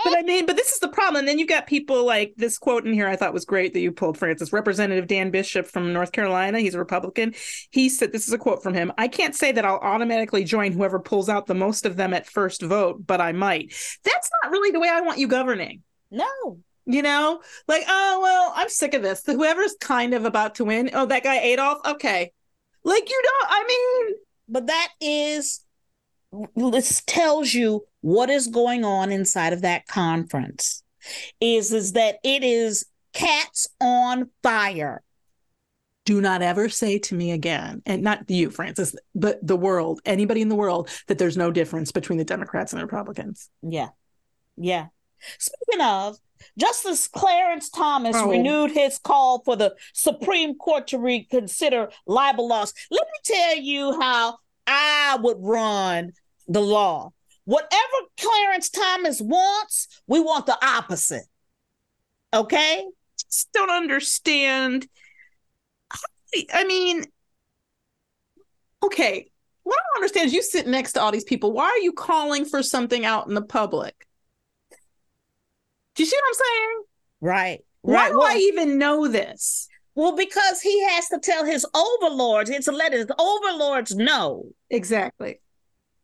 But 0.04 0.18
I 0.18 0.22
mean, 0.22 0.46
but 0.46 0.56
this 0.56 0.72
is 0.72 0.80
the 0.80 0.88
problem. 0.88 1.18
And 1.18 1.28
then 1.28 1.40
you've 1.40 1.50
got 1.50 1.66
people 1.66 2.06
like 2.06 2.34
this 2.38 2.58
quote 2.58 2.86
in 2.86 2.94
here 2.94 3.08
I 3.08 3.16
thought 3.16 3.34
was 3.34 3.46
great 3.46 3.74
that 3.74 3.80
you 3.80 3.92
pulled, 3.92 4.18
Frances. 4.18 4.54
Representative 4.54 5.08
Dan 5.08 5.32
Bishop 5.32 5.66
from 5.66 5.92
North 5.92 6.12
Carolina, 6.12 6.60
he's 6.60 6.76
a 6.76 6.80
Republican. 6.80 7.34
He 7.72 7.90
said, 7.90 8.12
This 8.12 8.28
is 8.28 8.34
a 8.34 8.38
quote 8.38 8.62
from 8.62 8.74
him 8.74 8.92
I 8.98 9.08
can't 9.08 9.36
say 9.36 9.52
that 9.52 9.66
I'll 9.66 9.80
automatically 9.80 10.44
join 10.44 10.72
whoever 10.72 11.00
pulls 11.00 11.30
out 11.30 11.48
the 11.48 11.56
most 11.56 11.86
of 11.86 11.98
them 11.98 12.14
at 12.14 12.28
first 12.28 12.62
vote, 12.62 13.06
but 13.08 13.22
I 13.22 13.32
might. 13.32 13.74
That's 14.04 14.30
not 14.44 14.52
really 14.52 14.72
the 14.72 14.80
way 14.80 14.90
I 14.90 15.02
want 15.02 15.20
you 15.20 15.28
governing. 15.28 15.84
no. 16.12 16.60
You 16.90 17.02
know, 17.02 17.42
like, 17.68 17.84
oh, 17.86 18.20
well, 18.22 18.54
I'm 18.56 18.70
sick 18.70 18.94
of 18.94 19.02
this. 19.02 19.22
Whoever's 19.26 19.76
kind 19.82 20.14
of 20.14 20.24
about 20.24 20.56
to 20.56 20.64
win, 20.64 20.90
oh, 20.94 21.06
that 21.08 21.22
guy 21.22 21.40
Adolf, 21.40 21.80
okay. 21.86 22.32
Like, 22.86 23.10
you 23.10 23.22
don't, 23.24 23.52
I 23.52 23.66
mean, 23.68 24.16
But 24.48 24.68
that 24.68 24.88
is, 25.02 25.66
this 26.56 27.02
tells 27.06 27.54
you 27.54 27.86
what 28.02 28.30
is 28.30 28.48
going 28.48 28.84
on 28.84 29.12
inside 29.12 29.54
of 29.54 29.62
that 29.62 29.88
conference. 29.88 30.84
Is 31.40 31.72
is 31.72 31.94
that 31.94 32.18
it 32.24 32.44
is 32.44 32.86
cats 33.14 33.68
on 33.80 34.30
fire. 34.44 35.02
do 36.06 36.22
not 36.22 36.42
ever 36.42 36.70
say 36.70 36.98
to 37.00 37.16
me 37.16 37.32
again, 37.32 37.82
and 37.86 38.02
not 38.02 38.30
you, 38.30 38.50
Frances, 38.50 38.96
but 39.14 39.46
the 39.46 39.58
world, 39.58 40.00
anybody 40.06 40.42
in 40.42 40.48
the 40.50 40.56
world, 40.56 40.90
that 41.08 41.18
there's 41.18 41.36
no 41.38 41.52
difference 41.52 41.92
between 41.92 42.18
the 42.18 42.24
Democrats 42.24 42.72
and 42.72 42.80
the 42.80 42.86
Republicans. 42.86 43.50
Yeah. 43.62 43.90
Yeah. 44.56 44.88
Speaking 45.38 45.82
of, 45.82 46.18
Justice 46.58 47.08
Clarence 47.08 47.70
Thomas 47.70 48.16
Oh. 48.18 48.30
renewed 48.30 48.72
his 48.72 49.00
call 49.00 49.42
for 49.44 49.56
the 49.56 49.76
Supreme 49.94 50.56
Court 50.56 50.88
to 50.88 50.98
reconsider 51.00 51.90
libel 52.06 52.48
laws. 52.48 52.74
Let 52.92 53.06
me 53.08 53.20
tell 53.24 53.58
you 53.58 54.00
how 54.00 54.38
I 54.68 55.18
would 55.22 55.38
run 55.40 56.12
the 56.48 56.62
law. 56.62 57.14
Whatever 57.46 57.72
Clarence 58.20 58.70
Thomas 58.70 59.22
wants, 59.22 59.88
we 60.06 60.20
want 60.20 60.46
the 60.46 60.58
opposite. 60.64 61.24
Okay? 62.34 62.86
Just 63.18 63.50
don't 63.54 63.70
understand. 63.70 64.88
I 66.54 66.66
mean, 66.66 67.06
okay. 68.84 69.32
What 69.64 69.76
I 69.76 69.84
don't 69.94 70.04
understand 70.04 70.28
is 70.28 70.34
you 70.34 70.44
sit 70.44 70.68
next 70.68 70.94
to 70.94 71.02
all 71.02 71.12
these 71.12 71.24
people. 71.24 71.52
Why 71.54 71.66
are 71.66 71.80
you 71.80 71.94
calling 71.94 72.46
for 72.46 72.62
something 72.62 73.06
out 73.06 73.28
in 73.28 73.34
the 73.34 73.42
public? 73.42 74.08
Do 75.96 76.04
you 76.04 76.08
see 76.08 76.16
what 76.16 76.28
I'm 76.28 76.34
saying? 76.34 76.84
Right. 77.22 77.60
Why 77.82 77.94
Right. 77.94 78.12
do 78.12 78.18
Well, 78.20 78.28
I 78.28 78.38
even 78.40 78.78
know 78.78 79.08
this? 79.08 79.67
Well, 79.98 80.16
because 80.16 80.62
he 80.62 80.84
has 80.90 81.08
to 81.10 81.18
tell 81.20 81.44
his 81.44 81.66
overlords, 81.74 82.50
it's 82.52 82.66
to 82.66 82.72
let 82.72 82.94
his 82.94 83.08
overlords 83.18 83.96
know 83.96 84.46
Exactly. 84.70 85.42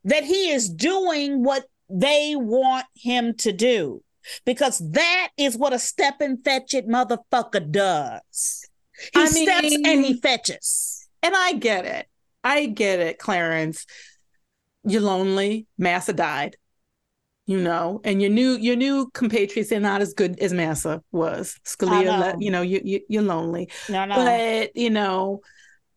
that 0.04 0.24
he 0.24 0.50
is 0.50 0.68
doing 0.68 1.44
what 1.44 1.66
they 1.90 2.34
want 2.36 2.86
him 2.96 3.36
to 3.36 3.52
do. 3.52 4.02
Because 4.46 4.80
that 4.92 5.30
is 5.38 5.56
what 5.58 5.74
a 5.74 5.80
step 5.80 6.16
and 6.22 6.44
fetch 6.44 6.74
it 6.74 6.88
motherfucker 6.88 7.70
does. 7.70 8.66
He 9.14 9.20
I 9.22 9.26
steps 9.26 9.62
mean- 9.62 9.86
and 9.86 10.04
he 10.04 10.20
fetches. 10.20 11.08
And 11.22 11.36
I 11.36 11.54
get 11.54 11.86
it. 11.86 12.08
I 12.44 12.66
get 12.66 13.00
it, 13.00 13.20
Clarence. 13.20 13.86
You're 14.86 15.02
lonely. 15.02 15.68
Massa 15.78 16.14
died. 16.14 16.58
You 17.46 17.60
know, 17.60 18.00
and 18.06 18.22
your 18.22 18.32
new 18.32 18.52
your 18.52 18.78
new 18.78 19.10
compatriots 19.14 19.72
are 19.74 19.80
not 19.80 20.02
as 20.02 20.14
good 20.14 20.40
as 20.40 20.54
Massa 20.54 21.04
was. 21.12 21.60
Scalia, 21.66 22.06
know. 22.06 22.36
you 22.40 22.52
know, 22.52 22.62
you, 22.62 22.82
you 22.84 23.02
you're 23.10 23.22
lonely. 23.22 23.70
No, 23.90 24.06
no. 24.06 24.16
but 24.16 24.76
you 24.78 24.90
know 24.90 25.42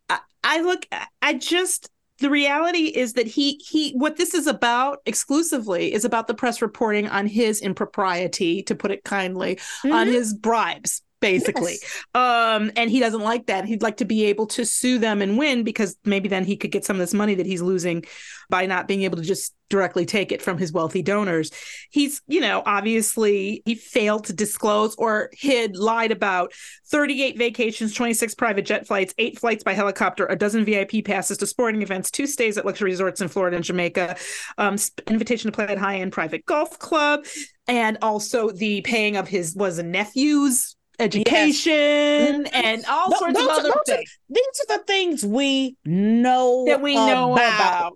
I, 0.08 0.18
I 0.42 0.60
look 0.62 0.86
i 1.22 1.34
just 1.34 1.88
the 2.18 2.30
reality 2.30 2.86
is 2.86 3.12
that 3.12 3.26
he 3.26 3.60
he 3.64 3.92
what 3.92 4.16
this 4.16 4.34
is 4.34 4.46
about 4.46 4.98
exclusively 5.06 5.92
is 5.92 6.04
about 6.04 6.26
the 6.26 6.34
press 6.34 6.62
reporting 6.62 7.08
on 7.08 7.26
his 7.26 7.60
impropriety 7.60 8.62
to 8.64 8.74
put 8.74 8.90
it 8.90 9.04
kindly 9.04 9.58
on 9.84 10.06
Mhm. 10.08 10.12
his 10.12 10.34
bribes 10.34 11.02
basically. 11.20 11.76
Yes. 11.82 12.04
um 12.14 12.70
and 12.76 12.90
he 12.90 13.00
doesn't 13.00 13.22
like 13.22 13.46
that. 13.46 13.64
He'd 13.64 13.82
like 13.82 13.98
to 13.98 14.04
be 14.04 14.24
able 14.26 14.46
to 14.48 14.64
sue 14.64 14.98
them 14.98 15.22
and 15.22 15.38
win 15.38 15.64
because 15.64 15.96
maybe 16.04 16.28
then 16.28 16.44
he 16.44 16.56
could 16.56 16.70
get 16.70 16.84
some 16.84 16.96
of 16.96 17.00
this 17.00 17.14
money 17.14 17.34
that 17.34 17.46
he's 17.46 17.62
losing 17.62 18.04
by 18.48 18.66
not 18.66 18.86
being 18.86 19.02
able 19.02 19.16
to 19.16 19.24
just 19.24 19.54
directly 19.68 20.06
take 20.06 20.30
it 20.30 20.40
from 20.40 20.58
his 20.58 20.72
wealthy 20.72 21.02
donors. 21.02 21.50
He's 21.90 22.22
you 22.28 22.40
know 22.40 22.62
obviously 22.64 23.62
he 23.64 23.74
failed 23.74 24.24
to 24.24 24.32
disclose 24.32 24.94
or 24.96 25.30
hid 25.32 25.76
lied 25.76 26.12
about 26.12 26.52
38 26.88 27.36
vacations 27.36 27.92
26 27.94 28.34
private 28.34 28.64
jet 28.64 28.86
flights 28.86 29.12
eight 29.18 29.38
flights 29.38 29.64
by 29.64 29.72
helicopter 29.72 30.26
a 30.26 30.36
dozen 30.36 30.64
vip 30.64 30.92
passes 31.04 31.38
to 31.38 31.46
sporting 31.46 31.82
events 31.82 32.10
two 32.10 32.26
stays 32.26 32.56
at 32.56 32.64
luxury 32.64 32.90
resorts 32.90 33.20
in 33.20 33.28
florida 33.28 33.56
and 33.56 33.64
jamaica 33.64 34.16
um 34.58 34.76
invitation 35.08 35.50
to 35.50 35.54
play 35.54 35.66
at 35.66 35.78
high-end 35.78 36.12
private 36.12 36.44
golf 36.46 36.78
club 36.78 37.24
and 37.66 37.98
also 38.02 38.50
the 38.50 38.80
paying 38.82 39.16
of 39.16 39.26
his 39.26 39.54
was 39.56 39.78
a 39.78 39.82
nephew's 39.82 40.75
education 40.98 42.46
and 42.46 42.84
all 42.86 43.08
Th- 43.08 43.18
sorts 43.18 43.40
of 43.40 43.48
other 43.48 43.70
are- 43.70 43.82
things 43.86 44.18
These 44.28 44.60
are 44.68 44.78
the 44.78 44.84
things 44.84 45.24
we 45.24 45.76
know 45.84 46.64
that 46.66 46.80
we 46.80 46.94
know 46.94 47.32
about. 47.34 47.58
about. 47.80 47.92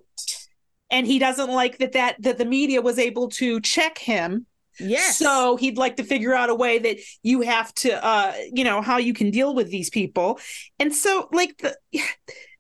And 0.91 1.07
he 1.07 1.19
doesn't 1.19 1.51
like 1.51 1.79
that 1.79 1.93
that 1.93 2.17
that 2.23 2.39
the 2.39 2.45
media 2.45 2.81
was 2.83 2.99
able 2.99 3.29
to 3.31 3.61
check 3.61 3.99
him. 3.99 4.47
Yes. 4.79 5.19
So 5.19 5.57
he'd 5.57 5.77
like 5.77 5.97
to 5.97 6.05
figure 6.05 6.35
out 6.35 6.49
a 6.51 6.55
way 6.55 6.79
that 6.79 6.97
you 7.23 7.43
have 7.43 7.73
to 7.77 8.05
uh 8.05 8.33
you 8.53 8.65
know 8.65 8.81
how 8.81 8.97
you 8.97 9.15
can 9.15 9.31
deal 9.31 9.55
with 9.55 9.71
these 9.71 9.91
people. 9.91 10.39
And 10.79 10.95
so 10.95 11.29
like 11.33 11.59
the 11.59 11.77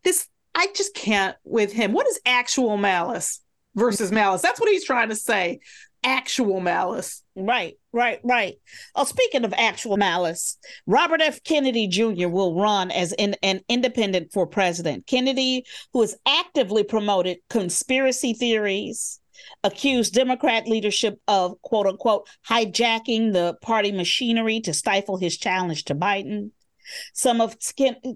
this 0.04 0.28
I 0.54 0.68
just 0.74 0.94
can't 0.94 1.36
with 1.44 1.72
him. 1.72 1.92
What 1.92 2.06
is 2.08 2.20
actual 2.26 2.76
malice 2.76 3.40
versus 3.74 4.12
malice? 4.12 4.42
That's 4.42 4.60
what 4.60 4.68
he's 4.70 4.84
trying 4.84 5.08
to 5.08 5.16
say. 5.16 5.60
Actual 6.02 6.60
malice. 6.60 7.22
Right, 7.36 7.74
right, 7.92 8.20
right. 8.24 8.54
Oh, 8.94 9.04
speaking 9.04 9.44
of 9.44 9.52
actual 9.56 9.96
malice, 9.96 10.56
Robert 10.86 11.20
F. 11.20 11.42
Kennedy 11.44 11.86
Jr. 11.86 12.28
will 12.28 12.58
run 12.58 12.90
as 12.90 13.12
in, 13.12 13.36
an 13.42 13.60
independent 13.68 14.32
for 14.32 14.46
president. 14.46 15.06
Kennedy, 15.06 15.64
who 15.92 16.00
has 16.00 16.16
actively 16.26 16.84
promoted 16.84 17.38
conspiracy 17.50 18.32
theories, 18.32 19.20
accused 19.64 20.14
Democrat 20.14 20.66
leadership 20.66 21.18
of 21.28 21.60
quote 21.62 21.86
unquote 21.86 22.28
hijacking 22.48 23.32
the 23.32 23.56
party 23.62 23.92
machinery 23.92 24.60
to 24.60 24.72
stifle 24.74 25.16
his 25.16 25.36
challenge 25.36 25.84
to 25.84 25.94
Biden. 25.94 26.50
Some 27.14 27.40
of 27.40 27.56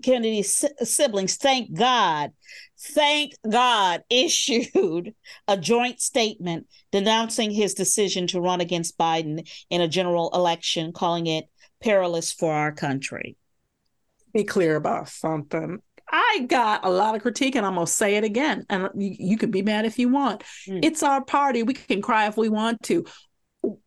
Kennedy's 0.03 0.65
siblings, 0.83 1.37
thank 1.37 1.77
God, 1.77 2.33
thank 2.79 3.35
God, 3.49 4.03
issued 4.11 5.15
a 5.49 5.57
joint 5.57 6.01
statement 6.01 6.67
denouncing 6.93 7.51
his 7.51 7.75
decision 7.75 8.27
to 8.29 8.41
run 8.41 8.61
against 8.61 8.99
Biden 8.99 9.49
in 9.71 9.81
a 9.81 9.89
general 9.89 10.31
election, 10.35 10.93
calling 10.93 11.27
it 11.27 11.47
perilous 11.83 12.33
for 12.33 12.53
our 12.53 12.73
country. 12.73 13.37
be 14.33 14.45
clear 14.45 14.77
about 14.77 15.09
something. 15.09 15.81
I 16.11 16.47
got 16.47 16.85
a 16.85 16.91
lot 16.91 17.15
of 17.15 17.23
critique, 17.23 17.57
and 17.57 17.67
I'm 17.67 17.75
gonna 17.75 17.87
say 17.87 18.17
it 18.17 18.25
again. 18.25 18.65
And 18.69 18.89
you, 18.95 19.17
you 19.19 19.37
can 19.37 19.51
be 19.51 19.63
mad 19.63 19.85
if 19.85 19.99
you 19.99 20.09
want. 20.09 20.43
Mm. 20.69 20.85
It's 20.85 21.03
our 21.03 21.25
party. 21.25 21.63
We 21.63 21.75
can 21.75 22.03
cry 22.03 22.27
if 22.27 22.37
we 22.37 22.49
want 22.49 22.83
to. 22.85 23.05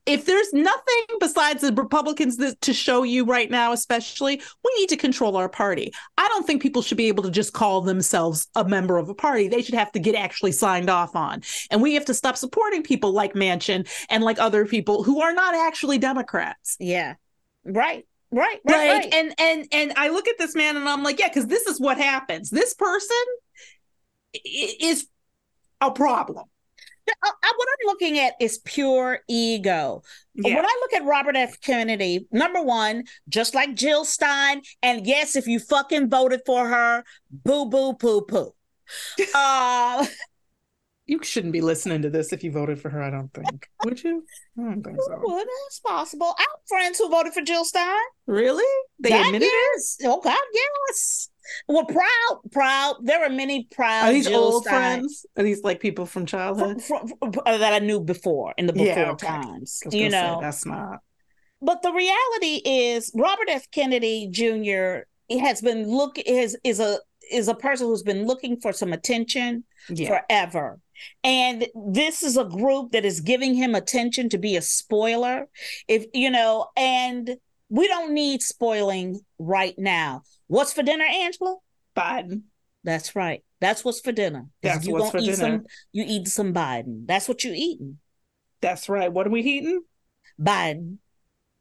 If 0.05 0.25
there's 0.25 0.53
nothing 0.53 1.05
besides 1.19 1.61
the 1.61 1.73
Republicans 1.73 2.38
that, 2.38 2.59
to 2.61 2.73
show 2.73 3.03
you 3.03 3.25
right 3.25 3.49
now, 3.51 3.73
especially, 3.73 4.41
we 4.63 4.75
need 4.78 4.89
to 4.89 4.97
control 4.97 5.38
our 5.38 5.49
party. 5.49 5.93
I 6.17 6.28
don't 6.30 6.47
think 6.47 6.61
people 6.61 6.82
should 6.82 6.97
be 6.97 7.07
able 7.07 7.23
to 7.23 7.32
just 7.32 7.53
call 7.53 7.82
themselves 7.82 8.47
a 8.55 8.63
member 8.63 8.97
of 8.97 9.09
a 9.09 9.13
party. 9.13 9.47
They 9.47 9.61
should 9.61 9.75
have 9.75 9.91
to 9.93 9.99
get 9.99 10.15
actually 10.15 10.53
signed 10.53 10.89
off 10.89 11.15
on. 11.15 11.43
And 11.71 11.82
we 11.82 11.93
have 11.93 12.05
to 12.05 12.13
stop 12.13 12.38
supporting 12.38 12.84
people 12.84 13.11
like 13.11 13.34
Manchin 13.34 13.88
and 14.09 14.23
like 14.23 14.39
other 14.39 14.65
people 14.65 15.03
who 15.03 15.21
are 15.21 15.34
not 15.34 15.53
actually 15.53 15.97
Democrats. 15.97 16.78
Yeah. 16.80 17.15
Right. 17.63 18.05
Right. 18.32 18.59
Right. 18.65 18.89
like 18.89 19.03
right. 19.03 19.13
and 19.13 19.34
and 19.39 19.67
and 19.71 19.93
i 19.95 20.09
look 20.09 20.28
at 20.28 20.38
this 20.38 20.53
man 20.53 20.75
and 20.75 20.89
i'm 20.89 21.01
like 21.01 21.17
yeah 21.17 21.30
because 21.30 21.47
this 21.47 21.65
is 21.65 21.80
what 21.80 21.97
happens 21.97 22.49
this 22.49 22.73
person 22.73 23.15
is 24.43 25.07
a 25.80 25.89
problem 25.89 26.43
I- 27.24 27.32
I- 27.43 27.53
what 27.55 27.68
I'm 27.72 27.88
looking 27.88 28.20
at 28.20 28.34
is 28.39 28.60
pure 28.60 29.20
ego. 29.28 30.03
yeah 30.36 30.55
When 30.55 30.66
I 30.66 30.78
look 30.82 30.93
at 30.93 31.05
Robert 31.05 31.36
F. 31.36 31.60
Kennedy, 31.62 32.28
number 32.32 32.62
one, 32.62 33.03
just 33.30 33.55
like 33.55 33.74
Jill 33.76 34.05
Stein, 34.05 34.62
and 34.82 35.05
yes, 35.08 35.36
if 35.36 35.47
you 35.47 35.60
fucking 35.60 36.10
voted 36.10 36.41
for 36.45 36.68
her, 36.68 37.03
boo 37.32 37.66
boo 37.70 37.93
poo 37.93 38.22
poo. 38.22 38.53
Uh, 39.36 40.05
you 41.08 41.24
shouldn't 41.24 41.53
be 41.53 41.62
listening 41.62 42.01
to 42.01 42.10
this 42.10 42.32
if 42.34 42.43
you 42.43 42.51
voted 42.51 42.80
for 42.82 42.89
her 42.89 43.01
i 43.01 43.10
don't 43.10 43.34
think 43.34 43.70
would 43.86 44.01
you 44.03 44.24
i 44.60 44.62
don't 44.62 44.84
think 44.84 44.97
so 45.01 45.22
well, 45.26 45.38
that's 45.38 45.80
possible. 45.80 46.34
I 46.38 46.41
have 46.41 46.60
friends 46.68 46.97
who 46.97 47.10
voted 47.10 47.34
for 47.34 47.41
Jill 47.41 47.64
Stein. 47.66 47.97
really 48.26 48.66
they 48.99 49.10
God, 49.10 49.28
admitted 49.28 49.45
it 49.45 49.51
yes. 49.76 49.97
Oh 50.03 50.20
God, 50.22 50.38
yes. 50.53 51.30
Well, 51.67 51.85
proud, 51.85 52.41
proud. 52.51 52.95
There 53.03 53.23
are 53.23 53.29
many 53.29 53.67
proud. 53.71 54.09
are 54.09 54.13
these 54.13 54.27
Jill 54.27 54.39
old 54.43 54.63
Stein- 54.63 54.73
friends 55.01 55.25
are 55.37 55.43
these 55.43 55.63
like 55.63 55.79
people 55.79 56.05
from 56.05 56.25
childhood 56.25 56.81
fr- 56.81 56.95
fr- 57.07 57.39
uh, 57.45 57.57
that 57.57 57.73
I 57.73 57.79
knew 57.79 57.99
before 57.99 58.53
in 58.57 58.67
the 58.67 58.73
before 58.73 58.87
Yeah, 58.87 59.11
okay. 59.11 59.27
times. 59.27 59.79
You 59.85 59.91
gonna 59.91 60.11
say, 60.11 60.21
know, 60.21 60.39
that's 60.41 60.65
not 60.65 60.99
but 61.59 61.81
the 61.81 61.91
reality 61.91 62.61
is 62.65 63.11
Robert 63.15 63.49
F. 63.49 63.69
Kennedy 63.71 64.27
Jr. 64.29 65.07
has 65.41 65.59
been 65.61 65.87
look 65.89 66.17
is 66.19 66.55
is 66.63 66.79
a 66.79 66.99
is 67.31 67.47
a 67.47 67.55
person 67.55 67.87
who's 67.87 68.03
been 68.03 68.25
looking 68.27 68.59
for 68.59 68.71
some 68.71 68.93
attention 68.93 69.63
yeah 69.89 70.07
forever. 70.07 70.79
And 71.23 71.67
this 71.75 72.23
is 72.23 72.37
a 72.37 72.45
group 72.45 72.91
that 72.91 73.05
is 73.05 73.21
giving 73.21 73.53
him 73.55 73.75
attention 73.75 74.29
to 74.29 74.37
be 74.37 74.55
a 74.55 74.61
spoiler. 74.61 75.47
If 75.87 76.05
you 76.13 76.29
know, 76.29 76.67
and 76.77 77.37
we 77.69 77.87
don't 77.87 78.13
need 78.13 78.41
spoiling 78.43 79.19
right 79.39 79.75
now. 79.77 80.21
What's 80.47 80.73
for 80.73 80.83
dinner, 80.83 81.05
Angela? 81.05 81.57
biden 81.95 82.43
That's 82.83 83.15
right. 83.15 83.43
That's 83.59 83.83
what's 83.83 83.99
for 83.99 84.11
dinner. 84.11 84.45
That's 84.61 84.85
you 84.85 84.93
what's 84.93 85.11
for 85.11 85.17
eat 85.17 85.25
dinner. 85.25 85.35
Some, 85.35 85.65
you 85.91 86.05
eat 86.07 86.27
some 86.27 86.53
Biden. 86.53 87.07
That's 87.07 87.27
what 87.27 87.43
you 87.43 87.51
eating. 87.53 87.99
that's 88.61 88.87
right 88.87 89.11
what 89.11 89.27
are 89.27 89.31
we 89.31 89.41
eating 89.41 89.81
Biden. 90.39 90.97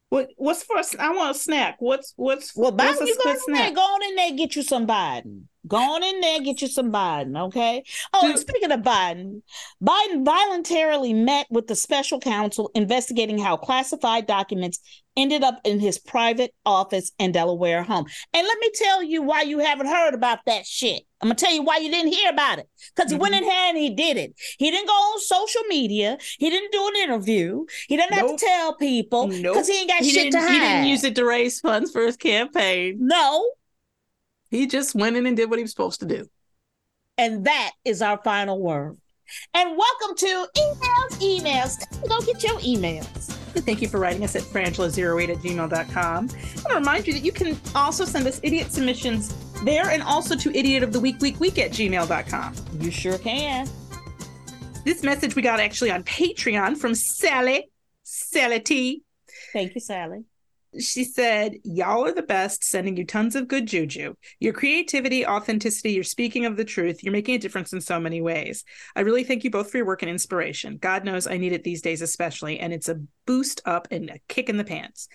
What 0.08 0.30
what's 0.36 0.62
for 0.62 0.78
a 0.78 0.84
i 1.00 1.10
want 1.10 1.34
a 1.34 1.38
snack 1.38 1.76
what's 1.80 2.12
what's 2.16 2.54
Well, 2.54 2.72
what's 2.72 3.00
Biden, 3.00 3.02
a 3.02 3.06
you 3.06 3.16
go 3.16 3.30
in 3.30 3.36
there, 3.54 3.56
snack 3.56 3.74
go 3.74 3.80
on 3.80 4.02
in 4.04 4.14
there, 4.16 4.32
get 4.32 4.56
you 4.56 4.62
some 4.62 4.86
Biden. 4.86 5.42
Go 5.66 5.78
on 5.78 6.04
in 6.04 6.20
there, 6.20 6.40
get 6.40 6.62
you 6.62 6.68
some 6.68 6.92
Biden, 6.92 7.36
okay? 7.46 7.82
Oh, 8.12 8.28
and 8.28 8.38
speaking 8.38 8.70
of 8.70 8.80
Biden, 8.80 9.42
Biden 9.82 10.24
voluntarily 10.24 11.12
met 11.12 11.46
with 11.50 11.66
the 11.66 11.74
special 11.74 12.20
counsel 12.20 12.70
investigating 12.74 13.38
how 13.38 13.56
classified 13.56 14.26
documents 14.26 14.78
ended 15.16 15.42
up 15.42 15.60
in 15.64 15.80
his 15.80 15.98
private 15.98 16.54
office 16.64 17.10
and 17.18 17.34
Delaware 17.34 17.82
home. 17.82 18.06
And 18.32 18.46
let 18.46 18.58
me 18.60 18.70
tell 18.74 19.02
you 19.02 19.22
why 19.22 19.42
you 19.42 19.58
haven't 19.58 19.86
heard 19.88 20.14
about 20.14 20.38
that 20.46 20.66
shit. 20.66 21.02
I'm 21.26 21.30
gonna 21.30 21.34
tell 21.34 21.52
you 21.52 21.62
why 21.62 21.78
you 21.78 21.90
didn't 21.90 22.12
hear 22.12 22.30
about 22.30 22.58
it. 22.60 22.68
Because 22.94 23.10
he 23.10 23.16
went 23.18 23.34
Mm-hmm. 23.34 23.44
in 23.44 23.50
here 23.50 23.64
and 23.68 23.76
he 23.78 23.90
did 23.90 24.16
it. 24.16 24.34
He 24.58 24.70
didn't 24.70 24.86
go 24.86 24.92
on 24.92 25.20
social 25.20 25.62
media. 25.68 26.18
He 26.38 26.50
didn't 26.50 26.70
do 26.72 26.86
an 26.94 26.96
interview. 27.02 27.64
He 27.88 27.96
didn't 27.96 28.14
have 28.14 28.28
to 28.28 28.36
tell 28.36 28.74
people 28.76 29.26
because 29.26 29.40
Nope. 29.42 29.66
he 29.66 29.80
ain't 29.80 29.88
got 29.90 30.02
he 30.02 30.10
shit 30.10 30.32
to 30.32 30.40
hide. 30.40 30.52
he 30.52 30.58
didn't 30.60 30.86
use 30.86 31.02
it 31.04 31.14
to 31.16 31.24
raise 31.24 31.58
funds 31.60 31.90
for 31.90 32.02
his 32.06 32.16
campaign 32.16 32.98
no, 33.00 33.50
He 34.50 34.66
just 34.68 34.94
went 34.94 35.16
in 35.16 35.26
and 35.26 35.36
did 35.36 35.50
what 35.50 35.58
he 35.58 35.62
was 35.64 35.72
supposed 35.72 36.00
to 36.00 36.06
do. 36.06 36.26
And 37.18 37.44
that 37.46 37.72
is 37.84 38.02
our 38.02 38.18
final 38.22 38.60
word. 38.60 38.96
And 39.54 39.76
welcome 39.76 40.16
to 40.18 40.46
Emails, 40.56 41.40
Emails. 41.40 42.08
Go 42.08 42.20
get 42.20 42.42
your 42.44 42.58
emails. 42.60 43.32
Thank 43.64 43.82
you 43.82 43.88
for 43.88 43.98
writing 43.98 44.22
us 44.22 44.36
at 44.36 44.42
frangela08 44.42 45.30
at 45.30 45.38
gmail.com. 45.38 45.96
I 45.96 46.18
want 46.20 46.30
to 46.68 46.74
remind 46.74 47.06
you 47.08 47.14
that 47.14 47.24
you 47.24 47.32
can 47.32 47.58
also 47.74 48.04
send 48.04 48.26
us 48.26 48.38
idiot 48.44 48.70
submissions 48.70 49.34
there 49.64 49.90
and 49.90 50.02
also 50.02 50.36
to 50.36 50.56
idiot 50.56 50.82
of 50.82 50.92
the 50.92 51.00
week, 51.00 51.20
week, 51.20 51.40
week 51.40 51.58
at 51.58 51.70
gmail.com. 51.70 52.54
You 52.80 52.90
sure 52.90 53.18
can. 53.18 53.68
This 54.84 55.02
message 55.02 55.34
we 55.34 55.42
got 55.42 55.58
actually 55.58 55.90
on 55.90 56.04
Patreon 56.04 56.76
from 56.76 56.94
Sally, 56.94 57.70
Sally 58.04 58.60
T. 58.60 59.02
Thank 59.52 59.74
you, 59.74 59.80
Sally. 59.80 60.24
She 60.78 61.04
said, 61.04 61.54
Y'all 61.64 62.04
are 62.04 62.12
the 62.12 62.22
best, 62.22 62.62
sending 62.62 62.96
you 62.96 63.04
tons 63.04 63.34
of 63.34 63.48
good 63.48 63.66
juju. 63.66 64.14
Your 64.40 64.52
creativity, 64.52 65.26
authenticity, 65.26 65.92
you're 65.92 66.04
speaking 66.04 66.44
of 66.44 66.56
the 66.56 66.64
truth. 66.64 67.02
You're 67.02 67.12
making 67.12 67.34
a 67.34 67.38
difference 67.38 67.72
in 67.72 67.80
so 67.80 67.98
many 67.98 68.20
ways. 68.20 68.62
I 68.94 69.00
really 69.00 69.24
thank 69.24 69.42
you 69.42 69.50
both 69.50 69.70
for 69.70 69.78
your 69.78 69.86
work 69.86 70.02
and 70.02 70.10
inspiration. 70.10 70.76
God 70.76 71.04
knows 71.04 71.26
I 71.26 71.38
need 71.38 71.52
it 71.52 71.64
these 71.64 71.82
days, 71.82 72.02
especially, 72.02 72.60
and 72.60 72.72
it's 72.72 72.88
a 72.88 73.00
boost 73.26 73.62
up 73.64 73.88
and 73.90 74.10
a 74.10 74.18
kick 74.28 74.48
in 74.48 74.56
the 74.56 74.64
pants. 74.64 75.08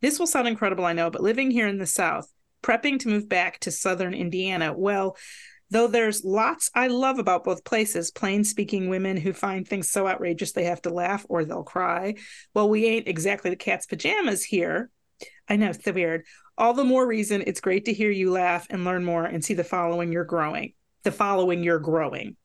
This 0.00 0.18
will 0.18 0.26
sound 0.26 0.46
incredible, 0.46 0.84
I 0.84 0.92
know, 0.92 1.10
but 1.10 1.22
living 1.22 1.50
here 1.50 1.66
in 1.66 1.78
the 1.78 1.86
South, 1.86 2.32
prepping 2.62 2.98
to 3.00 3.08
move 3.08 3.28
back 3.28 3.58
to 3.60 3.70
Southern 3.70 4.14
Indiana, 4.14 4.72
well, 4.76 5.16
Though 5.70 5.86
there's 5.86 6.24
lots 6.24 6.70
I 6.74 6.86
love 6.86 7.18
about 7.18 7.44
both 7.44 7.64
places, 7.64 8.10
plain 8.10 8.42
speaking 8.42 8.88
women 8.88 9.18
who 9.18 9.32
find 9.34 9.68
things 9.68 9.90
so 9.90 10.08
outrageous 10.08 10.52
they 10.52 10.64
have 10.64 10.80
to 10.82 10.90
laugh 10.90 11.26
or 11.28 11.44
they'll 11.44 11.62
cry. 11.62 12.14
Well, 12.54 12.70
we 12.70 12.86
ain't 12.86 13.08
exactly 13.08 13.50
the 13.50 13.56
cat's 13.56 13.84
pajamas 13.84 14.42
here. 14.44 14.90
I 15.48 15.56
know 15.56 15.70
it's 15.70 15.84
so 15.84 15.92
weird. 15.92 16.24
All 16.56 16.72
the 16.72 16.84
more 16.84 17.06
reason 17.06 17.44
it's 17.46 17.60
great 17.60 17.84
to 17.84 17.92
hear 17.92 18.10
you 18.10 18.30
laugh 18.30 18.66
and 18.70 18.84
learn 18.84 19.04
more 19.04 19.24
and 19.24 19.44
see 19.44 19.54
the 19.54 19.64
following 19.64 20.10
you're 20.10 20.24
growing. 20.24 20.72
The 21.04 21.12
following 21.12 21.62
you're 21.62 21.78
growing. 21.78 22.36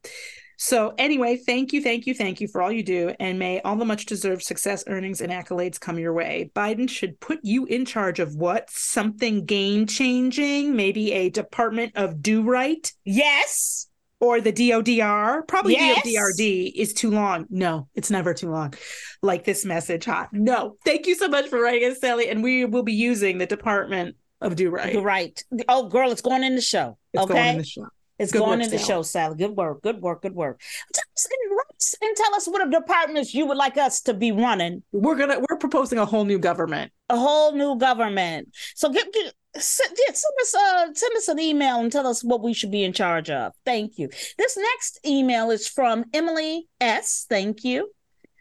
So, 0.65 0.93
anyway, 0.97 1.35
thank 1.35 1.73
you, 1.73 1.81
thank 1.81 2.07
you, 2.07 2.13
thank 2.13 2.39
you 2.39 2.47
for 2.47 2.61
all 2.61 2.71
you 2.71 2.83
do. 2.83 3.13
And 3.19 3.37
may 3.37 3.59
all 3.63 3.75
the 3.75 3.83
much 3.83 4.05
deserved 4.05 4.43
success, 4.43 4.85
earnings, 4.87 5.19
and 5.19 5.29
accolades 5.29 5.77
come 5.77 5.99
your 5.99 6.13
way. 6.13 6.51
Biden 6.55 6.89
should 6.89 7.19
put 7.19 7.39
you 7.43 7.65
in 7.65 7.83
charge 7.83 8.21
of 8.21 8.33
what? 8.35 8.69
Something 8.69 9.43
game 9.43 9.87
changing? 9.87 10.73
Maybe 10.73 11.11
a 11.11 11.29
Department 11.29 11.97
of 11.97 12.21
Do 12.21 12.43
Right? 12.43 12.89
Yes. 13.03 13.89
Or 14.21 14.39
the 14.39 14.53
DODR? 14.53 15.45
Probably 15.49 15.73
Yes. 15.73 16.07
DODRD 16.07 16.71
is 16.73 16.93
too 16.93 17.11
long. 17.11 17.45
No, 17.49 17.89
it's 17.93 18.09
never 18.09 18.33
too 18.33 18.49
long. 18.49 18.73
Like 19.21 19.43
this 19.43 19.65
message, 19.65 20.05
hot. 20.05 20.29
No. 20.31 20.77
Thank 20.85 21.07
you 21.07 21.15
so 21.15 21.27
much 21.27 21.49
for 21.49 21.59
writing 21.59 21.91
us, 21.91 21.99
Sally. 21.99 22.29
And 22.29 22.41
we 22.41 22.63
will 22.63 22.83
be 22.83 22.93
using 22.93 23.37
the 23.37 23.45
Department 23.45 24.15
of 24.39 24.55
Do 24.55 24.69
Right. 24.69 24.93
You're 24.93 25.01
right. 25.01 25.43
Oh, 25.67 25.89
girl, 25.89 26.09
it's 26.11 26.21
going 26.21 26.45
in 26.45 26.55
the 26.55 26.61
show. 26.61 26.97
It's 27.11 27.21
okay. 27.21 27.33
going 27.33 27.49
in 27.49 27.57
the 27.57 27.65
show. 27.65 27.87
It's 28.19 28.31
Good 28.31 28.39
going 28.39 28.61
in 28.61 28.69
the 28.69 28.77
show, 28.77 29.01
Sally. 29.01 29.35
Good 29.37 29.57
work. 29.57 29.81
Good 29.81 30.01
work. 30.01 30.21
Good 30.21 30.35
work. 30.35 30.61
Tell 30.93 31.03
us, 31.13 31.27
and, 31.29 32.09
and 32.09 32.17
tell 32.17 32.35
us 32.35 32.47
what 32.47 32.69
departments 32.69 33.33
you 33.33 33.45
would 33.47 33.57
like 33.57 33.77
us 33.77 34.01
to 34.01 34.13
be 34.13 34.31
running. 34.31 34.83
We're 34.91 35.15
gonna 35.15 35.39
we're 35.39 35.57
proposing 35.57 35.97
a 35.99 36.05
whole 36.05 36.25
new 36.25 36.39
government. 36.39 36.91
A 37.09 37.17
whole 37.17 37.53
new 37.53 37.77
government. 37.77 38.49
So 38.75 38.89
get, 38.89 39.11
get 39.11 39.33
send, 39.57 39.97
yeah, 40.07 40.13
send 40.13 40.33
us 40.41 40.55
uh 40.55 40.93
send 40.93 41.15
us 41.17 41.27
an 41.27 41.39
email 41.39 41.79
and 41.79 41.91
tell 41.91 42.07
us 42.07 42.23
what 42.23 42.41
we 42.41 42.53
should 42.53 42.71
be 42.71 42.83
in 42.83 42.93
charge 42.93 43.29
of. 43.29 43.53
Thank 43.65 43.97
you. 43.97 44.09
This 44.37 44.57
next 44.57 44.99
email 45.05 45.51
is 45.51 45.67
from 45.67 46.05
Emily 46.13 46.67
S. 46.79 47.25
Thank 47.29 47.63
you. 47.63 47.89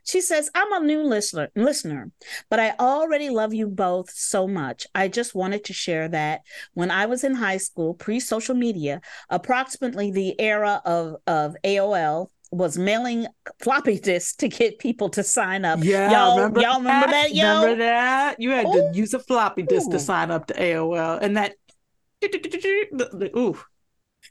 She 0.04 0.20
says, 0.20 0.50
I'm 0.54 0.72
a 0.72 0.84
new 0.84 1.02
listener, 1.02 1.48
listener, 1.54 2.10
but 2.50 2.60
I 2.60 2.74
already 2.78 3.30
love 3.30 3.54
you 3.54 3.68
both 3.68 4.10
so 4.10 4.48
much. 4.48 4.86
I 4.94 5.08
just 5.08 5.34
wanted 5.34 5.64
to 5.64 5.72
share 5.72 6.08
that 6.08 6.42
when 6.74 6.90
I 6.90 7.06
was 7.06 7.24
in 7.24 7.34
high 7.34 7.58
school, 7.58 7.94
pre 7.94 8.20
social 8.20 8.54
media, 8.54 9.00
approximately 9.30 10.10
the 10.10 10.40
era 10.40 10.80
of, 10.84 11.16
of 11.26 11.56
AOL 11.64 12.28
was 12.50 12.76
mailing 12.76 13.26
floppy 13.60 13.98
disks 14.00 14.36
to 14.36 14.48
get 14.48 14.78
people 14.78 15.08
to 15.10 15.22
sign 15.22 15.64
up. 15.64 15.82
Yeah, 15.82 16.10
y'all 16.10 16.36
remember 16.36 16.60
y'all 16.60 16.78
remember 16.78 17.08
that, 17.08 17.34
yo? 17.34 17.62
Remember 17.62 17.84
that? 17.84 18.36
You 18.38 18.50
had 18.50 18.66
Ooh. 18.66 18.72
to 18.72 18.90
use 18.94 19.14
a 19.14 19.18
floppy 19.18 19.62
disk 19.62 19.88
Ooh. 19.88 19.92
to 19.92 19.98
sign 19.98 20.30
up 20.30 20.46
to 20.48 20.54
AOL, 20.54 21.18
and 21.20 21.36
that. 21.36 21.54
Ooh, 23.36 23.58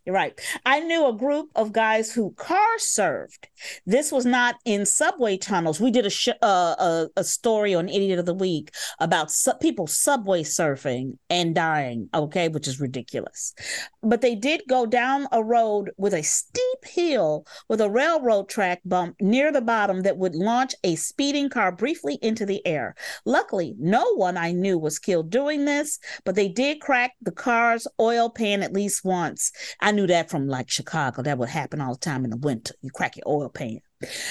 You're 0.05 0.15
right. 0.15 0.39
I 0.65 0.79
knew 0.79 1.07
a 1.07 1.13
group 1.13 1.49
of 1.55 1.71
guys 1.71 2.11
who 2.11 2.31
car 2.31 2.77
served. 2.77 3.47
This 3.85 4.11
was 4.11 4.25
not 4.25 4.55
in 4.65 4.85
subway 4.85 5.37
tunnels. 5.37 5.79
We 5.79 5.91
did 5.91 6.05
a 6.05 6.09
sh- 6.09 6.29
uh, 6.41 6.75
a, 6.79 7.07
a 7.17 7.23
story 7.23 7.75
on 7.75 7.89
Idiot 7.89 8.17
of 8.17 8.25
the 8.25 8.33
Week 8.33 8.71
about 8.99 9.31
su- 9.31 9.53
people 9.61 9.87
subway 9.87 10.43
surfing 10.43 11.17
and 11.29 11.53
dying. 11.53 12.09
Okay, 12.13 12.47
which 12.47 12.67
is 12.67 12.79
ridiculous. 12.79 13.53
But 14.01 14.21
they 14.21 14.35
did 14.35 14.61
go 14.67 14.85
down 14.85 15.27
a 15.31 15.43
road 15.43 15.91
with 15.97 16.13
a 16.13 16.23
steep 16.23 16.85
hill 16.85 17.45
with 17.67 17.81
a 17.81 17.89
railroad 17.89 18.49
track 18.49 18.81
bump 18.85 19.15
near 19.21 19.51
the 19.51 19.61
bottom 19.61 20.01
that 20.01 20.17
would 20.17 20.35
launch 20.35 20.73
a 20.83 20.95
speeding 20.95 21.49
car 21.49 21.71
briefly 21.71 22.17
into 22.21 22.45
the 22.45 22.65
air. 22.65 22.95
Luckily, 23.25 23.75
no 23.77 24.15
one 24.15 24.37
I 24.37 24.51
knew 24.51 24.77
was 24.77 24.99
killed 24.99 25.29
doing 25.29 25.65
this, 25.65 25.99
but 26.25 26.35
they 26.35 26.47
did 26.47 26.81
crack 26.81 27.13
the 27.21 27.31
car's 27.31 27.87
oil 27.99 28.29
pan 28.29 28.63
at 28.63 28.73
least 28.73 29.05
once. 29.05 29.51
I 29.81 29.91
knew 29.91 30.07
that 30.07 30.29
from 30.29 30.47
like 30.47 30.69
Chicago. 30.69 31.21
That 31.21 31.37
would 31.37 31.49
happen 31.49 31.81
all 31.81 31.93
the 31.93 31.99
time 31.99 32.23
in 32.23 32.29
the 32.29 32.37
winter. 32.37 32.75
You 32.81 32.91
crack 32.91 33.17
your 33.17 33.27
oil 33.27 33.49
pan. 33.49 33.79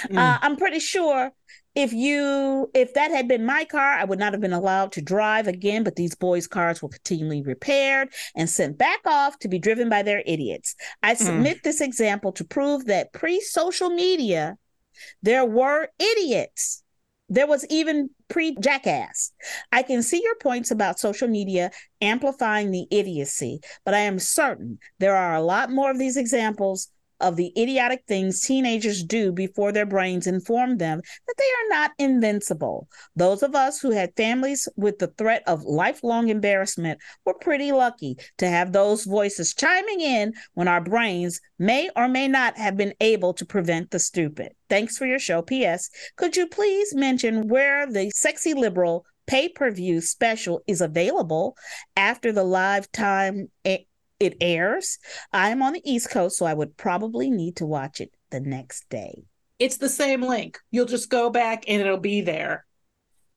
Mm. 0.09 0.16
Uh, 0.16 0.38
I'm 0.40 0.57
pretty 0.57 0.78
sure 0.80 1.32
if 1.74 1.92
you 1.92 2.70
if 2.74 2.94
that 2.94 3.11
had 3.11 3.28
been 3.28 3.44
my 3.44 3.64
car, 3.64 3.92
I 3.92 4.05
would 4.05 4.18
not 4.18 4.32
have 4.32 4.40
been 4.40 4.53
allowed 4.53 4.92
to 4.92 5.03
drive 5.03 5.46
again. 5.46 5.84
But 5.84 5.96
these 5.96 6.14
boys' 6.14 6.46
cars 6.46 6.82
were 6.82 6.88
continually 6.88 7.42
repaired 7.42 8.12
and 8.34 8.48
sent 8.48 8.78
back 8.78 9.01
off 9.07 9.38
to 9.40 9.48
be 9.48 9.59
driven 9.59 9.88
by 9.88 10.03
their 10.03 10.22
idiots. 10.26 10.74
I 11.03 11.14
submit 11.14 11.62
this 11.62 11.80
example 11.80 12.32
to 12.32 12.44
prove 12.44 12.86
that 12.86 13.12
pre-social 13.12 13.90
media, 13.90 14.57
there 15.22 15.44
were 15.44 15.88
idiots. 15.98 16.82
There 17.28 17.46
was 17.46 17.64
even 17.70 18.11
pre 18.30 18.56
jackass. 18.60 19.32
I 19.72 19.82
can 19.82 20.02
see 20.02 20.22
your 20.22 20.36
points 20.36 20.70
about 20.70 20.98
social 20.98 21.28
media 21.28 21.70
amplifying 22.00 22.70
the 22.70 22.86
idiocy, 22.90 23.60
but 23.84 23.92
I 23.92 24.00
am 24.00 24.18
certain 24.18 24.78
there 24.98 25.16
are 25.16 25.34
a 25.34 25.42
lot 25.42 25.70
more 25.70 25.90
of 25.90 25.98
these 25.98 26.16
examples 26.16 26.88
of 27.20 27.36
the 27.36 27.52
idiotic 27.60 28.02
things 28.08 28.40
teenagers 28.40 29.04
do 29.04 29.32
before 29.32 29.72
their 29.72 29.86
brains 29.86 30.26
inform 30.26 30.78
them 30.78 31.00
that 31.26 31.34
they 31.36 31.44
are 31.44 31.78
not 31.78 31.92
invincible. 31.98 32.88
Those 33.14 33.42
of 33.42 33.54
us 33.54 33.80
who 33.80 33.90
had 33.90 34.16
families 34.16 34.68
with 34.76 34.98
the 34.98 35.08
threat 35.08 35.42
of 35.46 35.62
lifelong 35.64 36.28
embarrassment 36.28 37.00
were 37.24 37.34
pretty 37.34 37.72
lucky 37.72 38.16
to 38.38 38.48
have 38.48 38.72
those 38.72 39.04
voices 39.04 39.54
chiming 39.54 40.00
in 40.00 40.32
when 40.54 40.68
our 40.68 40.80
brains 40.80 41.40
may 41.58 41.90
or 41.94 42.08
may 42.08 42.26
not 42.26 42.56
have 42.56 42.76
been 42.76 42.94
able 43.00 43.34
to 43.34 43.44
prevent 43.44 43.90
the 43.90 43.98
stupid. 43.98 44.54
Thanks 44.70 44.96
for 44.96 45.04
your 45.04 45.18
show. 45.18 45.42
P.S. 45.42 45.90
Could 46.16 46.36
you 46.36 46.46
please 46.46 46.94
mention 46.94 47.48
where 47.48 47.86
the 47.86 48.10
sexy 48.14 48.54
liberal 48.54 49.04
pay 49.26 49.48
per 49.48 49.70
view 49.70 50.00
special 50.00 50.62
is 50.66 50.80
available 50.80 51.56
after 51.96 52.32
the 52.32 52.44
live 52.44 52.90
time 52.92 53.50
it 53.64 53.86
airs? 54.40 54.98
I'm 55.32 55.60
on 55.62 55.72
the 55.74 55.82
East 55.84 56.10
Coast, 56.10 56.38
so 56.38 56.46
I 56.46 56.54
would 56.54 56.76
probably 56.76 57.30
need 57.30 57.56
to 57.56 57.66
watch 57.66 58.00
it 58.00 58.12
the 58.30 58.40
next 58.40 58.88
day. 58.88 59.24
it's 59.58 59.76
the 59.78 59.88
same 59.88 60.22
link. 60.22 60.58
You'll 60.70 60.86
just 60.86 61.10
go 61.10 61.28
back 61.30 61.64
and 61.68 61.80
it'll 61.82 61.98
be 61.98 62.20
there. 62.22 62.64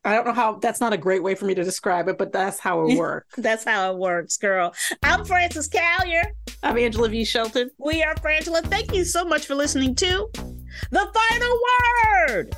I 0.06 0.14
don't 0.16 0.26
know 0.28 0.34
how. 0.34 0.60
That's 0.60 0.82
not 0.82 0.92
a 0.94 0.98
great 0.98 1.24
way 1.24 1.34
for 1.34 1.46
me 1.46 1.56
to 1.56 1.64
describe 1.64 2.10
it, 2.10 2.18
but 2.18 2.32
that's 2.34 2.60
how 2.60 2.86
it 2.86 2.98
works. 3.00 3.34
That's 3.38 3.64
how 3.64 3.94
it 3.94 3.98
works, 3.98 4.38
girl. 4.38 4.74
I'm 5.02 5.24
Frances 5.26 5.70
Callier. 5.70 6.26
I'm 6.62 6.78
Angela 6.78 7.08
V. 7.10 7.24
Shelton. 7.26 7.70
We 7.78 8.04
are 8.04 8.14
Frangela. 8.16 8.62
Thank 8.64 8.94
you 8.94 9.06
so 9.06 9.24
much 9.26 9.46
for 9.46 9.56
listening 9.56 9.96
to 9.96 10.30
The 10.92 11.12
Final 11.30 11.60
Word. 12.30 12.56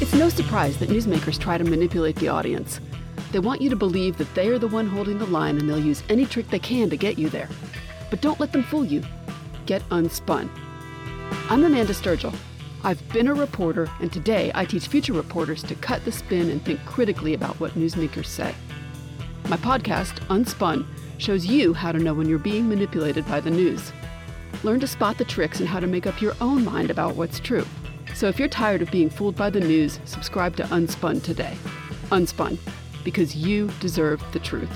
It's 0.00 0.14
no 0.14 0.28
surprise 0.28 0.78
that 0.78 0.88
newsmakers 0.88 1.38
try 1.38 1.58
to 1.58 1.64
manipulate 1.64 2.16
the 2.16 2.28
audience. 2.28 2.80
They 3.32 3.38
want 3.38 3.60
you 3.60 3.70
to 3.70 3.76
believe 3.76 4.18
that 4.18 4.34
they 4.34 4.48
are 4.48 4.58
the 4.58 4.66
one 4.66 4.88
holding 4.88 5.18
the 5.18 5.26
line 5.26 5.58
and 5.58 5.68
they'll 5.68 5.78
use 5.78 6.02
any 6.08 6.26
trick 6.26 6.48
they 6.48 6.58
can 6.58 6.90
to 6.90 6.96
get 6.96 7.18
you 7.18 7.28
there. 7.28 7.48
But 8.10 8.20
don't 8.20 8.40
let 8.40 8.52
them 8.52 8.64
fool 8.64 8.84
you. 8.84 9.04
Get 9.66 9.88
unspun. 9.90 10.48
I'm 11.48 11.64
Amanda 11.64 11.92
Sturgill. 11.92 12.34
I've 12.82 13.06
been 13.12 13.28
a 13.28 13.34
reporter, 13.34 13.88
and 14.00 14.12
today 14.12 14.50
I 14.54 14.64
teach 14.64 14.88
future 14.88 15.12
reporters 15.12 15.62
to 15.64 15.74
cut 15.76 16.04
the 16.04 16.10
spin 16.10 16.50
and 16.50 16.64
think 16.64 16.84
critically 16.86 17.34
about 17.34 17.60
what 17.60 17.72
newsmakers 17.72 18.26
say. 18.26 18.54
My 19.48 19.56
podcast, 19.56 20.20
Unspun, 20.28 20.86
shows 21.18 21.46
you 21.46 21.72
how 21.74 21.92
to 21.92 21.98
know 21.98 22.14
when 22.14 22.28
you're 22.28 22.38
being 22.38 22.68
manipulated 22.68 23.26
by 23.26 23.40
the 23.40 23.50
news. 23.50 23.92
Learn 24.62 24.80
to 24.80 24.86
spot 24.86 25.18
the 25.18 25.24
tricks 25.24 25.60
and 25.60 25.68
how 25.68 25.80
to 25.80 25.86
make 25.86 26.06
up 26.06 26.20
your 26.20 26.34
own 26.40 26.64
mind 26.64 26.90
about 26.90 27.16
what's 27.16 27.40
true. 27.40 27.66
So 28.14 28.28
if 28.28 28.38
you're 28.38 28.48
tired 28.48 28.82
of 28.82 28.90
being 28.90 29.10
fooled 29.10 29.36
by 29.36 29.50
the 29.50 29.60
news, 29.60 29.98
subscribe 30.04 30.56
to 30.56 30.64
Unspun 30.64 31.22
today. 31.22 31.56
Unspun, 32.10 32.58
because 33.04 33.34
you 33.36 33.70
deserve 33.80 34.22
the 34.32 34.40
truth. 34.40 34.70